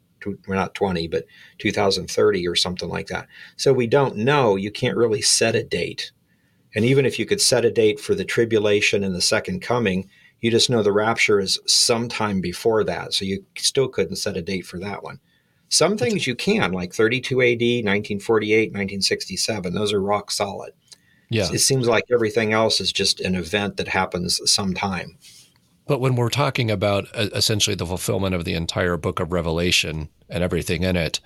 [0.47, 1.25] We're not 20, but
[1.59, 3.27] 2030 or something like that.
[3.57, 4.55] So we don't know.
[4.55, 6.11] You can't really set a date.
[6.75, 10.09] And even if you could set a date for the tribulation and the second coming,
[10.41, 13.13] you just know the rapture is sometime before that.
[13.13, 15.19] So you still couldn't set a date for that one.
[15.69, 19.73] Some things you can, like 32 AD, 1948, 1967.
[19.73, 20.73] Those are rock solid.
[21.29, 21.47] yeah.
[21.51, 25.17] It seems like everything else is just an event that happens sometime.
[25.87, 30.09] But when we're talking about uh, essentially the fulfillment of the entire book of Revelation
[30.29, 31.19] and everything in it,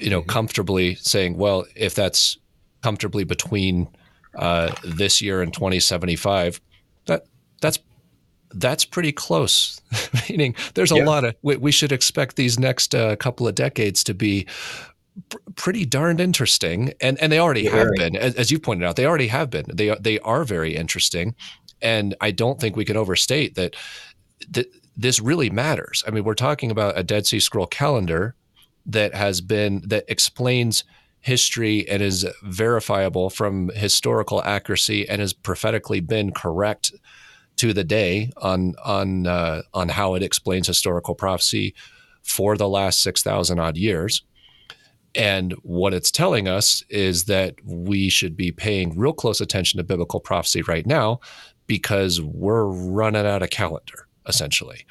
[0.00, 0.26] you know, Mhm.
[0.26, 2.36] comfortably saying, well, if that's
[2.82, 3.88] comfortably between
[4.36, 6.60] uh, this year in 2075,
[7.06, 7.26] that
[7.60, 7.78] that's
[8.54, 9.80] that's pretty close.
[10.30, 11.04] Meaning, there's a Yeah.
[11.04, 14.46] lot of we, we should expect these next uh, couple of decades to be
[15.28, 18.86] pr- pretty darned interesting, and and they already Yeah, have been, as, as you pointed
[18.86, 19.64] out, they already have been.
[19.72, 21.34] They are- they are very interesting,
[21.82, 23.74] and I don't think we can overstate that.
[24.50, 26.02] That this really matters.
[26.06, 28.34] I mean, we're talking about a Dead Sea Scroll calendar
[28.86, 30.84] that has been that explains
[31.26, 36.94] history and is verifiable from historical accuracy and has prophetically been correct
[37.56, 41.74] to the day on on uh, on how it explains historical prophecy
[42.22, 44.22] for the last six thousand odd years.
[45.16, 49.84] And what it's telling us is that we should be paying real close attention to
[49.84, 51.18] biblical prophecy right now
[51.66, 54.86] because we're running out of calendar, essentially.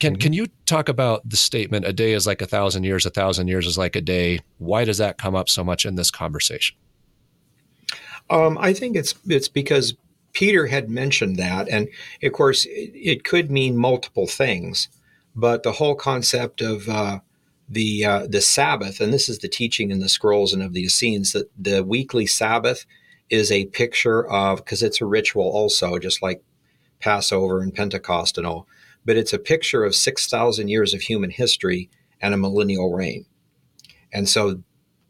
[0.00, 0.20] Can Mhm.
[0.20, 3.48] can you talk about the statement "a day is like a thousand years, a thousand
[3.48, 4.40] years is like a day"?
[4.58, 6.76] Why does that come up so much in this conversation?
[8.30, 9.94] Um, I think it's it's because
[10.32, 11.88] Peter had mentioned that, and
[12.22, 14.88] of course, it, it could mean multiple things.
[15.34, 17.20] But the whole concept of uh,
[17.68, 20.82] the uh, the Sabbath, and this is the teaching in the scrolls and of the
[20.82, 22.86] Essenes, that the weekly Sabbath
[23.30, 26.42] is a picture of because it's a ritual also, just like
[27.00, 28.66] Passover and Pentecost and all.
[29.08, 31.88] But it's a picture of six thousand years of human history
[32.20, 33.24] and a millennial reign,
[34.12, 34.62] and so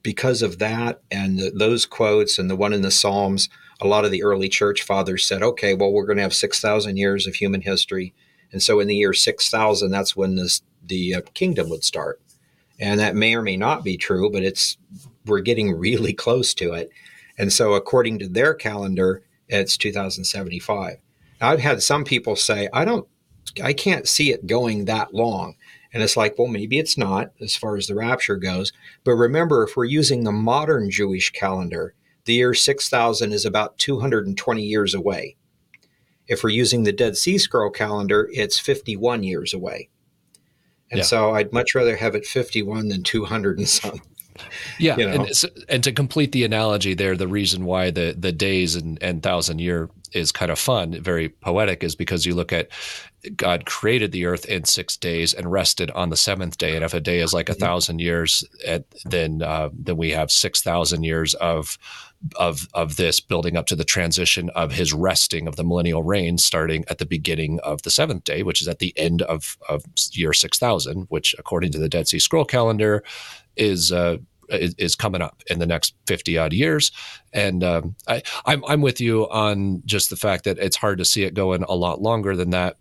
[0.02, 3.48] because of that and the, those quotes and the one in the Psalms,
[3.80, 6.96] a lot of the early church fathers said, okay, well, we're going to have 6,000
[6.96, 8.14] years of human history.
[8.52, 12.20] And so in the year 6,000, that's when this, the uh, kingdom would start.
[12.80, 14.78] And that may or may not be true, but it's
[15.26, 16.90] we're getting really close to it.
[17.36, 20.96] And so according to their calendar, it's 2075.
[21.40, 23.06] Now, I've had some people say, I don't,
[23.62, 25.56] I can't see it going that long.
[25.92, 28.72] And it's like, well, maybe it's not as far as the rapture goes.
[29.04, 31.94] But remember, if we're using the modern Jewish calendar,
[32.26, 35.36] the year 6000 is about 220 years away.
[36.26, 39.88] If we're using the Dead Sea Scroll calendar, it's 51 years away.
[40.90, 41.04] And Yeah.
[41.04, 44.00] so I'd much rather have it 51 than 200 and some.
[44.78, 45.24] Yeah, You know.
[45.24, 45.28] and,
[45.68, 49.58] and to complete the analogy there, the reason why the the days and, and thousand
[49.58, 52.68] year is kind of fun, very poetic, is because you look at
[53.36, 56.94] God created the earth in six days and rested on the seventh day, and if
[56.94, 58.44] a day is like a thousand years,
[59.04, 61.78] then uh, then we have six thousand years of
[62.36, 66.36] of of this building up to the transition of his resting of the millennial reign
[66.36, 69.84] starting at the beginning of the seventh day which is at the end of of
[70.12, 73.04] year 6000 which according to the dead sea scroll calendar
[73.56, 74.16] is uh,
[74.50, 76.92] is, is coming up in the next 50 odd years.
[77.32, 81.04] And um, I, I'm, I'm with you on just the fact that it's hard to
[81.04, 82.76] see it going a lot longer than that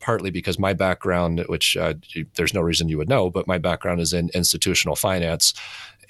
[0.00, 1.94] partly because my background, which uh,
[2.34, 5.54] there's no reason you would know, but my background is in institutional finance,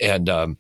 [0.01, 0.57] and um,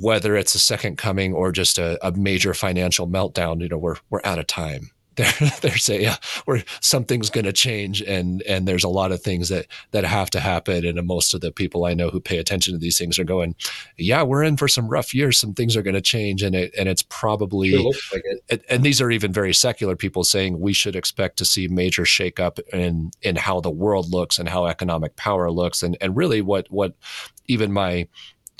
[0.00, 3.96] whether it's a second coming or just a, a, major financial meltdown, you know, we're
[4.10, 8.68] we're out of time they're they're saying yeah, where something's going to change and and
[8.68, 11.84] there's a lot of things that that have to happen and most of the people
[11.84, 13.56] I know who pay attention to these things are going
[13.96, 16.72] yeah we're in for some rough years some things are going to change and it
[16.78, 18.64] and it's probably it like it.
[18.68, 22.60] and these are even very secular people saying we should expect to see major shakeup
[22.72, 26.70] in in how the world looks and how economic power looks and and really what
[26.70, 26.94] what
[27.48, 28.06] even my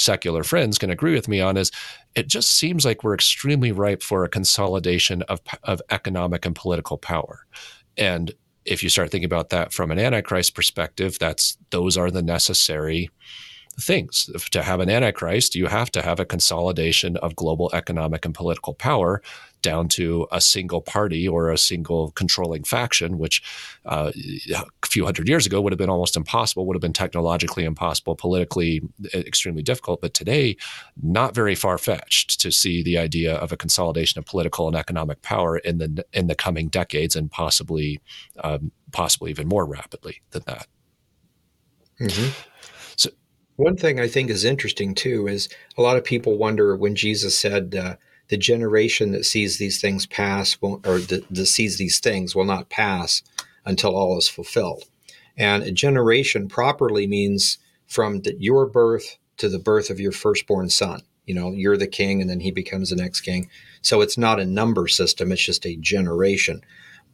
[0.00, 1.70] secular friends can agree with me on is
[2.14, 6.98] it just seems like we're extremely ripe for a consolidation of, of economic and political
[6.98, 7.46] power.
[7.96, 8.32] And
[8.64, 13.10] if you start thinking about that from an antichrist perspective, that's those are the necessary
[13.80, 14.30] things.
[14.50, 18.74] To have an antichrist, you have to have a consolidation of global economic and political
[18.74, 19.22] power
[19.62, 23.42] down to a single party or a single controlling faction, which
[23.84, 24.12] uh,
[24.52, 28.16] a few hundred years ago would have been almost impossible, would have been technologically impossible,
[28.16, 28.82] politically
[29.14, 30.00] uh, extremely difficult.
[30.00, 30.56] But today,
[31.00, 35.22] not very far fetched to see the idea of a consolidation of political and economic
[35.22, 38.00] power in the in the coming decades, and possibly
[38.42, 40.66] um, possibly even more rapidly than that.
[42.00, 42.30] Mm-hmm.
[42.96, 43.10] So,
[43.56, 47.38] one thing I think is interesting too is a lot of people wonder when Jesus
[47.38, 47.74] said.
[47.74, 47.96] Uh,
[48.30, 52.70] the generation that sees these things pass won't, or that sees these things will not
[52.70, 53.22] pass
[53.66, 54.84] until all is fulfilled.
[55.36, 60.70] And a generation properly means from the, your birth to the birth of your firstborn
[60.70, 61.02] son.
[61.26, 63.50] You know, you're the king and then he becomes the next king.
[63.82, 66.62] So it's not a number system, it's just a generation.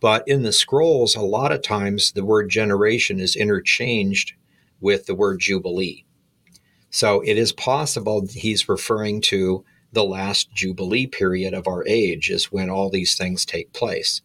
[0.01, 4.34] But in the scrolls, a lot of times the word generation is interchanged
[4.80, 6.05] with the word jubilee.
[6.90, 9.64] So it is possible he's referring to
[9.97, 14.20] the last Jubilee period of our age is when all these things take place.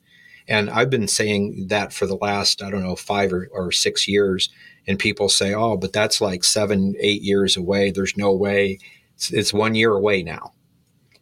[0.46, 4.06] And I've been saying that for the last, I don't know, five or, or six
[4.06, 4.50] years.
[4.86, 7.90] And people say, oh, but that's like seven, eight years away.
[7.90, 8.80] There's no way.
[9.16, 10.52] It's, it's one year away now.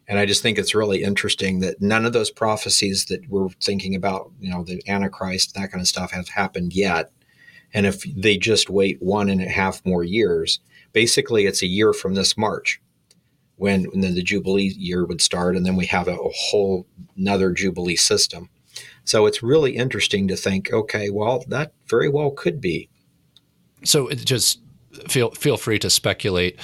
[0.08, 3.94] And I just think it's really interesting that none of those prophecies that we're thinking
[3.94, 7.12] about, you know, the Antichrist, that kind of stuff, have happened yet.
[7.72, 10.58] And if they just wait one and a half more years,
[10.92, 12.80] basically it's a year from this March
[13.60, 17.52] when, when the Jubilee year would start, and then we have a, a whole another
[17.52, 18.48] Jubilee system.
[19.04, 22.88] So it's really interesting to think, okay, well, that very well could be.
[23.84, 24.60] So it just
[25.08, 26.58] feel feel free to speculate.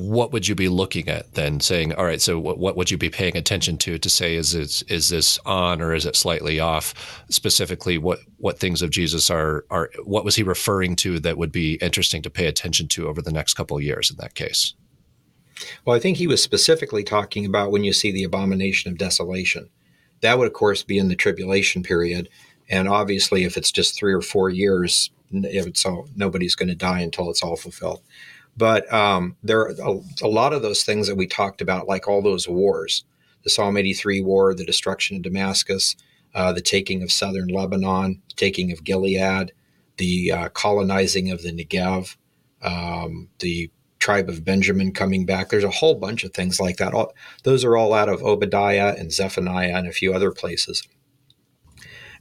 [0.00, 1.60] What would you be looking at then?
[1.60, 4.54] Saying, all right, so what, what would you be paying attention to to say is
[4.54, 7.24] it, is this on or is it slightly off?
[7.28, 11.52] Specifically, what what things of Jesus are are what was he referring to that would
[11.52, 14.74] be interesting to pay attention to over the next couple years in that case?
[15.84, 19.68] Well, I think he was specifically talking about when you see the abomination of desolation.
[20.20, 22.28] That would, of course, be in the tribulation period.
[22.68, 26.74] And obviously, if it's just three or four years, if it's all, nobody's going to
[26.74, 28.02] die until it's all fulfilled.
[28.56, 32.06] But um, there are a, a, lot of those things that we talked about, like
[32.08, 33.04] all those wars
[33.44, 35.96] the Psalm 83 war, the destruction of Damascus,
[36.34, 39.52] uh, the taking of southern Lebanon, taking of Gilead,
[39.98, 42.16] the uh, colonizing of the Negev,
[42.62, 43.70] um, the
[44.04, 45.48] tribe of Benjamin coming back.
[45.48, 46.92] There's a whole bunch of things like that.
[46.92, 50.86] All, those are all out of Obadiah and Zephaniah and a few other places.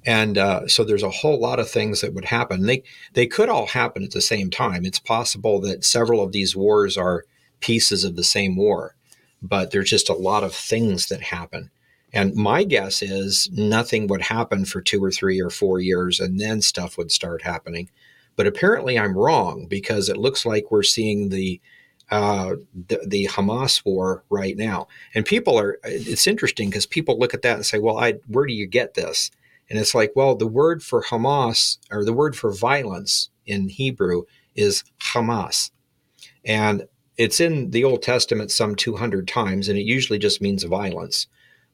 [0.05, 2.65] And uh, so there's a whole lot of things that would happen.
[2.65, 2.83] They
[3.13, 4.85] they could all happen at the same time.
[4.85, 7.25] It's possible that several of these wars are
[7.59, 8.95] pieces of the same war,
[9.41, 11.69] but there's just a lot of things that happen.
[12.13, 16.39] And my guess is nothing would happen for two or three or four years, and
[16.39, 17.89] then stuff would start happening.
[18.35, 21.59] But apparently, I'm wrong because it looks like we're seeing the
[22.13, 22.57] uh,
[22.89, 24.87] the, the, Hamas war right now.
[25.15, 28.45] And people are, it's interesting because people look at that and say, well, I, where
[28.45, 29.31] do you get this?
[29.67, 34.25] And it's like, well, the word for Hamas or the word for violence in Hebrew
[34.53, 35.71] is Hamas.
[36.45, 36.83] And
[37.17, 41.25] it's in the Old Testament some 200 times, and it usually just means violence.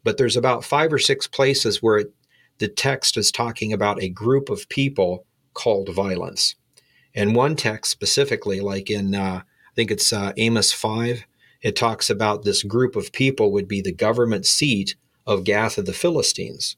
[0.05, 2.13] But there's about five or six places where it,
[2.59, 6.55] the text is talking about a group of people called violence.
[7.13, 9.41] And one text specifically, like in uh,
[9.75, 11.25] think it's uh, Amos 5.
[11.61, 15.85] It talks about this group of people would be the government seat of Gath of
[15.85, 16.77] the Philistines.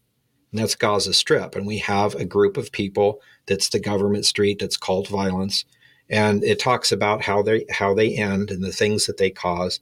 [0.51, 1.55] And that's Gaza Strip.
[1.55, 5.65] And we have a group of people that's the government street that's called violence.
[6.09, 9.79] And it talks about how they how they end and the things that they cause.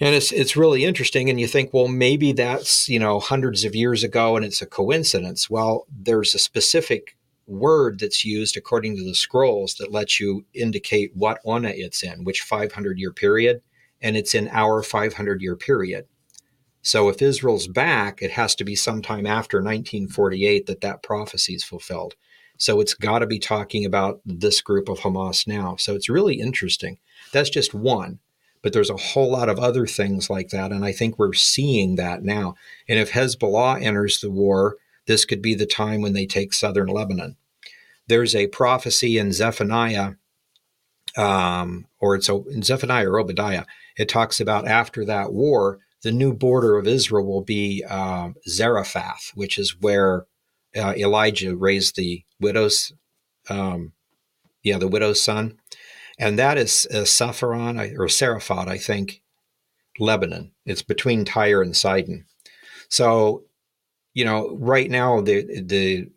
[0.00, 1.28] And it's it's really interesting.
[1.28, 4.66] And you think, well, maybe that's, you know, hundreds of years ago and it's a
[4.66, 5.50] coincidence.
[5.50, 7.16] Well, there's a specific
[7.46, 12.24] word that's used according to the scrolls that lets you indicate what ona it's in,
[12.24, 13.62] which 500 year period,
[14.00, 16.06] and it's in our 500 year period.
[16.82, 21.64] So if Israel's back, it has to be sometime after 1948 that that prophecy is
[21.64, 22.14] fulfilled.
[22.58, 25.76] So it's got to be talking about this group of Hamas now.
[25.76, 26.98] So it's really interesting.
[27.32, 28.20] That's just one,
[28.62, 30.72] but there's a whole lot of other things like that.
[30.72, 32.54] And I think we're seeing that now.
[32.86, 36.88] And if Hezbollah enters the war, this could be the time when they take southern
[36.88, 37.36] Lebanon.
[38.06, 40.12] There's a prophecy in Zephaniah,
[41.16, 43.64] um, or it's in Zephaniah or Obadiah.
[43.96, 49.32] It talks about after that war, the new border of Israel will be uh, Zarephath,
[49.34, 50.26] which is where
[50.76, 52.92] uh, Elijah raised the widow's,
[53.48, 53.92] um,
[54.62, 55.58] yeah, the widow's son,
[56.18, 59.22] and that is uh, or Seraphat, I think,
[59.98, 60.52] Lebanon.
[60.66, 62.26] It's between Tyre and Sidon.
[62.88, 63.44] So,
[64.14, 66.08] you know, right now the the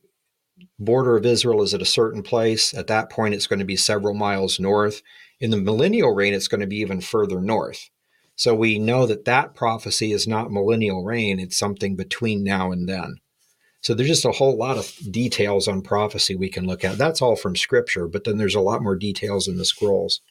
[0.79, 2.73] border of Israel is at a certain place.
[2.73, 5.01] At that point, it's going to be several miles north.
[5.39, 7.89] In the millennial reign, it's going to be even further north.
[8.35, 12.87] So we know that that prophecy is not millennial reign; it's something between now and
[12.87, 13.17] then.
[13.81, 16.97] So there's just a whole lot of details on prophecy we can look at.
[16.97, 20.21] That's all from scripture, but then there's a lot more details in the scrolls.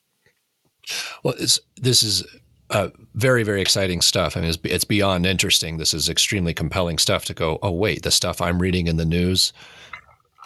[1.22, 2.24] Well, this is
[2.70, 4.36] uh, very, very exciting stuff.
[4.36, 5.76] I mean, it's, it's, beyond interesting.
[5.76, 9.05] This is extremely compelling stuff to go, oh, wait, the stuff I'm reading in the
[9.05, 9.52] news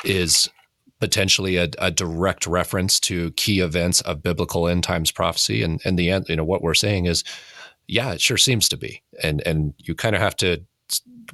[0.05, 0.51] is
[1.01, 5.63] potentially a, a direct reference to key events of biblical end times prophecy.
[5.63, 7.25] And, and the end, you know, what we're saying is,
[7.89, 9.03] yeah, it sure seems to be.
[9.23, 10.63] And, and you kind of have to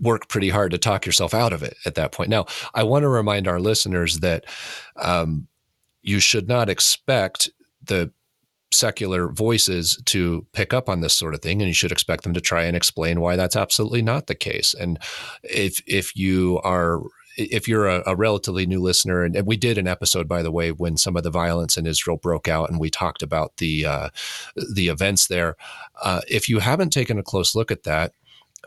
[0.01, 2.31] work pretty hard to talk yourself out of it at that point.
[2.31, 4.45] Now, I want to remind our listeners that
[4.97, 5.49] um,
[6.03, 7.51] you should not expect
[7.83, 8.13] the
[8.77, 12.35] secular voices to pick up on this sort of thing and you should expect them
[12.35, 14.99] to try and explain why that's absolutely not the case and
[15.43, 17.01] if if you are
[17.37, 20.51] if you're a, a, relatively new listener, and, and, we did an episode, by the
[20.51, 23.85] way, when some of the violence in Israel broke out, and we talked about the
[23.85, 24.09] uh,
[24.75, 25.57] the events there.
[26.03, 28.13] Uh, if you haven't taken a close look at that,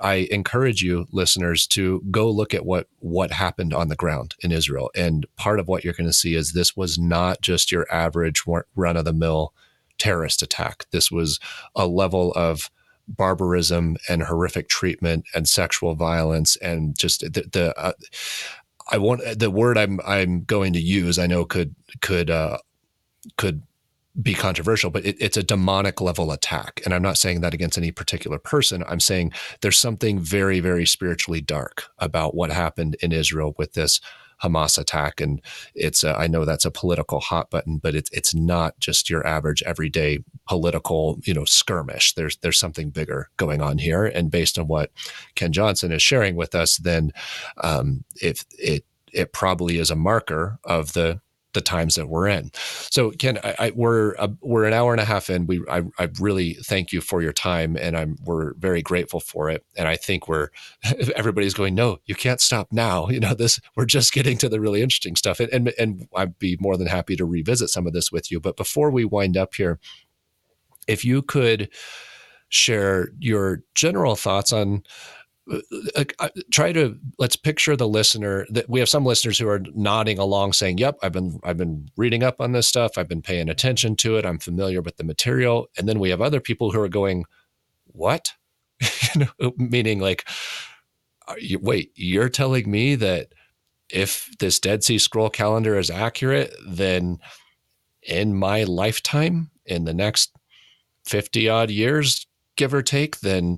[0.01, 4.51] I encourage you, listeners, to go look at what what happened on the ground in
[4.51, 4.91] Israel.
[4.95, 8.43] And part of what you're going to see is this was not just your average
[8.75, 9.53] run of the mill
[9.99, 10.85] terrorist attack.
[10.91, 11.39] This was
[11.75, 12.71] a level of
[13.07, 17.93] barbarism and horrific treatment and sexual violence and just the, the uh,
[18.91, 21.19] I want the word I'm I'm going to use.
[21.19, 22.57] I know could could uh,
[23.37, 23.63] could
[24.21, 26.81] be controversial, but it, it's a demonic level attack.
[26.83, 28.83] And I'm not saying that against any particular person.
[28.87, 29.31] I'm saying
[29.61, 34.01] there's something very, very spiritually dark about what happened in Israel with this
[34.43, 35.21] Hamas attack.
[35.21, 35.41] And
[35.75, 39.25] it's, a, I know that's a political hot button, but it's, it's not just your
[39.25, 42.13] average everyday political, you know, skirmish.
[42.13, 44.05] There's, there's something bigger going on here.
[44.05, 44.91] And based on what
[45.35, 47.11] Ken Johnson is sharing with us, then
[47.63, 51.19] um, if it, it probably is a marker of the
[51.53, 52.51] the times that we're in.
[52.53, 55.47] So, Ken, I, I, we're uh, we're an hour and a half in.
[55.47, 59.49] We I, I, really thank you for your time, and I'm we're very grateful for
[59.49, 59.65] it.
[59.75, 60.49] And I think we're
[61.15, 63.09] everybody's going, no, you can't stop now.
[63.09, 63.59] You know this.
[63.75, 66.87] We're just getting to the really interesting stuff, and and, and I'd be more than
[66.87, 68.39] happy to revisit some of this with you.
[68.39, 69.79] But before we wind up here,
[70.87, 71.69] if you could
[72.49, 74.83] share your general thoughts on
[76.51, 80.53] try to let's picture the listener that we have some listeners who are nodding along
[80.53, 82.97] saying yep i've been i've been reading up on this stuff.
[82.97, 84.25] I've been paying attention to it.
[84.25, 85.67] I'm familiar with the material.
[85.77, 87.25] And then we have other people who are going
[87.85, 88.33] what?
[89.15, 90.27] You know, meaning like
[91.39, 93.29] you, wait you're telling me that
[93.89, 97.17] if this dead sea scroll calendar is accurate then
[98.03, 100.31] in my lifetime in the next
[101.05, 103.57] 50 odd years give or take then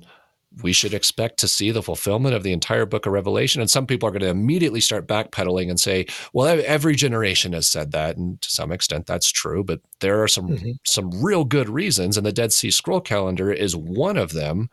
[0.62, 3.60] we should expect to see the fulfillment of the entire book of Revelation.
[3.60, 7.66] And some people are going to immediately start backpedaling and say, well, every generation has
[7.66, 8.16] said that.
[8.16, 9.64] And to some extent, that's true.
[9.64, 10.72] But there are some, mm-hmm.
[10.84, 12.16] some real good reasons.
[12.16, 14.68] And the Dead Sea Scroll calendar is one of them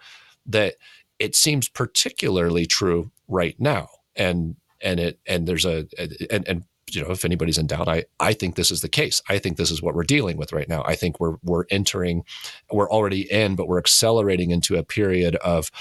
[0.45, 0.76] that
[1.19, 3.89] it seems particularly true right now.
[4.15, 5.88] And and it and there's a
[6.30, 6.64] and, and
[6.94, 9.22] you know, if anybody's in doubt, I, I think this is the case.
[9.30, 10.84] I think this is what we're dealing with right now.
[10.86, 12.24] I think we're we're entering,
[12.72, 15.72] we're already in, but we're accelerating into a period of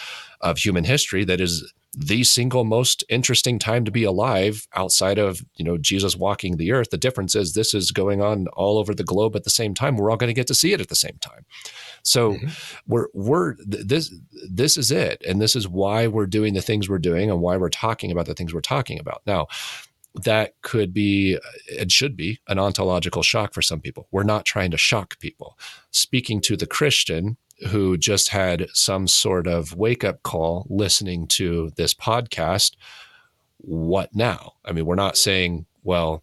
[0.41, 5.45] of human history that is the single most interesting time to be alive outside of
[5.57, 6.91] you know Jesus walking the earth.
[6.91, 9.97] The difference is this is going on all over the globe at the same time.
[9.97, 11.45] We're all going to get to see it at the same time.
[12.03, 12.49] So mm-hmm.
[12.87, 14.15] we're we're this
[14.49, 17.57] this is it, and this is why we're doing the things we're doing, and why
[17.57, 19.47] we're talking about the things we're talking about now
[20.25, 21.39] that could be
[21.69, 24.09] it should be an ontological shock for some people.
[24.11, 25.59] We're not trying to shock people.
[25.91, 27.37] Speaking to the Christian
[27.69, 32.77] who just had some sort of wake up call listening to this podcast,
[33.59, 34.53] what now?
[34.65, 36.23] I mean, we're not saying, well,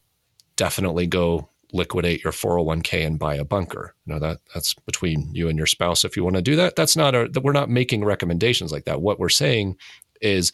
[0.56, 3.94] definitely go liquidate your 401k and buy a bunker.
[4.06, 6.76] You know that that's between you and your spouse if you want to do that.
[6.76, 9.02] That's not a we're not making recommendations like that.
[9.02, 9.78] What we're saying
[10.22, 10.52] is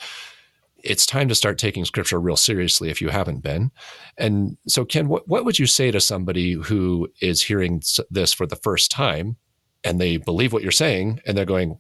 [0.84, 3.72] it's time to start taking scripture real seriously if you haven't been.
[4.18, 8.45] And so Ken, what what would you say to somebody who is hearing this for
[8.45, 9.38] the first time
[9.84, 11.80] and they believe what you're saying and they're going,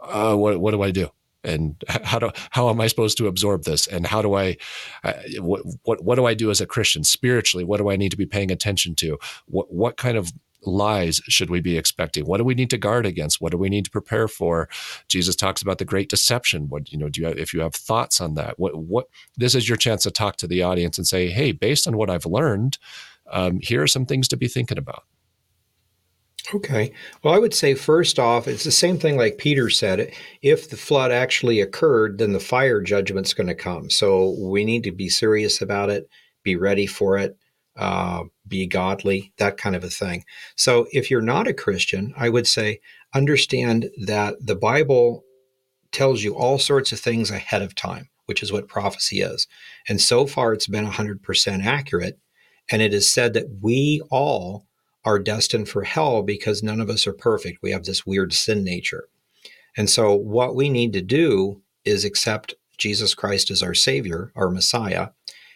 [0.00, 1.10] uh, what what do I do?
[1.42, 3.86] and how do how am I supposed to absorb this?
[3.86, 4.56] And how do I
[5.04, 7.64] uh, what, what what do I do as a Christian spiritually?
[7.64, 9.18] What do I need to be paying attention to?
[9.46, 10.32] What what kind of
[10.62, 12.26] lies should we be expecting?
[12.26, 13.40] What do we need to guard against?
[13.40, 14.68] What do we need to prepare for?
[15.08, 16.68] Jesus talks about the great deception.
[16.68, 18.58] What you know, do you have, if you have thoughts on that?
[18.58, 19.06] What what
[19.36, 22.10] this is your chance to talk to the audience and say, hey, based on what
[22.10, 22.78] I've learned,
[23.30, 25.04] um, here are some things to be thinking about.
[26.54, 26.92] Okay.
[27.22, 30.12] Well, I would say first off, it's the same thing like Peter said.
[30.42, 33.90] If the flood actually occurred, then the fire judgment's going to come.
[33.90, 36.08] So we need to be serious about it,
[36.42, 37.36] be ready for it,
[37.80, 40.22] uh, be godly, that kind of a thing.
[40.54, 42.80] So if you're not a Christian, I would say
[43.14, 45.24] understand that the Bible
[45.90, 49.48] tells you all sorts of things ahead of time, which is what prophecy is.
[49.88, 52.18] And so far, it's been 100% accurate.
[52.70, 54.66] And it is said that we all
[55.04, 57.62] are destined for hell because none of us are perfect.
[57.62, 59.08] We have this weird sin nature.
[59.74, 64.50] And so, what we need to do is accept Jesus Christ as our Savior, our
[64.50, 65.08] Messiah.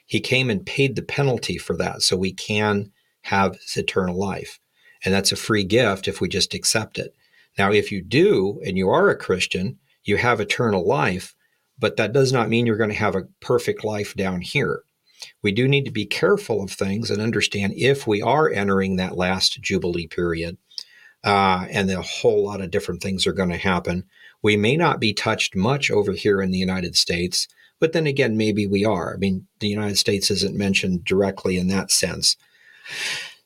[0.07, 4.61] He came and paid the penalty for that so we can have eternal life.
[5.05, 7.15] And that's a free gift if we just accept it.
[7.59, 11.35] Now, if you do and you are a Christian, you have eternal life,
[11.79, 14.85] but that does not mean you're going to have a perfect life down here
[15.43, 19.17] we do need to be careful of things and understand if we are entering that
[19.17, 20.57] last Jubilee period,
[21.23, 24.05] uh, and a whole lot of different things are going to happen.
[24.43, 27.49] We may not be touched much over here in the United States,
[27.81, 29.15] but then again, maybe we are.
[29.15, 32.37] I mean, the United States isn't mentioned directly in that sense.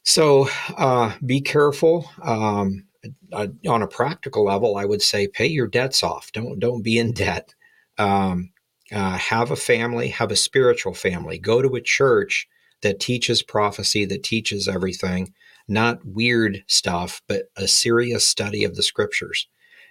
[0.03, 2.11] So uh, be careful.
[2.23, 2.85] Um,
[3.33, 6.33] uh, on a practical level, I would say pay your debts off.
[6.33, 7.55] Don't don't be in debt.
[7.99, 8.51] Um,
[8.91, 12.49] uh, have a family, have a spiritual family, go to a church
[12.83, 15.35] that teaches prophecy, that teaches everything,
[15.67, 19.47] not weird stuff, but a serious study of the scriptures.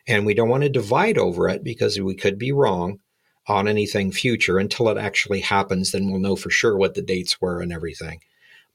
[0.07, 2.99] And we don't want to divide over it because we could be wrong
[3.47, 5.91] on anything future until it actually happens.
[5.91, 8.19] Then we'll know for sure what the dates were and everything.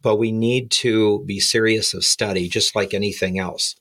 [0.00, 3.76] But we need to be serious of study, just like anything else.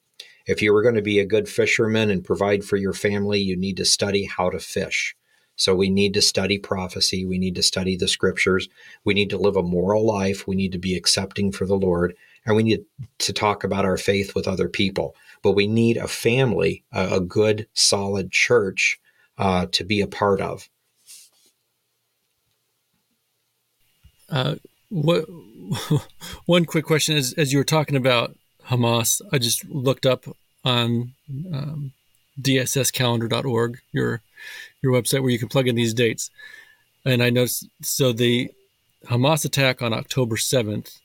[0.45, 3.55] If you were going to be a good fisherman and provide for your family, you
[3.55, 5.15] need to study how to fish.
[5.55, 7.26] So we need to study prophecy.
[7.26, 8.68] We need to study the scriptures.
[9.03, 10.47] We need to live a moral life.
[10.47, 12.15] We need to be accepting for the Lord.
[12.45, 12.84] And we need
[13.19, 15.15] to talk about our faith with other people.
[15.43, 18.99] But we need a family, a, good, solid church
[19.38, 20.68] uh, to be a part of.
[24.32, 24.56] Uh,
[24.90, 25.26] what
[26.45, 28.36] one quick question as as you were talking about
[28.68, 30.26] Hamas, I just looked up
[30.64, 31.14] on
[31.53, 31.91] um,
[32.41, 34.22] dsscalendar.org, your
[34.82, 36.30] your website where you can plug in these dates.
[37.06, 38.52] And I noticed so the
[39.06, 40.99] Hamas attack on October 7th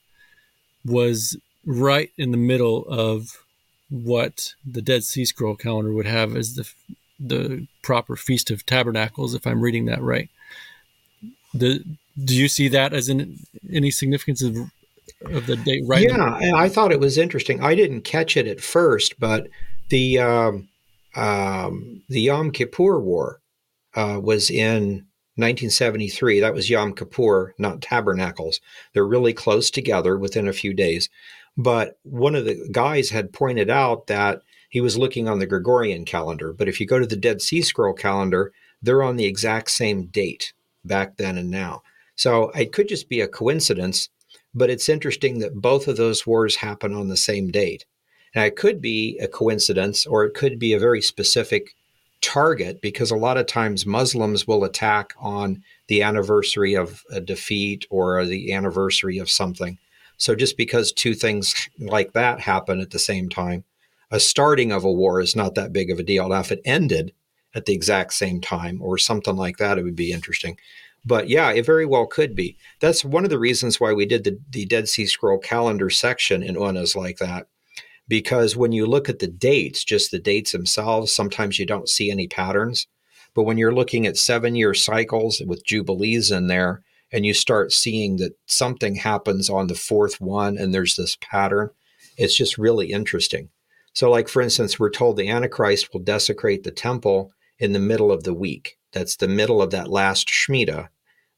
[0.85, 3.43] was right in the middle of
[3.89, 6.71] what the Dead Sea Scroll calendar would have as the
[7.19, 10.29] the proper Feast of Tabernacles, if I'm reading that right.
[11.59, 11.85] The,
[12.25, 14.57] do you see that as any significance of,
[15.27, 16.03] of the date right?
[16.09, 17.63] Yeah, I thought it was interesting.
[17.63, 19.49] I didn't catch it at first, but
[19.89, 20.69] the um,
[21.15, 23.41] um, the Yom Kippur War
[23.95, 25.07] uh, was in
[25.37, 26.41] 1973.
[26.41, 28.61] That was Yom Kippur, not Tabernacles.
[28.93, 31.09] They're really close together within a few days.
[31.57, 36.05] But one of the guys had pointed out that he was looking on the Gregorian
[36.05, 36.53] calendar.
[36.53, 38.53] But if you go to the Dead Sea Scroll calendar,
[38.83, 40.53] they're on the exact same date
[40.87, 41.83] back then and now.
[42.15, 44.09] So it could just be a coincidence,
[44.55, 47.85] but it's interesting that both of those wars happen on the same date.
[48.35, 51.75] Now, it could be a coincidence or it could be a very specific
[52.21, 57.87] target because a lot of times Muslims will attack on the anniversary of a defeat
[57.91, 59.79] or the anniversary of something.
[60.17, 63.65] So just because two things like that happen at the same time,
[64.11, 66.29] a starting of a war is not that big of a deal.
[66.29, 67.13] Now, if it ended
[67.57, 70.57] at the exact same time or something like that, it would be interesting.
[71.05, 72.57] But yeah, it very well could be.
[72.81, 76.43] That's one of the reasons why we did the, the Dead Sea Scroll calendar section
[76.43, 77.49] in UNAs like that
[78.09, 82.11] because when you look at the dates, just the dates themselves, sometimes you don't see
[82.11, 82.87] any patterns.
[83.35, 87.73] But when you're looking at seven year cycles with Jubilees in there, and you start
[87.73, 91.71] seeing that something happens on the fourth one and there's this pattern,
[92.17, 93.49] it's just really interesting.
[93.93, 98.13] So, like for instance, we're told the Antichrist will desecrate the temple in the middle
[98.13, 98.79] of the week.
[98.93, 100.89] That's the middle of that last Shemitah,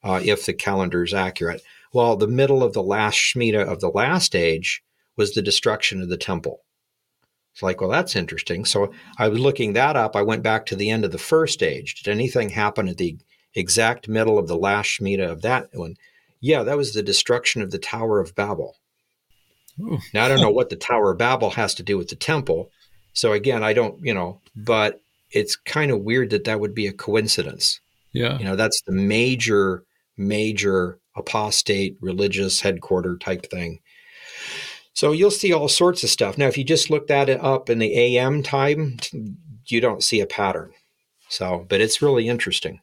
[0.02, 1.62] uh, if the calendar is accurate.
[1.92, 4.82] Well, the middle of the last Shemitah of the last age
[5.16, 6.60] was the destruction of the temple.
[7.52, 8.64] It's like, well, that's interesting.
[8.64, 10.14] So I was looking that up.
[10.14, 11.96] I went back to the end of the first age.
[11.96, 13.18] Did anything happen at the
[13.54, 15.96] exact middle of the last Shemitah of that one?
[16.40, 18.76] Yeah, that was the destruction of the Tower of Babel.
[19.80, 19.98] Ooh.
[20.14, 22.70] Now, I don't know what the Tower of Babel has to do with the temple.
[23.12, 26.86] So again, I don't, you know, but it's kind of weird that that would be
[26.86, 27.80] a coincidence.
[28.12, 28.38] Yeah.
[28.38, 29.84] You know, that's the major,
[30.16, 33.80] major apostate religious headquarter type thing.
[34.94, 36.38] So you'll see all sorts of stuff.
[36.38, 38.98] Now, if you just look that up in the AM time,
[39.66, 40.72] you don't see a pattern.
[41.28, 42.80] So, but it's really interesting.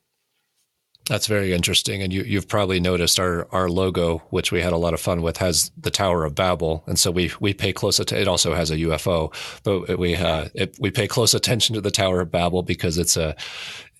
[1.07, 4.77] That's very interesting, and you, have probably noticed our our logo, which we had a
[4.77, 7.99] lot of fun with, has the Tower of Babel, and so we we pay close
[7.99, 8.23] attention.
[8.23, 9.31] It also has a UFO,
[9.63, 13.17] but we uh, it, we pay close attention to the Tower of Babel because it's
[13.17, 13.35] a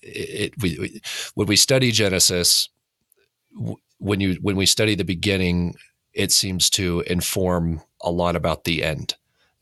[0.02, 1.00] it, we, we
[1.34, 2.68] when we study Genesis,
[3.98, 5.76] when you when we study the beginning,
[6.12, 9.14] it seems to inform a lot about the end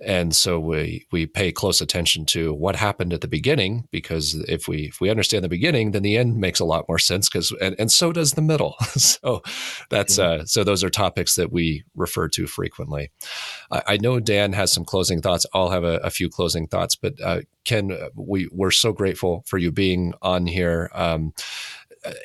[0.05, 4.69] and so we we pay close attention to what happened at the beginning because if
[4.69, 7.53] we if we understand the beginning then the end makes a lot more sense because
[7.61, 8.77] and, and so does the middle.
[9.05, 9.43] So
[9.91, 10.43] that's mm-hmm.
[10.43, 13.11] uh, so those are topics that we refer to frequently.
[13.71, 15.47] I, I know dan has some closing thoughts.
[15.53, 19.59] I'll have a, a few closing thoughts but uh, ken we we're so grateful for
[19.59, 20.91] you being on here.
[20.95, 21.33] Um,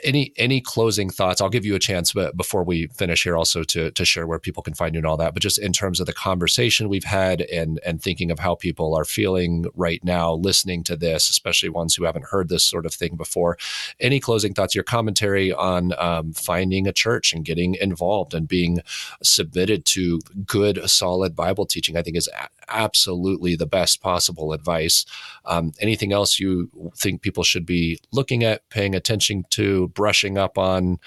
[0.03, 1.41] any any closing thoughts?
[1.41, 4.39] I'll give you a chance, but before we finish here, also to to share where
[4.39, 5.33] people can find you and all that.
[5.33, 8.95] But just in terms of the conversation we've had and and thinking of how people
[8.95, 12.93] are feeling right now, listening to this, especially ones who haven't heard this sort of
[12.93, 13.57] thing before.
[13.99, 14.75] Any closing thoughts?
[14.75, 18.79] Your commentary on um, finding a church and getting involved and being
[19.23, 22.29] submitted to good, solid Bible teaching, I think is
[22.69, 25.05] absolutely the best possible advice.
[25.45, 29.89] Um, anything else you think people should be looking at, paying attention to?
[29.99, 30.97] brushing up on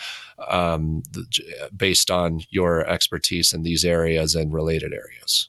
[0.49, 1.25] um, the,
[1.75, 5.49] based on your expertise in these areas and related areas?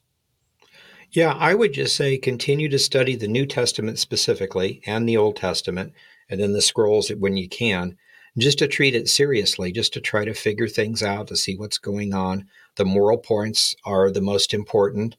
[1.11, 5.35] Yeah, I would just say continue to study the New Testament specifically and the Old
[5.35, 5.93] Testament,
[6.29, 7.97] and then the scrolls when you can,
[8.37, 11.77] just to treat it seriously, just to try to figure things out, to see what's
[11.77, 12.47] going on.
[12.77, 15.17] The moral points are the most important,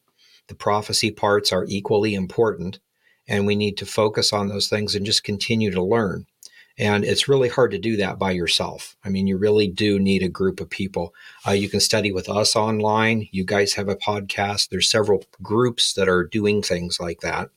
[0.48, 2.78] the prophecy parts are equally important,
[3.26, 6.26] and we need to focus on those things and just continue to learn.
[6.76, 8.96] And it's really hard to do that by yourself.
[9.04, 11.14] I mean, you really do need a group of people.
[11.46, 13.28] Uh, you can study with us online.
[13.30, 14.68] You guys have a podcast.
[14.68, 17.50] There's several groups that are doing things like that.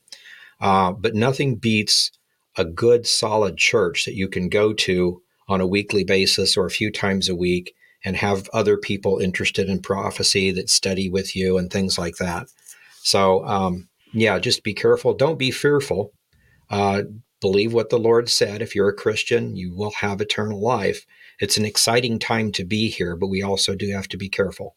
[0.60, 2.12] Uh, but nothing beats
[2.56, 6.70] a good, solid church that you can go to on a weekly basis or a
[6.70, 7.74] few times a week
[8.04, 12.48] and have other people interested in prophecy that study with you and things like that.
[13.08, 15.14] So, um, yeah, just be careful.
[15.14, 16.12] Don't be fearful.
[16.68, 17.04] Uh,
[17.40, 18.60] believe what the Lord said.
[18.60, 21.06] If you're a Christian, you will have eternal life.
[21.40, 24.76] It's an exciting time to be here, but we also do have to be careful.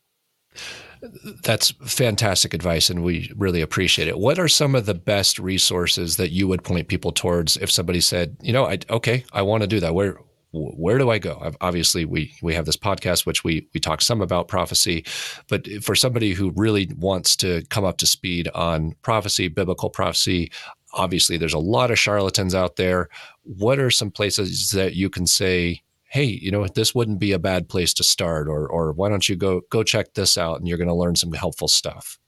[1.44, 4.18] That's fantastic advice, and we really appreciate it.
[4.18, 8.00] What are some of the best resources that you would point people towards if somebody
[8.00, 9.94] said, you know, I, okay, I want to do that?
[9.94, 10.18] Where
[10.52, 11.52] where do I go?
[11.62, 15.06] Obviously, we we have this podcast, which we we talk some about prophecy,
[15.48, 20.52] but for somebody who really wants to come up to speed on prophecy, biblical prophecy,
[20.94, 23.08] obviously there's a lot of charlatans out there.
[23.44, 27.40] What are some places that you can say, hey, you know, this wouldn't be a
[27.40, 30.68] bad place to start, or or why don't you go go check this out and
[30.68, 32.20] you're going to learn some helpful stuff.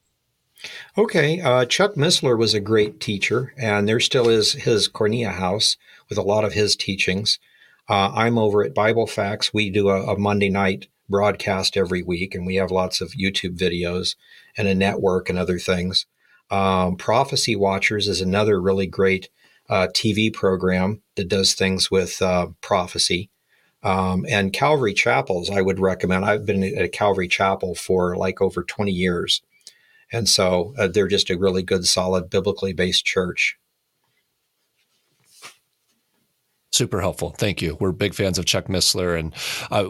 [0.98, 5.76] Okay, uh, Chuck Missler was a great teacher, and there still is his Koinonia House
[6.08, 7.38] with a lot of his teachings.
[7.90, 9.54] Uh, I'm over at Bible Facts.
[9.54, 13.58] We do a, a Monday night broadcast every week, and we have lots of YouTube
[13.58, 14.16] videos
[14.58, 16.06] and a network and other things.
[16.50, 19.30] Um, Prophecy Watchers is another really great
[19.70, 23.30] uh, TV program that does things with uh, prophecy.
[23.82, 26.24] Um, and Calvary Chapels, I would recommend.
[26.24, 29.42] I've been at Calvary Chapel for like over 20 years.
[30.12, 33.58] And so uh, they're just a really good, solid, biblically based church.
[36.74, 37.36] Super helpful.
[37.38, 37.78] Thank you.
[37.80, 39.20] We're big fans of Chuck Missler.
[39.20, 39.32] And
[39.70, 39.84] uh,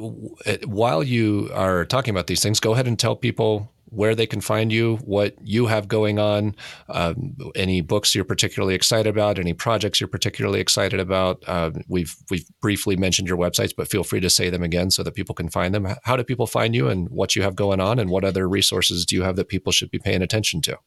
[0.68, 4.41] while you are talking about these things, go ahead and tell people where they can
[4.41, 6.53] find you, what you have going on,
[6.89, 11.41] um, any books you're particularly excited about, any projects you're particularly excited about.
[11.47, 15.03] Uh, we've we've briefly mentioned your websites, but feel free to say them again so
[15.03, 15.88] that people can find them.
[16.03, 19.05] How do people find you, and what you have going on, and what other resources
[19.05, 20.80] do you have that people should be paying attention to?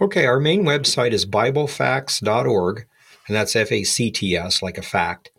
[0.00, 2.86] Okay, our main website is BibleFacts.org,
[3.26, 5.30] and that's F A C T S, like a fact.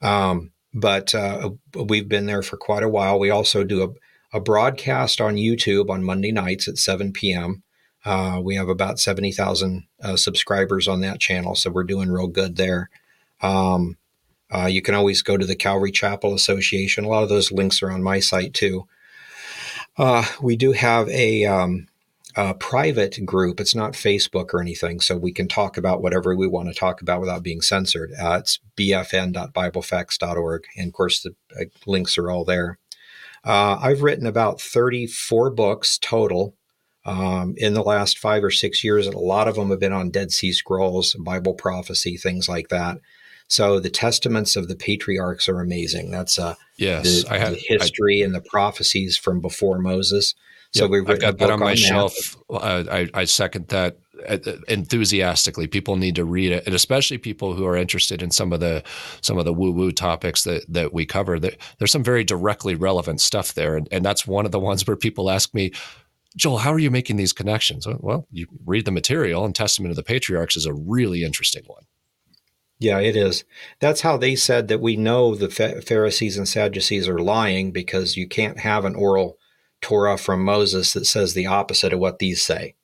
[0.00, 3.18] Um, but uh, we've been there for quite a while.
[3.18, 3.88] We also do a
[4.32, 7.62] a broadcast on YouTube on Monday nights at 7 p.m.
[8.04, 12.56] Uh, we have about 70,000 uh, subscribers on that channel, so we're doing real good
[12.56, 12.90] there.
[13.42, 13.96] Um,
[14.50, 17.04] uh, you can always go to the Calvary Chapel Association.
[17.04, 18.86] A lot of those links are on my site too.
[19.96, 21.86] Uh, we do have a, um,
[22.36, 23.60] a, private group.
[23.60, 27.02] It's not Facebook or anything, so we can talk about whatever we want to talk
[27.02, 28.12] about without being censored.
[28.20, 32.78] Uh, it's bfn.biblefacts.org, and of course the uh, links are all there.
[33.44, 36.54] Uh, I've written about 34 books total
[37.04, 39.92] um, in the last five or six years, and a lot of them have been
[39.92, 42.98] on Dead Sea Scrolls, Bible prophecy, things like that.
[43.48, 46.10] So the testaments of the patriarchs are amazing.
[46.10, 50.34] That's uh, yes, the, I have the history I, and the prophecies from before Moses.
[50.74, 52.36] So we've I've got that on my on shelf.
[52.48, 54.38] Uh, I, I second that uh,
[54.68, 55.66] enthusiastically.
[55.66, 58.82] People need to read it, and especially people who are interested in some of the
[59.20, 61.38] some of the woo woo topics that that we cover.
[61.38, 64.96] there's some very directly relevant stuff there, and, and that's one of the ones where
[64.96, 65.72] people ask me,
[66.36, 67.86] Joel, how are you making these connections?
[67.86, 71.84] Well, you read the material, and Testament of the Patriarchs is a really interesting one.
[72.78, 73.44] Yeah, it is.
[73.78, 75.48] That's how they said that we know the
[75.86, 79.38] Pharisees and Sadducees are lying because you can't have an oral
[79.82, 82.74] Torah from Moses that says the opposite of what these say.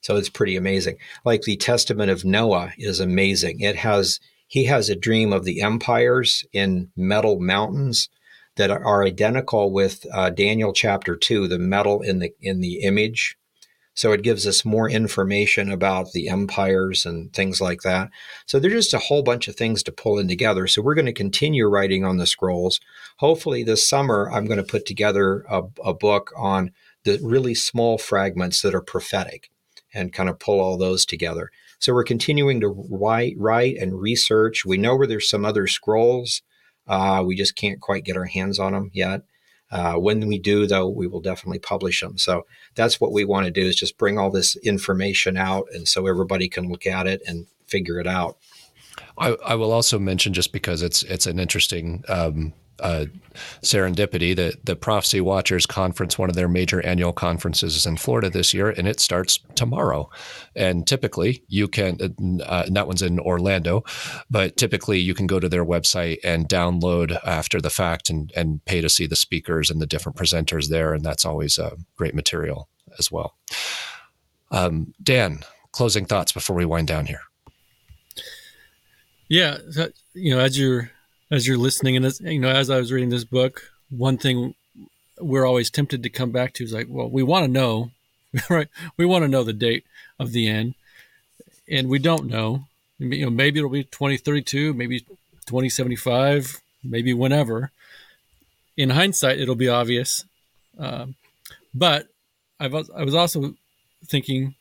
[0.00, 0.96] So it's pretty amazing.
[1.24, 3.60] Like the Testament of Noah is amazing.
[3.60, 8.08] It has he has a dream of the empires in metal mountains
[8.56, 13.36] that are identical with uh, Daniel chapter two, the metal in the in the image.
[13.94, 18.10] So it gives us more information about the empires and things like that.
[18.46, 20.66] So there's just a whole bunch of things to pull in together.
[20.66, 22.80] So we're going to continue writing on the scrolls.
[23.18, 26.72] Hopefully this summer I'm going to put together a, a book on
[27.04, 29.50] the really small fragments that are prophetic
[29.92, 31.50] and kind of pull all those together.
[31.78, 34.64] So we're continuing to write, write and research.
[34.64, 36.42] We know where there's some other scrolls
[36.86, 39.22] uh, we just can't quite get our hands on them yet.
[39.70, 42.16] Uh, when we do, though, we will definitely publish them.
[42.18, 45.88] So that's what we want to do is just bring all this information out, and
[45.88, 48.36] so everybody can look at it and figure it out.
[49.18, 53.06] I, I will also mention just because it's it's an interesting um, uh,
[53.62, 58.30] serendipity that the Prophecy Watchers Conference, one of their major annual conferences, is in Florida
[58.30, 60.10] this year, and it starts tomorrow.
[60.56, 63.84] And typically, you can, uh, and that one's in Orlando,
[64.30, 68.64] but typically you can go to their website and download after the fact and, and
[68.64, 70.94] pay to see the speakers and the different presenters there.
[70.94, 72.68] And that's always a great material
[72.98, 73.36] as well.
[74.50, 77.20] Um, Dan, closing thoughts before we wind down here.
[79.28, 79.58] Yeah,
[80.12, 80.90] you know, as you're
[81.30, 84.54] as you're listening and as you know as i was reading this book one thing
[85.18, 87.90] we're always tempted to come back to is like well we want to know
[88.50, 88.68] right?
[88.96, 89.84] We want to know the date
[90.18, 90.74] of the end
[91.68, 92.66] and we don't know.
[92.98, 95.00] You know maybe it'll be 2032 maybe
[95.46, 97.70] 2075 maybe whenever.
[98.76, 100.24] In hindsight it'll be obvious
[100.78, 101.14] um,
[101.74, 102.08] but
[102.58, 103.54] I've, i was also
[104.04, 104.54] thinking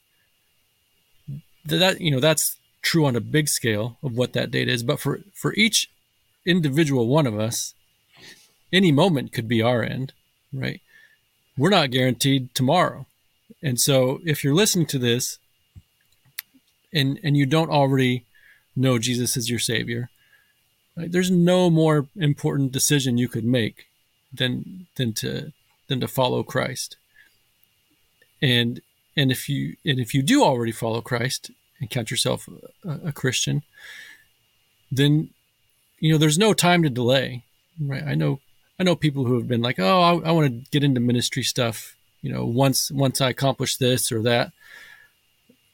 [1.66, 4.84] that, that you know that's true on a big scale of what that date is
[4.84, 5.90] but for for each
[6.46, 7.74] individual one of us,
[8.72, 10.14] any moment could be our end,
[10.52, 10.82] right?
[11.58, 13.06] We're not guaranteed tomorrow.
[13.62, 15.40] And so if you're listening to this
[16.94, 18.26] and and you don't already
[18.76, 20.10] know Jesus is your savior,
[20.98, 23.88] right, there's no more important decision you could make
[24.34, 25.54] than than to
[25.88, 26.98] than to follow Christ.
[28.42, 28.82] And
[29.16, 31.52] and if you and if you do already follow Christ
[31.84, 32.48] and count yourself
[32.86, 33.62] a, a Christian,
[34.90, 35.30] then
[36.00, 37.44] you know, there's no time to delay,
[37.80, 38.04] right?
[38.04, 38.40] I know,
[38.80, 41.44] I know people who have been like, oh, I, I want to get into ministry
[41.44, 41.96] stuff.
[42.22, 44.52] You know, once once I accomplish this or that,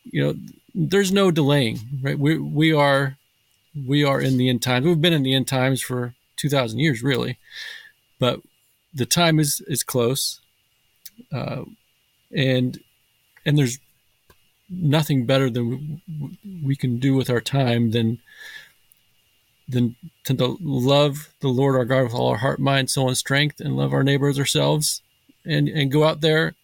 [0.04, 0.36] you know,
[0.74, 2.18] there's no delaying, right?
[2.18, 3.18] We we are
[3.88, 4.86] we are in the end times.
[4.86, 7.38] We've been in the end times for two thousand years, really,
[8.20, 8.42] but
[8.94, 10.42] the time is is close,
[11.32, 11.64] uh,
[12.36, 12.80] and
[13.46, 13.80] and there's
[14.70, 16.02] nothing better than
[16.64, 18.20] we can do with our time than
[19.68, 23.60] than to love the Lord our God with all our heart, mind, soul, and strength,
[23.60, 25.02] and love our neighbors ourselves,
[25.46, 26.56] and and go out there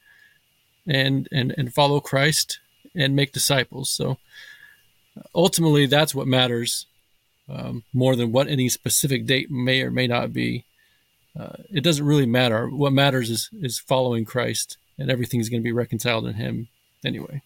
[0.87, 2.59] and and and follow Christ
[2.95, 3.89] and make disciples.
[3.89, 4.17] So
[5.33, 6.85] ultimately, that's what matters
[7.49, 10.65] um, more than what any specific date may or may not be.
[11.37, 12.69] Uh, it doesn't really matter.
[12.69, 16.69] What matters is is following Christ, and everything's going to be reconciled in Him
[17.03, 17.41] anyway.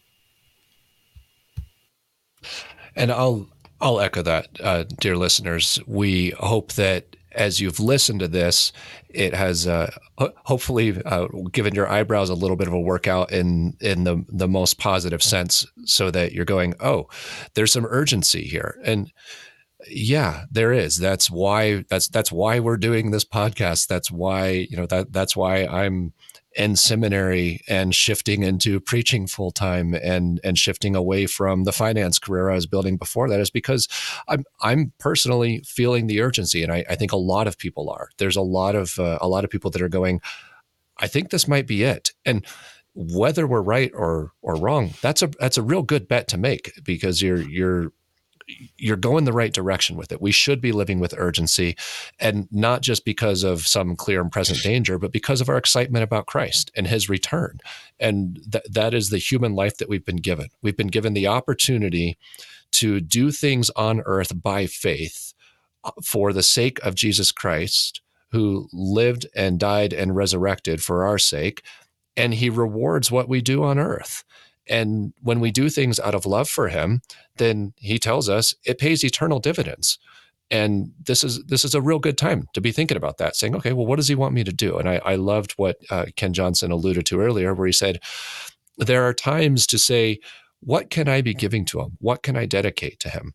[2.96, 3.48] And I'll
[3.82, 5.80] I'll echo that, uh, dear listeners.
[5.88, 8.74] We hope that as you've listened to this,
[9.10, 13.78] it has uh, hopefully uh, given your eyebrows a little bit of a workout in
[13.80, 17.08] in the the most positive sense, so that you're going, oh,
[17.54, 19.12] there's some urgency here, and
[19.88, 20.98] yeah, there is.
[20.98, 23.88] That's why that's that's why we're doing this podcast.
[23.88, 26.14] That's why you know that that's why I'm
[26.60, 32.20] in seminary and shifting into preaching full time and and shifting away from the finance
[32.20, 33.88] career I was building before that is because
[34.28, 38.10] I'm I'm personally feeling the urgency, and I, I think a lot of people are.
[38.18, 40.20] There's a lot of uh, a lot of people that are going.
[40.98, 42.12] I think this might be it.
[42.26, 42.46] And
[42.94, 46.74] whether we're right or or wrong, that's a that's a real good bet to make
[46.84, 47.94] because you're you're
[48.78, 50.22] you're going the right direction with it.
[50.22, 51.76] We should be living with urgency
[52.20, 56.04] and not just because of some clear and present danger, but because of our excitement
[56.04, 57.60] about Christ and his return.
[58.00, 60.50] And th- that is the human life that we've been given.
[60.62, 62.18] We've been given the opportunity
[62.72, 65.34] to do things on earth by faith
[65.84, 68.02] uh, for the sake of Jesus Christ,
[68.32, 71.64] who lived and died and resurrected for our sake.
[72.16, 74.24] And he rewards what we do on earth.
[74.70, 77.02] And when we do things out of love for him,
[77.38, 79.98] then he tells us it pays eternal dividends.
[80.52, 83.56] And this is this is a real good time to be thinking about that, saying,
[83.56, 84.78] okay, well, what does he want me to do?
[84.78, 88.00] And I, I loved what uh, Ken Johnson alluded to earlier, where he said,
[88.78, 90.20] there are times to say,
[90.62, 91.98] what can I be giving to him?
[92.00, 93.34] What can I dedicate to him?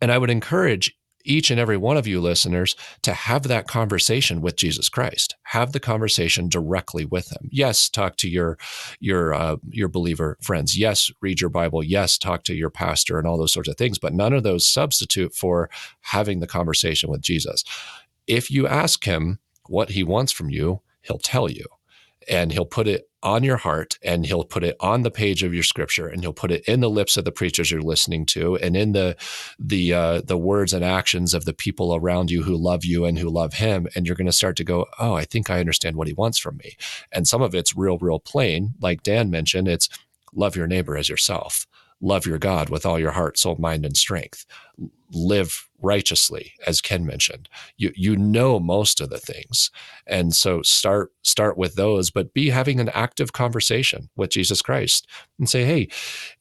[0.00, 4.40] And I would encourage each and every one of you listeners to have that conversation
[4.40, 5.36] with Jesus Christ.
[5.44, 7.48] Have the conversation directly with him.
[7.50, 8.58] Yes, talk to your
[9.00, 10.78] your uh, your believer friends.
[10.78, 11.82] Yes, read your Bible.
[11.82, 13.98] Yes, talk to your pastor and all those sorts of things.
[13.98, 15.70] But none of those substitute for
[16.00, 17.64] having the conversation with Jesus.
[18.26, 21.66] If you ask him what he wants from you, he'll tell you
[22.28, 25.54] and he'll put it on your heart and he'll put it on the page of
[25.54, 28.56] your scripture and he'll put it in the lips of the preachers you're listening to
[28.56, 29.16] and in the
[29.58, 33.18] the uh, the words and actions of the people around you who love you and
[33.18, 35.96] who love him and you're going to start to go oh i think i understand
[35.96, 36.76] what he wants from me.
[37.12, 38.74] And some of it's real real plain.
[38.80, 39.88] Like dan mentioned it's
[40.34, 41.66] love your neighbor as yourself
[42.02, 44.44] love your god with all your heart soul mind and strength.
[45.14, 47.48] Live righteously as ken mentioned.
[47.76, 49.70] You you know most of the things.
[50.06, 55.06] And so start start with those but be having an active conversation with jesus christ
[55.38, 55.88] and say hey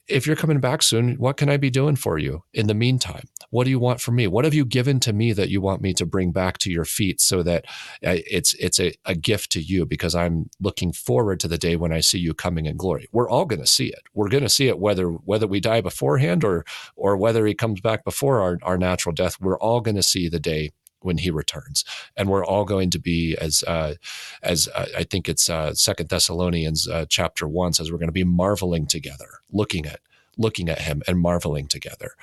[0.08, 3.28] if you're coming back soon what can i be doing for you in the meantime
[3.52, 4.28] what do you want from me?
[4.28, 6.86] What have you given to me that you want me to bring back to your
[6.86, 7.66] feet so that
[8.06, 9.86] uh, it's it's a, a gift to you?
[9.86, 13.08] Because i'm looking forward to the day when i see you coming in glory.
[13.12, 14.04] We're all going to see it.
[14.14, 16.66] We're going to see it whether whether we die beforehand or
[16.96, 19.40] or whether he comes back before our, our natural death.
[19.40, 20.72] We're all going to see the day
[21.02, 21.84] when he returns.
[22.16, 23.96] And we're all going to be as uh,
[24.44, 28.14] as uh, i think it's uh, second thessalonians uh, chapter 1 says we're going to
[28.14, 30.00] be marveling together looking at
[30.42, 32.16] looking at him and marveling together.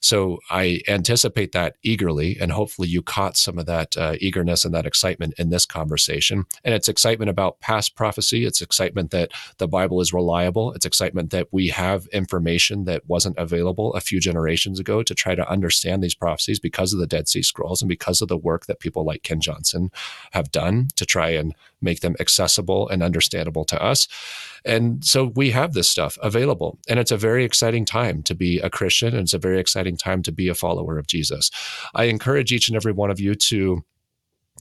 [0.00, 4.74] So I anticipate that eagerly, and hopefully you caught some of that uh, eagerness and
[4.74, 6.44] that excitement in this conversation.
[6.64, 8.44] And it's excitement about past prophecy.
[8.44, 10.72] It's excitement that the Bible is reliable.
[10.72, 15.34] It's excitement that we have information that wasn't available a few generations ago to try
[15.34, 18.66] to understand these prophecies because of the Dead Sea Scrolls and because of the work
[18.66, 19.90] that people like Ken Johnson
[20.32, 24.08] have done to try and make them accessible and understandable to us.
[24.66, 26.78] And so we have this stuff available.
[26.88, 29.14] And it's a very exciting time to be a Christian.
[29.14, 31.50] And it's a very exciting time to be a follower of Jesus.
[31.94, 33.84] I encourage each and every one of you to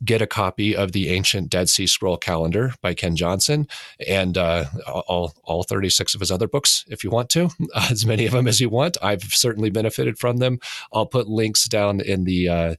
[0.04, 3.68] get a copy of the ancient Dead Sea Scroll calendar by Ken Johnson
[4.06, 7.50] and uh, all, all 36 of his other books if you want to,
[7.90, 8.98] as many of them as you want.
[9.02, 10.60] I've certainly benefited from them.
[10.92, 12.76] I'll put links down in the uh,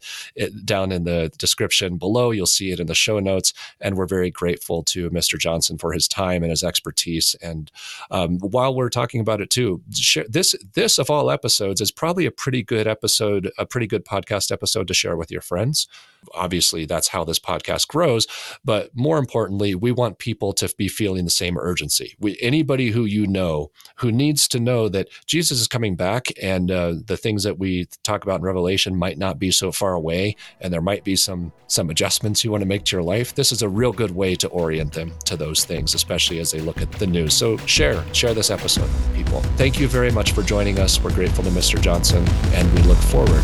[0.64, 2.30] down in the description below.
[2.30, 3.52] You'll see it in the show notes.
[3.80, 5.38] And we're very grateful to Mr.
[5.38, 7.34] Johnson for his time and his expertise.
[7.42, 7.70] And
[8.10, 9.82] um, while we're talking about it too,
[10.28, 14.52] this this of all episodes is probably a pretty good episode, a pretty good podcast
[14.52, 15.88] episode to share with your friends.
[16.34, 18.26] Obviously, that's how this podcast grows.
[18.64, 22.16] But more importantly, we want people to be feeling the same urgency.
[22.18, 26.70] We, anybody who you know who needs to know that Jesus is coming back and
[26.70, 30.36] uh, the things that we talk about in Revelation might not be so far away,
[30.60, 33.34] and there might be some some adjustments you want to make to your life.
[33.34, 36.60] This is a real good way to orient them to those things, especially as they
[36.60, 37.34] look at the news.
[37.34, 39.40] So share share this episode, people.
[39.56, 41.00] Thank you very much for joining us.
[41.00, 41.80] We're grateful to Mr.
[41.80, 43.42] Johnson, and we look forward